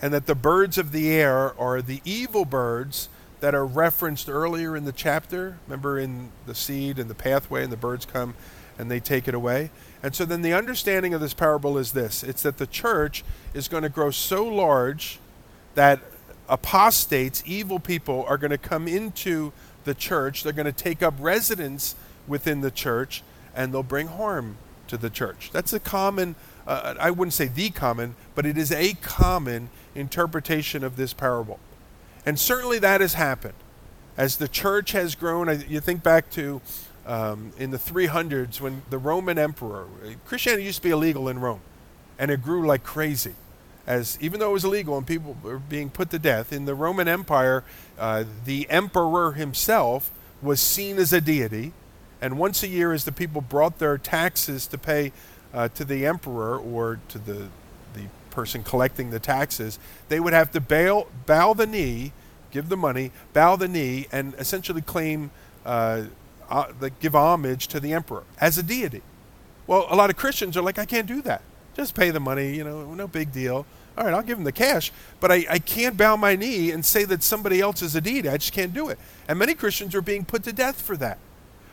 and 0.00 0.12
that 0.12 0.26
the 0.26 0.34
birds 0.34 0.78
of 0.78 0.92
the 0.92 1.10
air 1.10 1.58
are 1.58 1.82
the 1.82 2.00
evil 2.04 2.44
birds 2.44 3.08
that 3.40 3.54
are 3.56 3.66
referenced 3.66 4.28
earlier 4.28 4.76
in 4.76 4.84
the 4.84 4.92
chapter. 4.92 5.58
Remember 5.66 5.98
in 5.98 6.30
the 6.46 6.54
seed 6.54 6.98
and 6.98 7.10
the 7.10 7.14
pathway, 7.14 7.64
and 7.64 7.72
the 7.72 7.76
birds 7.76 8.04
come 8.04 8.34
and 8.78 8.90
they 8.90 9.00
take 9.00 9.28
it 9.28 9.34
away. 9.34 9.70
And 10.02 10.14
so 10.14 10.24
then 10.24 10.42
the 10.42 10.52
understanding 10.52 11.14
of 11.14 11.20
this 11.20 11.34
parable 11.34 11.78
is 11.78 11.92
this 11.92 12.22
it's 12.22 12.42
that 12.42 12.58
the 12.58 12.66
church 12.66 13.24
is 13.54 13.68
going 13.68 13.82
to 13.82 13.88
grow 13.88 14.10
so 14.10 14.44
large 14.44 15.18
that 15.74 16.00
apostates, 16.48 17.42
evil 17.46 17.78
people, 17.78 18.24
are 18.28 18.36
going 18.36 18.50
to 18.50 18.58
come 18.58 18.88
into 18.88 19.52
the 19.84 19.94
church. 19.94 20.42
They're 20.42 20.52
going 20.52 20.66
to 20.66 20.72
take 20.72 21.02
up 21.02 21.14
residence 21.18 21.94
within 22.26 22.60
the 22.60 22.70
church 22.70 23.22
and 23.54 23.72
they'll 23.72 23.82
bring 23.82 24.08
harm 24.08 24.56
to 24.88 24.96
the 24.96 25.10
church. 25.10 25.50
That's 25.52 25.72
a 25.72 25.80
common, 25.80 26.34
uh, 26.66 26.94
I 26.98 27.10
wouldn't 27.10 27.32
say 27.34 27.46
the 27.46 27.70
common, 27.70 28.14
but 28.34 28.46
it 28.46 28.58
is 28.58 28.72
a 28.72 28.94
common 28.94 29.70
interpretation 29.94 30.84
of 30.84 30.96
this 30.96 31.12
parable. 31.12 31.58
And 32.24 32.38
certainly 32.38 32.78
that 32.78 33.00
has 33.00 33.14
happened. 33.14 33.54
As 34.16 34.36
the 34.36 34.48
church 34.48 34.92
has 34.92 35.14
grown, 35.14 35.64
you 35.68 35.80
think 35.80 36.02
back 36.02 36.30
to 36.32 36.60
um, 37.06 37.52
in 37.58 37.70
the 37.70 37.78
300s 37.78 38.60
when 38.60 38.82
the 38.90 38.98
Roman 38.98 39.38
emperor, 39.38 39.86
Christianity 40.24 40.64
used 40.64 40.78
to 40.78 40.82
be 40.82 40.90
illegal 40.90 41.28
in 41.28 41.40
Rome, 41.40 41.60
and 42.18 42.30
it 42.30 42.42
grew 42.42 42.66
like 42.66 42.84
crazy. 42.84 43.34
As 43.86 44.16
even 44.20 44.38
though 44.38 44.50
it 44.50 44.52
was 44.52 44.64
illegal 44.64 44.96
and 44.96 45.06
people 45.06 45.36
were 45.42 45.58
being 45.58 45.90
put 45.90 46.10
to 46.10 46.18
death 46.18 46.52
in 46.52 46.66
the 46.66 46.74
Roman 46.74 47.08
Empire, 47.08 47.64
uh, 47.98 48.24
the 48.44 48.70
emperor 48.70 49.32
himself 49.32 50.12
was 50.40 50.60
seen 50.60 50.98
as 50.98 51.12
a 51.12 51.20
deity, 51.20 51.72
and 52.20 52.38
once 52.38 52.62
a 52.62 52.68
year, 52.68 52.92
as 52.92 53.04
the 53.04 53.12
people 53.12 53.40
brought 53.40 53.78
their 53.78 53.98
taxes 53.98 54.68
to 54.68 54.78
pay 54.78 55.12
uh, 55.52 55.68
to 55.68 55.84
the 55.84 56.06
emperor 56.06 56.56
or 56.56 57.00
to 57.08 57.18
the 57.18 57.48
the 57.94 58.04
person 58.30 58.62
collecting 58.62 59.10
the 59.10 59.18
taxes, 59.18 59.78
they 60.08 60.20
would 60.20 60.32
have 60.32 60.50
to 60.52 60.60
bail, 60.60 61.08
bow 61.26 61.52
the 61.52 61.66
knee, 61.66 62.12
give 62.50 62.68
the 62.68 62.76
money, 62.76 63.10
bow 63.32 63.56
the 63.56 63.68
knee, 63.68 64.06
and 64.12 64.34
essentially 64.34 64.80
claim, 64.80 65.30
uh, 65.66 66.04
uh, 66.52 66.90
give 67.00 67.14
homage 67.14 67.66
to 67.68 67.80
the 67.80 67.92
emperor 67.92 68.24
as 68.40 68.58
a 68.58 68.62
deity. 68.62 69.02
Well, 69.66 69.86
a 69.88 69.96
lot 69.96 70.10
of 70.10 70.16
Christians 70.16 70.56
are 70.56 70.62
like, 70.62 70.78
I 70.78 70.84
can't 70.84 71.06
do 71.06 71.22
that. 71.22 71.42
Just 71.74 71.94
pay 71.94 72.10
the 72.10 72.20
money, 72.20 72.54
you 72.54 72.62
know, 72.62 72.94
no 72.94 73.08
big 73.08 73.32
deal. 73.32 73.64
All 73.96 74.04
right, 74.04 74.14
I'll 74.14 74.22
give 74.22 74.38
them 74.38 74.44
the 74.44 74.52
cash, 74.52 74.92
but 75.20 75.30
I, 75.30 75.46
I 75.48 75.58
can't 75.58 75.96
bow 75.96 76.16
my 76.16 76.36
knee 76.36 76.70
and 76.70 76.84
say 76.84 77.04
that 77.04 77.22
somebody 77.22 77.60
else 77.60 77.82
is 77.82 77.94
a 77.94 78.00
deity. 78.00 78.28
I 78.28 78.36
just 78.36 78.52
can't 78.52 78.72
do 78.72 78.88
it. 78.88 78.98
And 79.28 79.38
many 79.38 79.54
Christians 79.54 79.94
are 79.94 80.02
being 80.02 80.24
put 80.24 80.44
to 80.44 80.52
death 80.52 80.80
for 80.80 80.96
that. 80.98 81.18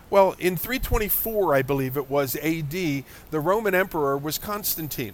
Well, 0.10 0.36
in 0.40 0.58
324, 0.58 1.56
I 1.56 1.62
believe 1.62 1.96
it 1.96 2.10
was 2.10 2.36
AD, 2.38 2.72
the 2.72 3.04
Roman 3.34 3.76
emperor 3.76 4.18
was 4.18 4.38
Constantine. 4.38 5.14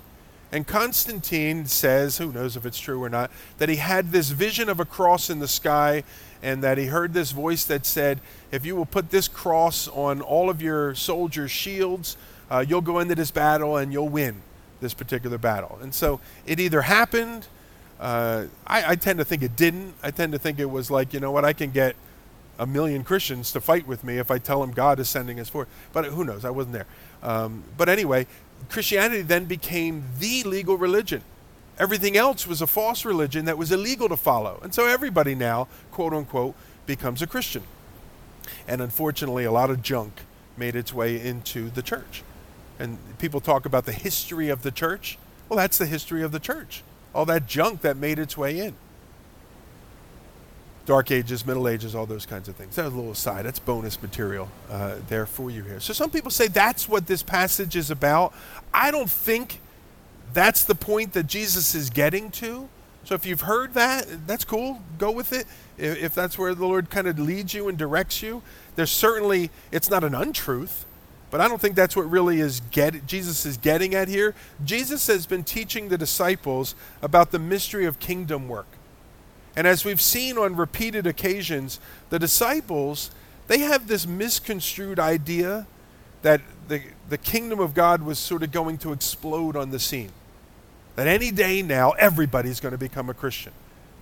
And 0.55 0.65
Constantine 0.65 1.65
says, 1.65 2.17
who 2.17 2.31
knows 2.31 2.55
if 2.55 2.65
it's 2.65 2.79
true 2.79 3.03
or 3.03 3.09
not, 3.09 3.29
that 3.57 3.67
he 3.67 3.75
had 3.75 4.13
this 4.13 4.29
vision 4.29 4.69
of 4.69 4.79
a 4.79 4.85
cross 4.85 5.29
in 5.29 5.39
the 5.39 5.49
sky 5.49 6.05
and 6.41 6.63
that 6.63 6.77
he 6.77 6.85
heard 6.85 7.13
this 7.13 7.31
voice 7.31 7.65
that 7.65 7.85
said, 7.85 8.21
If 8.53 8.65
you 8.65 8.77
will 8.77 8.85
put 8.85 9.11
this 9.11 9.27
cross 9.27 9.89
on 9.89 10.21
all 10.21 10.49
of 10.49 10.61
your 10.61 10.95
soldiers' 10.95 11.51
shields, 11.51 12.15
uh, 12.49 12.63
you'll 12.65 12.79
go 12.79 12.99
into 12.99 13.15
this 13.15 13.31
battle 13.31 13.75
and 13.75 13.91
you'll 13.91 14.07
win 14.07 14.43
this 14.79 14.93
particular 14.93 15.37
battle. 15.37 15.77
And 15.81 15.93
so 15.93 16.21
it 16.45 16.61
either 16.61 16.83
happened, 16.83 17.47
uh, 17.99 18.45
I, 18.65 18.91
I 18.91 18.95
tend 18.95 19.19
to 19.19 19.25
think 19.25 19.43
it 19.43 19.57
didn't. 19.57 19.95
I 20.03 20.11
tend 20.11 20.31
to 20.31 20.39
think 20.39 20.57
it 20.57 20.69
was 20.69 20.89
like, 20.89 21.13
you 21.13 21.19
know 21.19 21.31
what, 21.31 21.43
I 21.43 21.51
can 21.51 21.71
get 21.71 21.97
a 22.57 22.65
million 22.65 23.03
Christians 23.03 23.51
to 23.51 23.59
fight 23.59 23.85
with 23.87 24.05
me 24.05 24.19
if 24.19 24.31
I 24.31 24.37
tell 24.37 24.61
them 24.61 24.71
God 24.71 25.01
is 25.01 25.09
sending 25.09 25.37
us 25.37 25.49
forth. 25.49 25.67
But 25.91 26.05
who 26.05 26.23
knows? 26.23 26.45
I 26.45 26.49
wasn't 26.49 26.73
there. 26.73 26.87
Um, 27.21 27.63
but 27.77 27.89
anyway, 27.89 28.27
Christianity 28.69 29.21
then 29.21 29.45
became 29.45 30.05
the 30.19 30.43
legal 30.43 30.77
religion. 30.77 31.21
Everything 31.77 32.15
else 32.15 32.47
was 32.47 32.61
a 32.61 32.67
false 32.67 33.03
religion 33.03 33.45
that 33.45 33.57
was 33.57 33.71
illegal 33.71 34.07
to 34.09 34.15
follow. 34.15 34.59
And 34.63 34.73
so 34.73 34.85
everybody 34.85 35.35
now, 35.35 35.67
quote 35.91 36.13
unquote, 36.13 36.55
becomes 36.85 37.21
a 37.21 37.27
Christian. 37.27 37.63
And 38.67 38.81
unfortunately, 38.81 39.43
a 39.43 39.51
lot 39.51 39.69
of 39.69 39.81
junk 39.81 40.21
made 40.57 40.75
its 40.75 40.93
way 40.93 41.19
into 41.19 41.69
the 41.69 41.81
church. 41.81 42.23
And 42.79 42.97
people 43.19 43.41
talk 43.41 43.65
about 43.65 43.85
the 43.85 43.91
history 43.91 44.49
of 44.49 44.63
the 44.63 44.71
church. 44.71 45.17
Well, 45.49 45.57
that's 45.57 45.77
the 45.77 45.85
history 45.85 46.21
of 46.23 46.31
the 46.31 46.39
church. 46.39 46.83
All 47.13 47.25
that 47.25 47.47
junk 47.47 47.81
that 47.81 47.97
made 47.97 48.19
its 48.19 48.37
way 48.37 48.59
in. 48.59 48.75
Dark 50.85 51.09
Ages, 51.09 51.45
Middle 51.45 51.67
Ages, 51.67 51.95
all 51.95 52.05
those 52.05 52.25
kinds 52.25 52.47
of 52.47 52.55
things. 52.55 52.75
That's 52.75 52.91
a 52.91 52.95
little 52.95 53.11
aside. 53.11 53.45
That's 53.45 53.59
bonus 53.59 54.01
material 54.01 54.49
uh, 54.69 54.97
there 55.07 55.25
for 55.25 55.49
you 55.49 55.63
here. 55.63 55.79
So 55.79 55.93
some 55.93 56.11
people 56.11 56.29
say 56.29 56.47
that's 56.47 56.87
what 56.87 57.07
this 57.07 57.23
passage 57.23 57.75
is 57.75 57.89
about. 57.89 58.33
I 58.73 58.91
don't 58.91 59.09
think 59.09 59.61
that's 60.33 60.63
the 60.63 60.75
point 60.75 61.13
that 61.13 61.25
Jesus 61.25 61.73
is 61.73 61.89
getting 61.89 62.29
to. 62.31 62.69
So 63.03 63.15
if 63.15 63.25
you've 63.25 63.41
heard 63.41 63.73
that, 63.75 64.27
that's 64.27 64.45
cool. 64.45 64.81
Go 64.97 65.11
with 65.11 65.31
it. 65.33 65.45
If, 65.77 66.15
that's 66.15 66.37
where 66.37 66.55
the 66.55 66.65
Lord 66.65 66.89
kind 66.89 67.07
of 67.07 67.19
leads 67.19 67.53
you 67.53 67.67
and 67.67 67.77
directs 67.77 68.21
you, 68.21 68.41
there's 68.75 68.91
certainly 68.91 69.51
it's 69.71 69.89
not 69.89 70.03
an 70.03 70.15
untruth, 70.15 70.85
but 71.29 71.41
I 71.41 71.47
don't 71.47 71.59
think 71.59 71.75
that's 71.75 71.95
what 71.95 72.09
really 72.09 72.39
is 72.39 72.61
get 72.71 73.05
Jesus 73.05 73.45
is 73.45 73.57
getting 73.57 73.93
at 73.93 74.07
here. 74.07 74.33
Jesus 74.63 75.07
has 75.07 75.25
been 75.25 75.43
teaching 75.43 75.89
the 75.89 75.97
disciples 75.97 76.75
about 77.01 77.31
the 77.31 77.39
mystery 77.39 77.85
of 77.85 77.99
kingdom 77.99 78.47
work. 78.47 78.67
And 79.55 79.65
as 79.65 79.85
we've 79.85 80.01
seen 80.01 80.37
on 80.37 80.55
repeated 80.55 81.07
occasions, 81.07 81.79
the 82.09 82.19
disciples, 82.19 83.11
they 83.47 83.59
have 83.59 83.87
this 83.87 84.05
misconstrued 84.05 84.99
idea 84.99 85.65
that 86.23 86.41
the, 86.67 86.81
the 87.09 87.17
kingdom 87.17 87.59
of 87.59 87.73
God 87.73 88.01
was 88.01 88.19
sort 88.19 88.43
of 88.43 88.51
going 88.51 88.77
to 88.79 88.91
explode 88.91 89.55
on 89.55 89.71
the 89.71 89.79
scene. 89.79 90.11
That 90.95 91.07
any 91.07 91.31
day 91.31 91.61
now, 91.61 91.91
everybody's 91.91 92.59
going 92.59 92.71
to 92.71 92.77
become 92.77 93.09
a 93.09 93.13
Christian. 93.13 93.53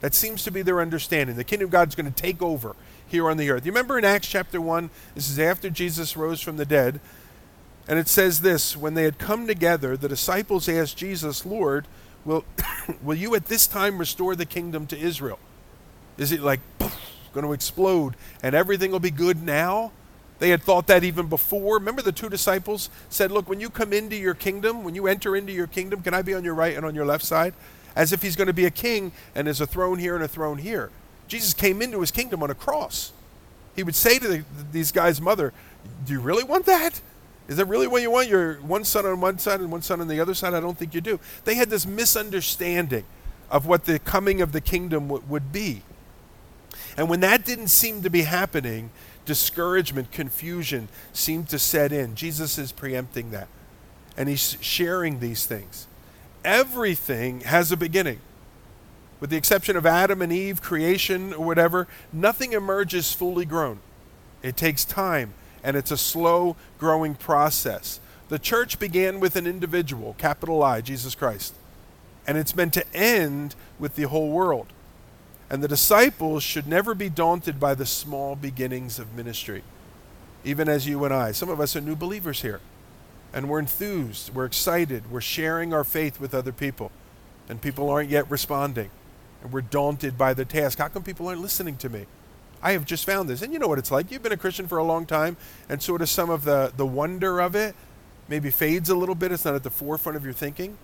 That 0.01 0.13
seems 0.13 0.43
to 0.43 0.51
be 0.51 0.61
their 0.61 0.81
understanding. 0.81 1.35
The 1.35 1.43
kingdom 1.43 1.67
of 1.67 1.71
God 1.71 1.87
is 1.87 1.95
going 1.95 2.11
to 2.11 2.21
take 2.21 2.41
over 2.41 2.75
here 3.07 3.29
on 3.29 3.37
the 3.37 3.49
earth. 3.49 3.65
You 3.65 3.71
remember 3.71 3.97
in 3.97 4.05
Acts 4.05 4.27
chapter 4.27 4.59
1, 4.59 4.89
this 5.15 5.29
is 5.29 5.39
after 5.39 5.69
Jesus 5.69 6.17
rose 6.17 6.41
from 6.41 6.57
the 6.57 6.65
dead, 6.65 6.99
and 7.87 7.99
it 7.99 8.07
says 8.07 8.41
this 8.41 8.77
When 8.77 8.93
they 8.93 9.03
had 9.03 9.17
come 9.17 9.47
together, 9.47 9.97
the 9.97 10.09
disciples 10.09 10.69
asked 10.69 10.97
Jesus, 10.97 11.45
Lord, 11.45 11.85
will, 12.25 12.45
will 13.03 13.15
you 13.15 13.35
at 13.35 13.47
this 13.47 13.67
time 13.67 13.97
restore 13.97 14.35
the 14.35 14.45
kingdom 14.45 14.87
to 14.87 14.97
Israel? 14.97 15.39
Is 16.17 16.31
it 16.31 16.41
like 16.41 16.59
going 17.33 17.45
to 17.45 17.53
explode 17.53 18.15
and 18.41 18.55
everything 18.55 18.91
will 18.91 18.99
be 18.99 19.11
good 19.11 19.41
now? 19.41 19.91
They 20.39 20.49
had 20.49 20.61
thought 20.61 20.87
that 20.87 21.03
even 21.03 21.27
before. 21.27 21.75
Remember, 21.75 22.01
the 22.01 22.11
two 22.11 22.29
disciples 22.29 22.89
said, 23.09 23.31
Look, 23.31 23.47
when 23.47 23.59
you 23.59 23.69
come 23.69 23.93
into 23.93 24.15
your 24.15 24.33
kingdom, 24.33 24.83
when 24.83 24.95
you 24.95 25.07
enter 25.07 25.35
into 25.35 25.53
your 25.53 25.67
kingdom, 25.67 26.01
can 26.01 26.13
I 26.13 26.21
be 26.21 26.33
on 26.33 26.43
your 26.43 26.53
right 26.53 26.75
and 26.75 26.85
on 26.85 26.95
your 26.95 27.05
left 27.05 27.23
side? 27.23 27.53
As 27.95 28.11
if 28.11 28.21
he's 28.21 28.35
going 28.35 28.47
to 28.47 28.53
be 28.53 28.65
a 28.65 28.71
king 28.71 29.11
and 29.35 29.47
there's 29.47 29.61
a 29.61 29.67
throne 29.67 29.99
here 29.99 30.15
and 30.15 30.23
a 30.23 30.27
throne 30.27 30.57
here. 30.57 30.89
Jesus 31.27 31.53
came 31.53 31.81
into 31.81 32.01
his 32.01 32.11
kingdom 32.11 32.43
on 32.43 32.49
a 32.49 32.55
cross. 32.55 33.13
He 33.75 33.83
would 33.83 33.95
say 33.95 34.19
to 34.19 34.27
the, 34.27 34.43
these 34.71 34.91
guys' 34.91 35.21
mother, 35.21 35.53
Do 36.05 36.13
you 36.13 36.19
really 36.19 36.43
want 36.43 36.65
that? 36.65 37.01
Is 37.47 37.57
that 37.57 37.65
really 37.65 37.87
what 37.87 38.01
you 38.01 38.11
want? 38.11 38.29
Your 38.29 38.55
one 38.55 38.83
son 38.85 39.05
on 39.05 39.19
one 39.21 39.37
side 39.39 39.59
and 39.59 39.71
one 39.71 39.81
son 39.81 40.01
on 40.01 40.07
the 40.07 40.19
other 40.19 40.33
side? 40.33 40.53
I 40.53 40.59
don't 40.59 40.77
think 40.77 40.93
you 40.93 41.01
do. 41.01 41.19
They 41.45 41.55
had 41.55 41.69
this 41.69 41.85
misunderstanding 41.85 43.05
of 43.51 43.65
what 43.65 43.85
the 43.85 43.99
coming 43.99 44.41
of 44.41 44.51
the 44.53 44.61
kingdom 44.61 45.07
w- 45.09 45.23
would 45.27 45.51
be. 45.51 45.81
And 46.97 47.09
when 47.09 47.19
that 47.21 47.45
didn't 47.45 47.67
seem 47.67 48.01
to 48.03 48.09
be 48.09 48.23
happening, 48.23 48.91
discouragement, 49.25 50.11
confusion 50.11 50.87
seemed 51.13 51.49
to 51.49 51.59
set 51.59 51.91
in. 51.91 52.15
Jesus 52.15 52.57
is 52.57 52.71
preempting 52.71 53.31
that. 53.31 53.47
and 54.17 54.29
he's 54.29 54.57
sharing 54.61 55.19
these 55.19 55.45
things. 55.45 55.87
Everything 56.45 57.41
has 57.41 57.71
a 57.71 57.77
beginning. 57.77 58.19
With 59.19 59.29
the 59.29 59.37
exception 59.37 59.77
of 59.77 59.85
Adam 59.85 60.21
and 60.21 60.31
Eve, 60.31 60.61
creation, 60.61 61.33
or 61.33 61.45
whatever, 61.45 61.87
nothing 62.11 62.53
emerges 62.53 63.11
fully 63.13 63.45
grown. 63.45 63.79
It 64.43 64.57
takes 64.57 64.85
time, 64.85 65.33
and 65.63 65.77
it's 65.77 65.91
a 65.91 65.97
slow 65.97 66.55
growing 66.77 67.15
process. 67.15 67.99
The 68.29 68.39
church 68.39 68.79
began 68.79 69.19
with 69.19 69.35
an 69.35 69.47
individual, 69.47 70.15
capital 70.17 70.63
I, 70.63 70.81
Jesus 70.81 71.15
Christ, 71.15 71.53
and 72.25 72.37
it's 72.37 72.55
meant 72.55 72.73
to 72.73 72.85
end 72.93 73.55
with 73.79 73.95
the 73.95 74.07
whole 74.07 74.29
world. 74.29 74.67
And 75.49 75.63
the 75.63 75.67
disciples 75.67 76.41
should 76.41 76.67
never 76.67 76.95
be 76.95 77.09
daunted 77.09 77.59
by 77.59 77.75
the 77.75 77.85
small 77.85 78.35
beginnings 78.35 78.97
of 78.97 79.13
ministry, 79.13 79.63
even 80.43 80.67
as 80.67 80.87
you 80.87 81.03
and 81.05 81.13
I. 81.13 81.31
Some 81.31 81.49
of 81.49 81.59
us 81.59 81.75
are 81.75 81.81
new 81.81 81.95
believers 81.95 82.41
here, 82.41 82.59
and 83.33 83.49
we're 83.49 83.59
enthused, 83.59 84.33
we're 84.33 84.45
excited, 84.45 85.11
we're 85.11 85.21
sharing 85.21 85.73
our 85.73 85.83
faith 85.83 86.19
with 86.19 86.33
other 86.33 86.51
people, 86.51 86.91
and 87.47 87.61
people 87.61 87.89
aren't 87.89 88.09
yet 88.09 88.29
responding, 88.31 88.89
and 89.43 89.51
we're 89.51 89.61
daunted 89.61 90.17
by 90.17 90.33
the 90.33 90.45
task. 90.45 90.79
How 90.79 90.87
come 90.87 91.03
people 91.03 91.27
aren't 91.27 91.41
listening 91.41 91.77
to 91.77 91.89
me? 91.89 92.07
I 92.63 92.71
have 92.71 92.85
just 92.85 93.05
found 93.05 93.29
this. 93.29 93.41
And 93.41 93.51
you 93.51 93.59
know 93.59 93.67
what 93.67 93.77
it's 93.77 93.91
like. 93.91 94.09
You've 94.09 94.23
been 94.23 94.31
a 94.31 94.37
Christian 94.37 94.67
for 94.67 94.77
a 94.77 94.83
long 94.83 95.05
time, 95.05 95.35
and 95.67 95.83
sort 95.83 96.01
of 96.01 96.07
some 96.07 96.29
of 96.29 96.45
the, 96.45 96.71
the 96.75 96.85
wonder 96.85 97.41
of 97.41 97.55
it 97.55 97.75
maybe 98.29 98.49
fades 98.49 98.89
a 98.89 98.95
little 98.95 99.15
bit. 99.15 99.33
It's 99.33 99.43
not 99.43 99.53
at 99.53 99.63
the 99.63 99.69
forefront 99.69 100.15
of 100.15 100.23
your 100.23 100.33
thinking. 100.33 100.77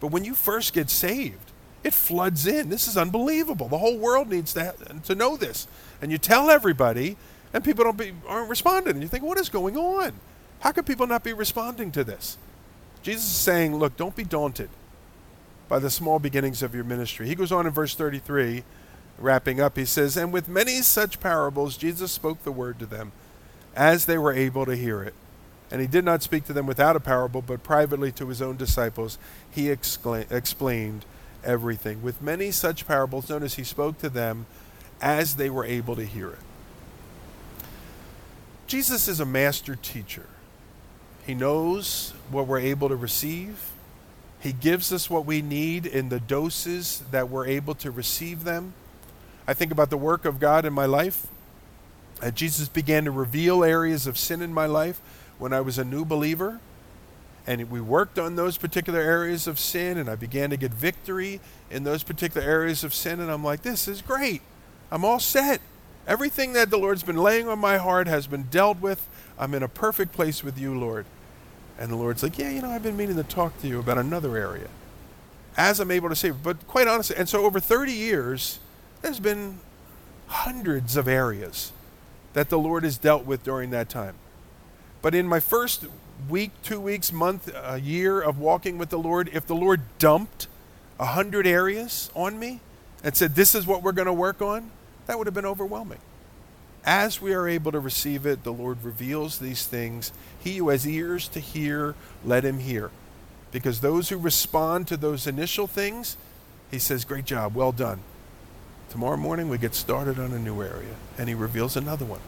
But 0.00 0.08
when 0.08 0.24
you 0.24 0.34
first 0.34 0.74
get 0.74 0.90
saved, 0.90 1.50
it 1.82 1.94
floods 1.94 2.46
in. 2.46 2.68
This 2.68 2.86
is 2.86 2.98
unbelievable. 2.98 3.68
The 3.68 3.78
whole 3.78 3.96
world 3.96 4.28
needs 4.28 4.52
to, 4.52 4.74
to 5.04 5.14
know 5.14 5.36
this. 5.36 5.66
And 6.02 6.12
you 6.12 6.18
tell 6.18 6.50
everybody, 6.50 7.16
and 7.54 7.64
people 7.64 7.84
don't 7.84 7.96
be, 7.96 8.12
aren't 8.28 8.50
responding. 8.50 8.92
And 8.92 9.02
you 9.02 9.08
think, 9.08 9.24
what 9.24 9.38
is 9.38 9.48
going 9.48 9.78
on? 9.78 10.12
How 10.60 10.72
could 10.72 10.84
people 10.84 11.06
not 11.06 11.24
be 11.24 11.32
responding 11.32 11.90
to 11.92 12.04
this? 12.04 12.36
Jesus 13.02 13.24
is 13.24 13.36
saying, 13.36 13.76
look, 13.76 13.96
don't 13.96 14.14
be 14.14 14.24
daunted 14.24 14.68
by 15.68 15.78
the 15.78 15.90
small 15.90 16.18
beginnings 16.18 16.62
of 16.62 16.74
your 16.74 16.84
ministry. 16.84 17.26
He 17.26 17.34
goes 17.34 17.50
on 17.50 17.66
in 17.66 17.72
verse 17.72 17.94
33 17.94 18.62
wrapping 19.18 19.60
up, 19.60 19.76
he 19.76 19.84
says, 19.84 20.16
And 20.16 20.32
with 20.32 20.48
many 20.48 20.82
such 20.82 21.20
parables, 21.20 21.76
Jesus 21.76 22.12
spoke 22.12 22.42
the 22.42 22.52
word 22.52 22.78
to 22.78 22.86
them 22.86 23.12
as 23.76 24.06
they 24.06 24.18
were 24.18 24.32
able 24.32 24.66
to 24.66 24.76
hear 24.76 25.02
it. 25.02 25.14
And 25.70 25.80
he 25.80 25.86
did 25.86 26.04
not 26.04 26.22
speak 26.22 26.44
to 26.44 26.52
them 26.52 26.66
without 26.66 26.94
a 26.96 27.00
parable, 27.00 27.42
but 27.42 27.62
privately 27.62 28.12
to 28.12 28.28
his 28.28 28.40
own 28.40 28.56
disciples, 28.56 29.18
he 29.50 29.66
excla- 29.66 30.30
explained 30.30 31.04
everything. 31.42 32.02
With 32.02 32.22
many 32.22 32.50
such 32.50 32.86
parables, 32.86 33.28
notice 33.28 33.54
he 33.54 33.64
spoke 33.64 33.98
to 33.98 34.08
them 34.08 34.46
as 35.00 35.36
they 35.36 35.50
were 35.50 35.64
able 35.64 35.96
to 35.96 36.04
hear 36.04 36.30
it. 36.30 36.38
Jesus 38.66 39.08
is 39.08 39.20
a 39.20 39.26
master 39.26 39.76
teacher. 39.76 40.26
He 41.26 41.34
knows 41.34 42.12
what 42.30 42.46
we're 42.46 42.60
able 42.60 42.88
to 42.88 42.96
receive. 42.96 43.70
He 44.40 44.52
gives 44.52 44.92
us 44.92 45.08
what 45.08 45.24
we 45.24 45.42
need 45.42 45.86
in 45.86 46.08
the 46.08 46.20
doses 46.20 47.02
that 47.10 47.30
we're 47.30 47.46
able 47.46 47.74
to 47.76 47.90
receive 47.90 48.44
them. 48.44 48.74
I 49.46 49.54
think 49.54 49.72
about 49.72 49.90
the 49.90 49.96
work 49.96 50.24
of 50.24 50.40
God 50.40 50.64
in 50.64 50.72
my 50.72 50.86
life. 50.86 51.26
Uh, 52.22 52.30
Jesus 52.30 52.68
began 52.68 53.04
to 53.04 53.10
reveal 53.10 53.62
areas 53.62 54.06
of 54.06 54.16
sin 54.16 54.40
in 54.40 54.54
my 54.54 54.66
life 54.66 55.00
when 55.38 55.52
I 55.52 55.60
was 55.60 55.78
a 55.78 55.84
new 55.84 56.04
believer. 56.04 56.60
And 57.46 57.70
we 57.70 57.80
worked 57.80 58.18
on 58.18 58.36
those 58.36 58.56
particular 58.56 59.00
areas 59.00 59.46
of 59.46 59.58
sin, 59.58 59.98
and 59.98 60.08
I 60.08 60.14
began 60.14 60.48
to 60.50 60.56
get 60.56 60.72
victory 60.72 61.40
in 61.70 61.84
those 61.84 62.02
particular 62.02 62.46
areas 62.46 62.84
of 62.84 62.94
sin. 62.94 63.20
And 63.20 63.30
I'm 63.30 63.44
like, 63.44 63.62
this 63.62 63.86
is 63.86 64.00
great. 64.00 64.40
I'm 64.90 65.04
all 65.04 65.20
set. 65.20 65.60
Everything 66.06 66.54
that 66.54 66.70
the 66.70 66.78
Lord's 66.78 67.02
been 67.02 67.18
laying 67.18 67.46
on 67.48 67.58
my 67.58 67.76
heart 67.76 68.06
has 68.06 68.26
been 68.26 68.44
dealt 68.44 68.80
with. 68.80 69.06
I'm 69.38 69.52
in 69.52 69.62
a 69.62 69.68
perfect 69.68 70.12
place 70.12 70.42
with 70.42 70.58
you, 70.58 70.78
Lord. 70.78 71.04
And 71.78 71.90
the 71.90 71.96
Lord's 71.96 72.22
like, 72.22 72.38
yeah, 72.38 72.50
you 72.50 72.62
know, 72.62 72.70
I've 72.70 72.82
been 72.82 72.96
meaning 72.96 73.16
to 73.16 73.24
talk 73.24 73.60
to 73.60 73.68
you 73.68 73.78
about 73.78 73.98
another 73.98 74.36
area. 74.36 74.68
As 75.56 75.80
I'm 75.80 75.90
able 75.90 76.08
to 76.08 76.16
say, 76.16 76.30
but 76.30 76.66
quite 76.66 76.88
honestly, 76.88 77.16
and 77.16 77.28
so 77.28 77.44
over 77.44 77.60
30 77.60 77.92
years, 77.92 78.58
there's 79.04 79.20
been 79.20 79.58
hundreds 80.28 80.96
of 80.96 81.06
areas 81.06 81.72
that 82.32 82.48
the 82.48 82.58
Lord 82.58 82.84
has 82.84 82.96
dealt 82.96 83.26
with 83.26 83.44
during 83.44 83.68
that 83.68 83.90
time. 83.90 84.14
But 85.02 85.14
in 85.14 85.28
my 85.28 85.40
first 85.40 85.84
week, 86.26 86.52
two 86.62 86.80
weeks, 86.80 87.12
month, 87.12 87.54
a 87.54 87.78
year 87.78 88.18
of 88.22 88.38
walking 88.38 88.78
with 88.78 88.88
the 88.88 88.98
Lord, 88.98 89.28
if 89.34 89.46
the 89.46 89.54
Lord 89.54 89.82
dumped 89.98 90.46
a 90.98 91.04
hundred 91.04 91.46
areas 91.46 92.10
on 92.14 92.38
me 92.38 92.60
and 93.02 93.14
said, 93.14 93.34
This 93.34 93.54
is 93.54 93.66
what 93.66 93.82
we're 93.82 93.92
going 93.92 94.06
to 94.06 94.12
work 94.12 94.40
on, 94.40 94.70
that 95.06 95.18
would 95.18 95.26
have 95.26 95.34
been 95.34 95.44
overwhelming. 95.44 96.00
As 96.82 97.20
we 97.20 97.34
are 97.34 97.46
able 97.46 97.72
to 97.72 97.80
receive 97.80 98.24
it, 98.24 98.42
the 98.42 98.54
Lord 98.54 98.82
reveals 98.82 99.38
these 99.38 99.66
things. 99.66 100.12
He 100.38 100.56
who 100.56 100.70
has 100.70 100.88
ears 100.88 101.28
to 101.28 101.40
hear, 101.40 101.94
let 102.24 102.42
him 102.42 102.58
hear. 102.58 102.90
Because 103.52 103.80
those 103.80 104.08
who 104.08 104.16
respond 104.16 104.88
to 104.88 104.96
those 104.96 105.26
initial 105.26 105.66
things, 105.66 106.16
he 106.70 106.78
says, 106.78 107.04
Great 107.04 107.26
job, 107.26 107.54
well 107.54 107.70
done. 107.70 108.00
Tomorrow 108.94 109.16
morning, 109.16 109.48
we 109.48 109.58
get 109.58 109.74
started 109.74 110.20
on 110.20 110.30
a 110.30 110.38
new 110.38 110.62
area, 110.62 110.94
and 111.18 111.28
he 111.28 111.34
reveals 111.34 111.76
another 111.76 112.04
one, 112.04 112.20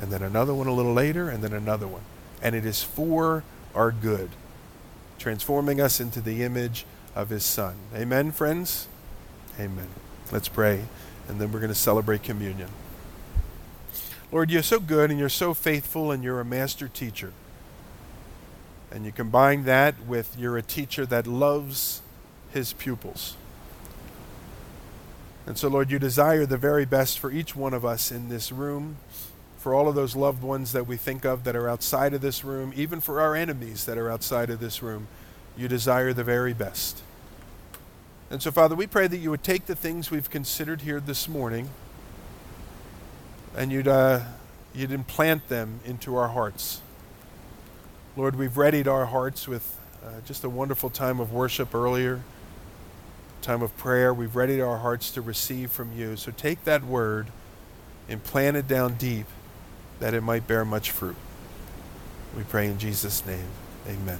and 0.00 0.12
then 0.12 0.22
another 0.22 0.54
one 0.54 0.68
a 0.68 0.72
little 0.72 0.92
later, 0.92 1.28
and 1.28 1.42
then 1.42 1.52
another 1.52 1.88
one. 1.88 2.02
And 2.40 2.54
it 2.54 2.64
is 2.64 2.80
for 2.80 3.42
our 3.74 3.90
good, 3.90 4.30
transforming 5.18 5.80
us 5.80 5.98
into 5.98 6.20
the 6.20 6.44
image 6.44 6.86
of 7.16 7.30
his 7.30 7.44
Son. 7.44 7.74
Amen, 7.92 8.30
friends? 8.30 8.86
Amen. 9.58 9.88
Let's 10.30 10.46
pray, 10.46 10.84
and 11.26 11.40
then 11.40 11.50
we're 11.50 11.58
going 11.58 11.72
to 11.72 11.74
celebrate 11.74 12.22
communion. 12.22 12.68
Lord, 14.30 14.52
you're 14.52 14.62
so 14.62 14.78
good 14.78 15.10
and 15.10 15.18
you're 15.18 15.28
so 15.28 15.54
faithful, 15.54 16.12
and 16.12 16.22
you're 16.22 16.38
a 16.38 16.44
master 16.44 16.86
teacher. 16.86 17.32
And 18.92 19.04
you 19.04 19.10
combine 19.10 19.64
that 19.64 20.06
with 20.06 20.38
you're 20.38 20.56
a 20.56 20.62
teacher 20.62 21.04
that 21.04 21.26
loves 21.26 22.00
his 22.52 22.74
pupils. 22.74 23.36
And 25.46 25.58
so, 25.58 25.68
Lord, 25.68 25.90
you 25.90 25.98
desire 25.98 26.46
the 26.46 26.56
very 26.56 26.84
best 26.84 27.18
for 27.18 27.30
each 27.30 27.56
one 27.56 27.74
of 27.74 27.84
us 27.84 28.12
in 28.12 28.28
this 28.28 28.52
room, 28.52 28.96
for 29.58 29.74
all 29.74 29.88
of 29.88 29.94
those 29.94 30.14
loved 30.14 30.42
ones 30.42 30.72
that 30.72 30.86
we 30.86 30.96
think 30.96 31.24
of 31.24 31.44
that 31.44 31.56
are 31.56 31.68
outside 31.68 32.14
of 32.14 32.20
this 32.20 32.44
room, 32.44 32.72
even 32.76 33.00
for 33.00 33.20
our 33.20 33.34
enemies 33.34 33.84
that 33.86 33.98
are 33.98 34.10
outside 34.10 34.50
of 34.50 34.60
this 34.60 34.82
room. 34.82 35.08
You 35.56 35.68
desire 35.68 36.12
the 36.12 36.24
very 36.24 36.52
best. 36.52 37.02
And 38.30 38.40
so, 38.40 38.50
Father, 38.50 38.74
we 38.74 38.86
pray 38.86 39.08
that 39.08 39.18
you 39.18 39.30
would 39.30 39.42
take 39.42 39.66
the 39.66 39.74
things 39.74 40.10
we've 40.10 40.30
considered 40.30 40.82
here 40.82 41.00
this 41.00 41.28
morning 41.28 41.68
and 43.54 43.70
you'd, 43.70 43.88
uh, 43.88 44.20
you'd 44.74 44.92
implant 44.92 45.48
them 45.48 45.80
into 45.84 46.16
our 46.16 46.28
hearts. 46.28 46.80
Lord, 48.16 48.36
we've 48.36 48.56
readied 48.56 48.88
our 48.88 49.06
hearts 49.06 49.46
with 49.46 49.78
uh, 50.04 50.20
just 50.24 50.44
a 50.44 50.48
wonderful 50.48 50.88
time 50.88 51.20
of 51.20 51.32
worship 51.32 51.74
earlier 51.74 52.22
time 53.42 53.62
of 53.62 53.76
prayer. 53.76 54.14
We've 54.14 54.34
readied 54.34 54.60
our 54.60 54.78
hearts 54.78 55.10
to 55.12 55.20
receive 55.20 55.70
from 55.70 55.92
you. 55.92 56.16
So 56.16 56.30
take 56.30 56.64
that 56.64 56.84
word 56.84 57.28
and 58.08 58.22
plant 58.22 58.56
it 58.56 58.68
down 58.68 58.94
deep 58.94 59.26
that 60.00 60.14
it 60.14 60.22
might 60.22 60.46
bear 60.46 60.64
much 60.64 60.90
fruit. 60.90 61.16
We 62.36 62.44
pray 62.44 62.66
in 62.66 62.78
Jesus' 62.78 63.24
name. 63.26 63.48
Amen. 63.86 64.18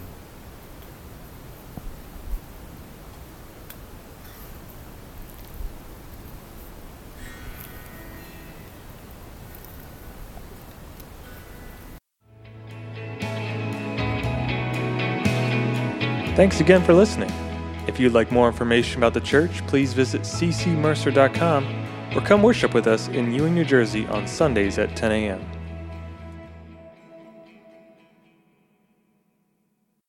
Thanks 16.35 16.61
again 16.61 16.83
for 16.83 16.95
listening. 16.95 17.31
If 17.87 17.99
you'd 17.99 18.13
like 18.13 18.31
more 18.31 18.47
information 18.49 18.99
about 18.99 19.15
the 19.15 19.21
church, 19.21 19.67
please 19.67 19.93
visit 19.93 20.23
ccmercer.com 20.23 21.67
or 22.15 22.21
come 22.21 22.43
worship 22.43 22.75
with 22.75 22.87
us 22.87 23.09
in 23.09 23.33
Ewing, 23.33 23.55
New 23.55 23.65
Jersey 23.65 24.07
on 24.07 24.27
Sundays 24.27 24.79
at 24.79 24.95
10 24.97 25.13
a.m. 25.13 25.62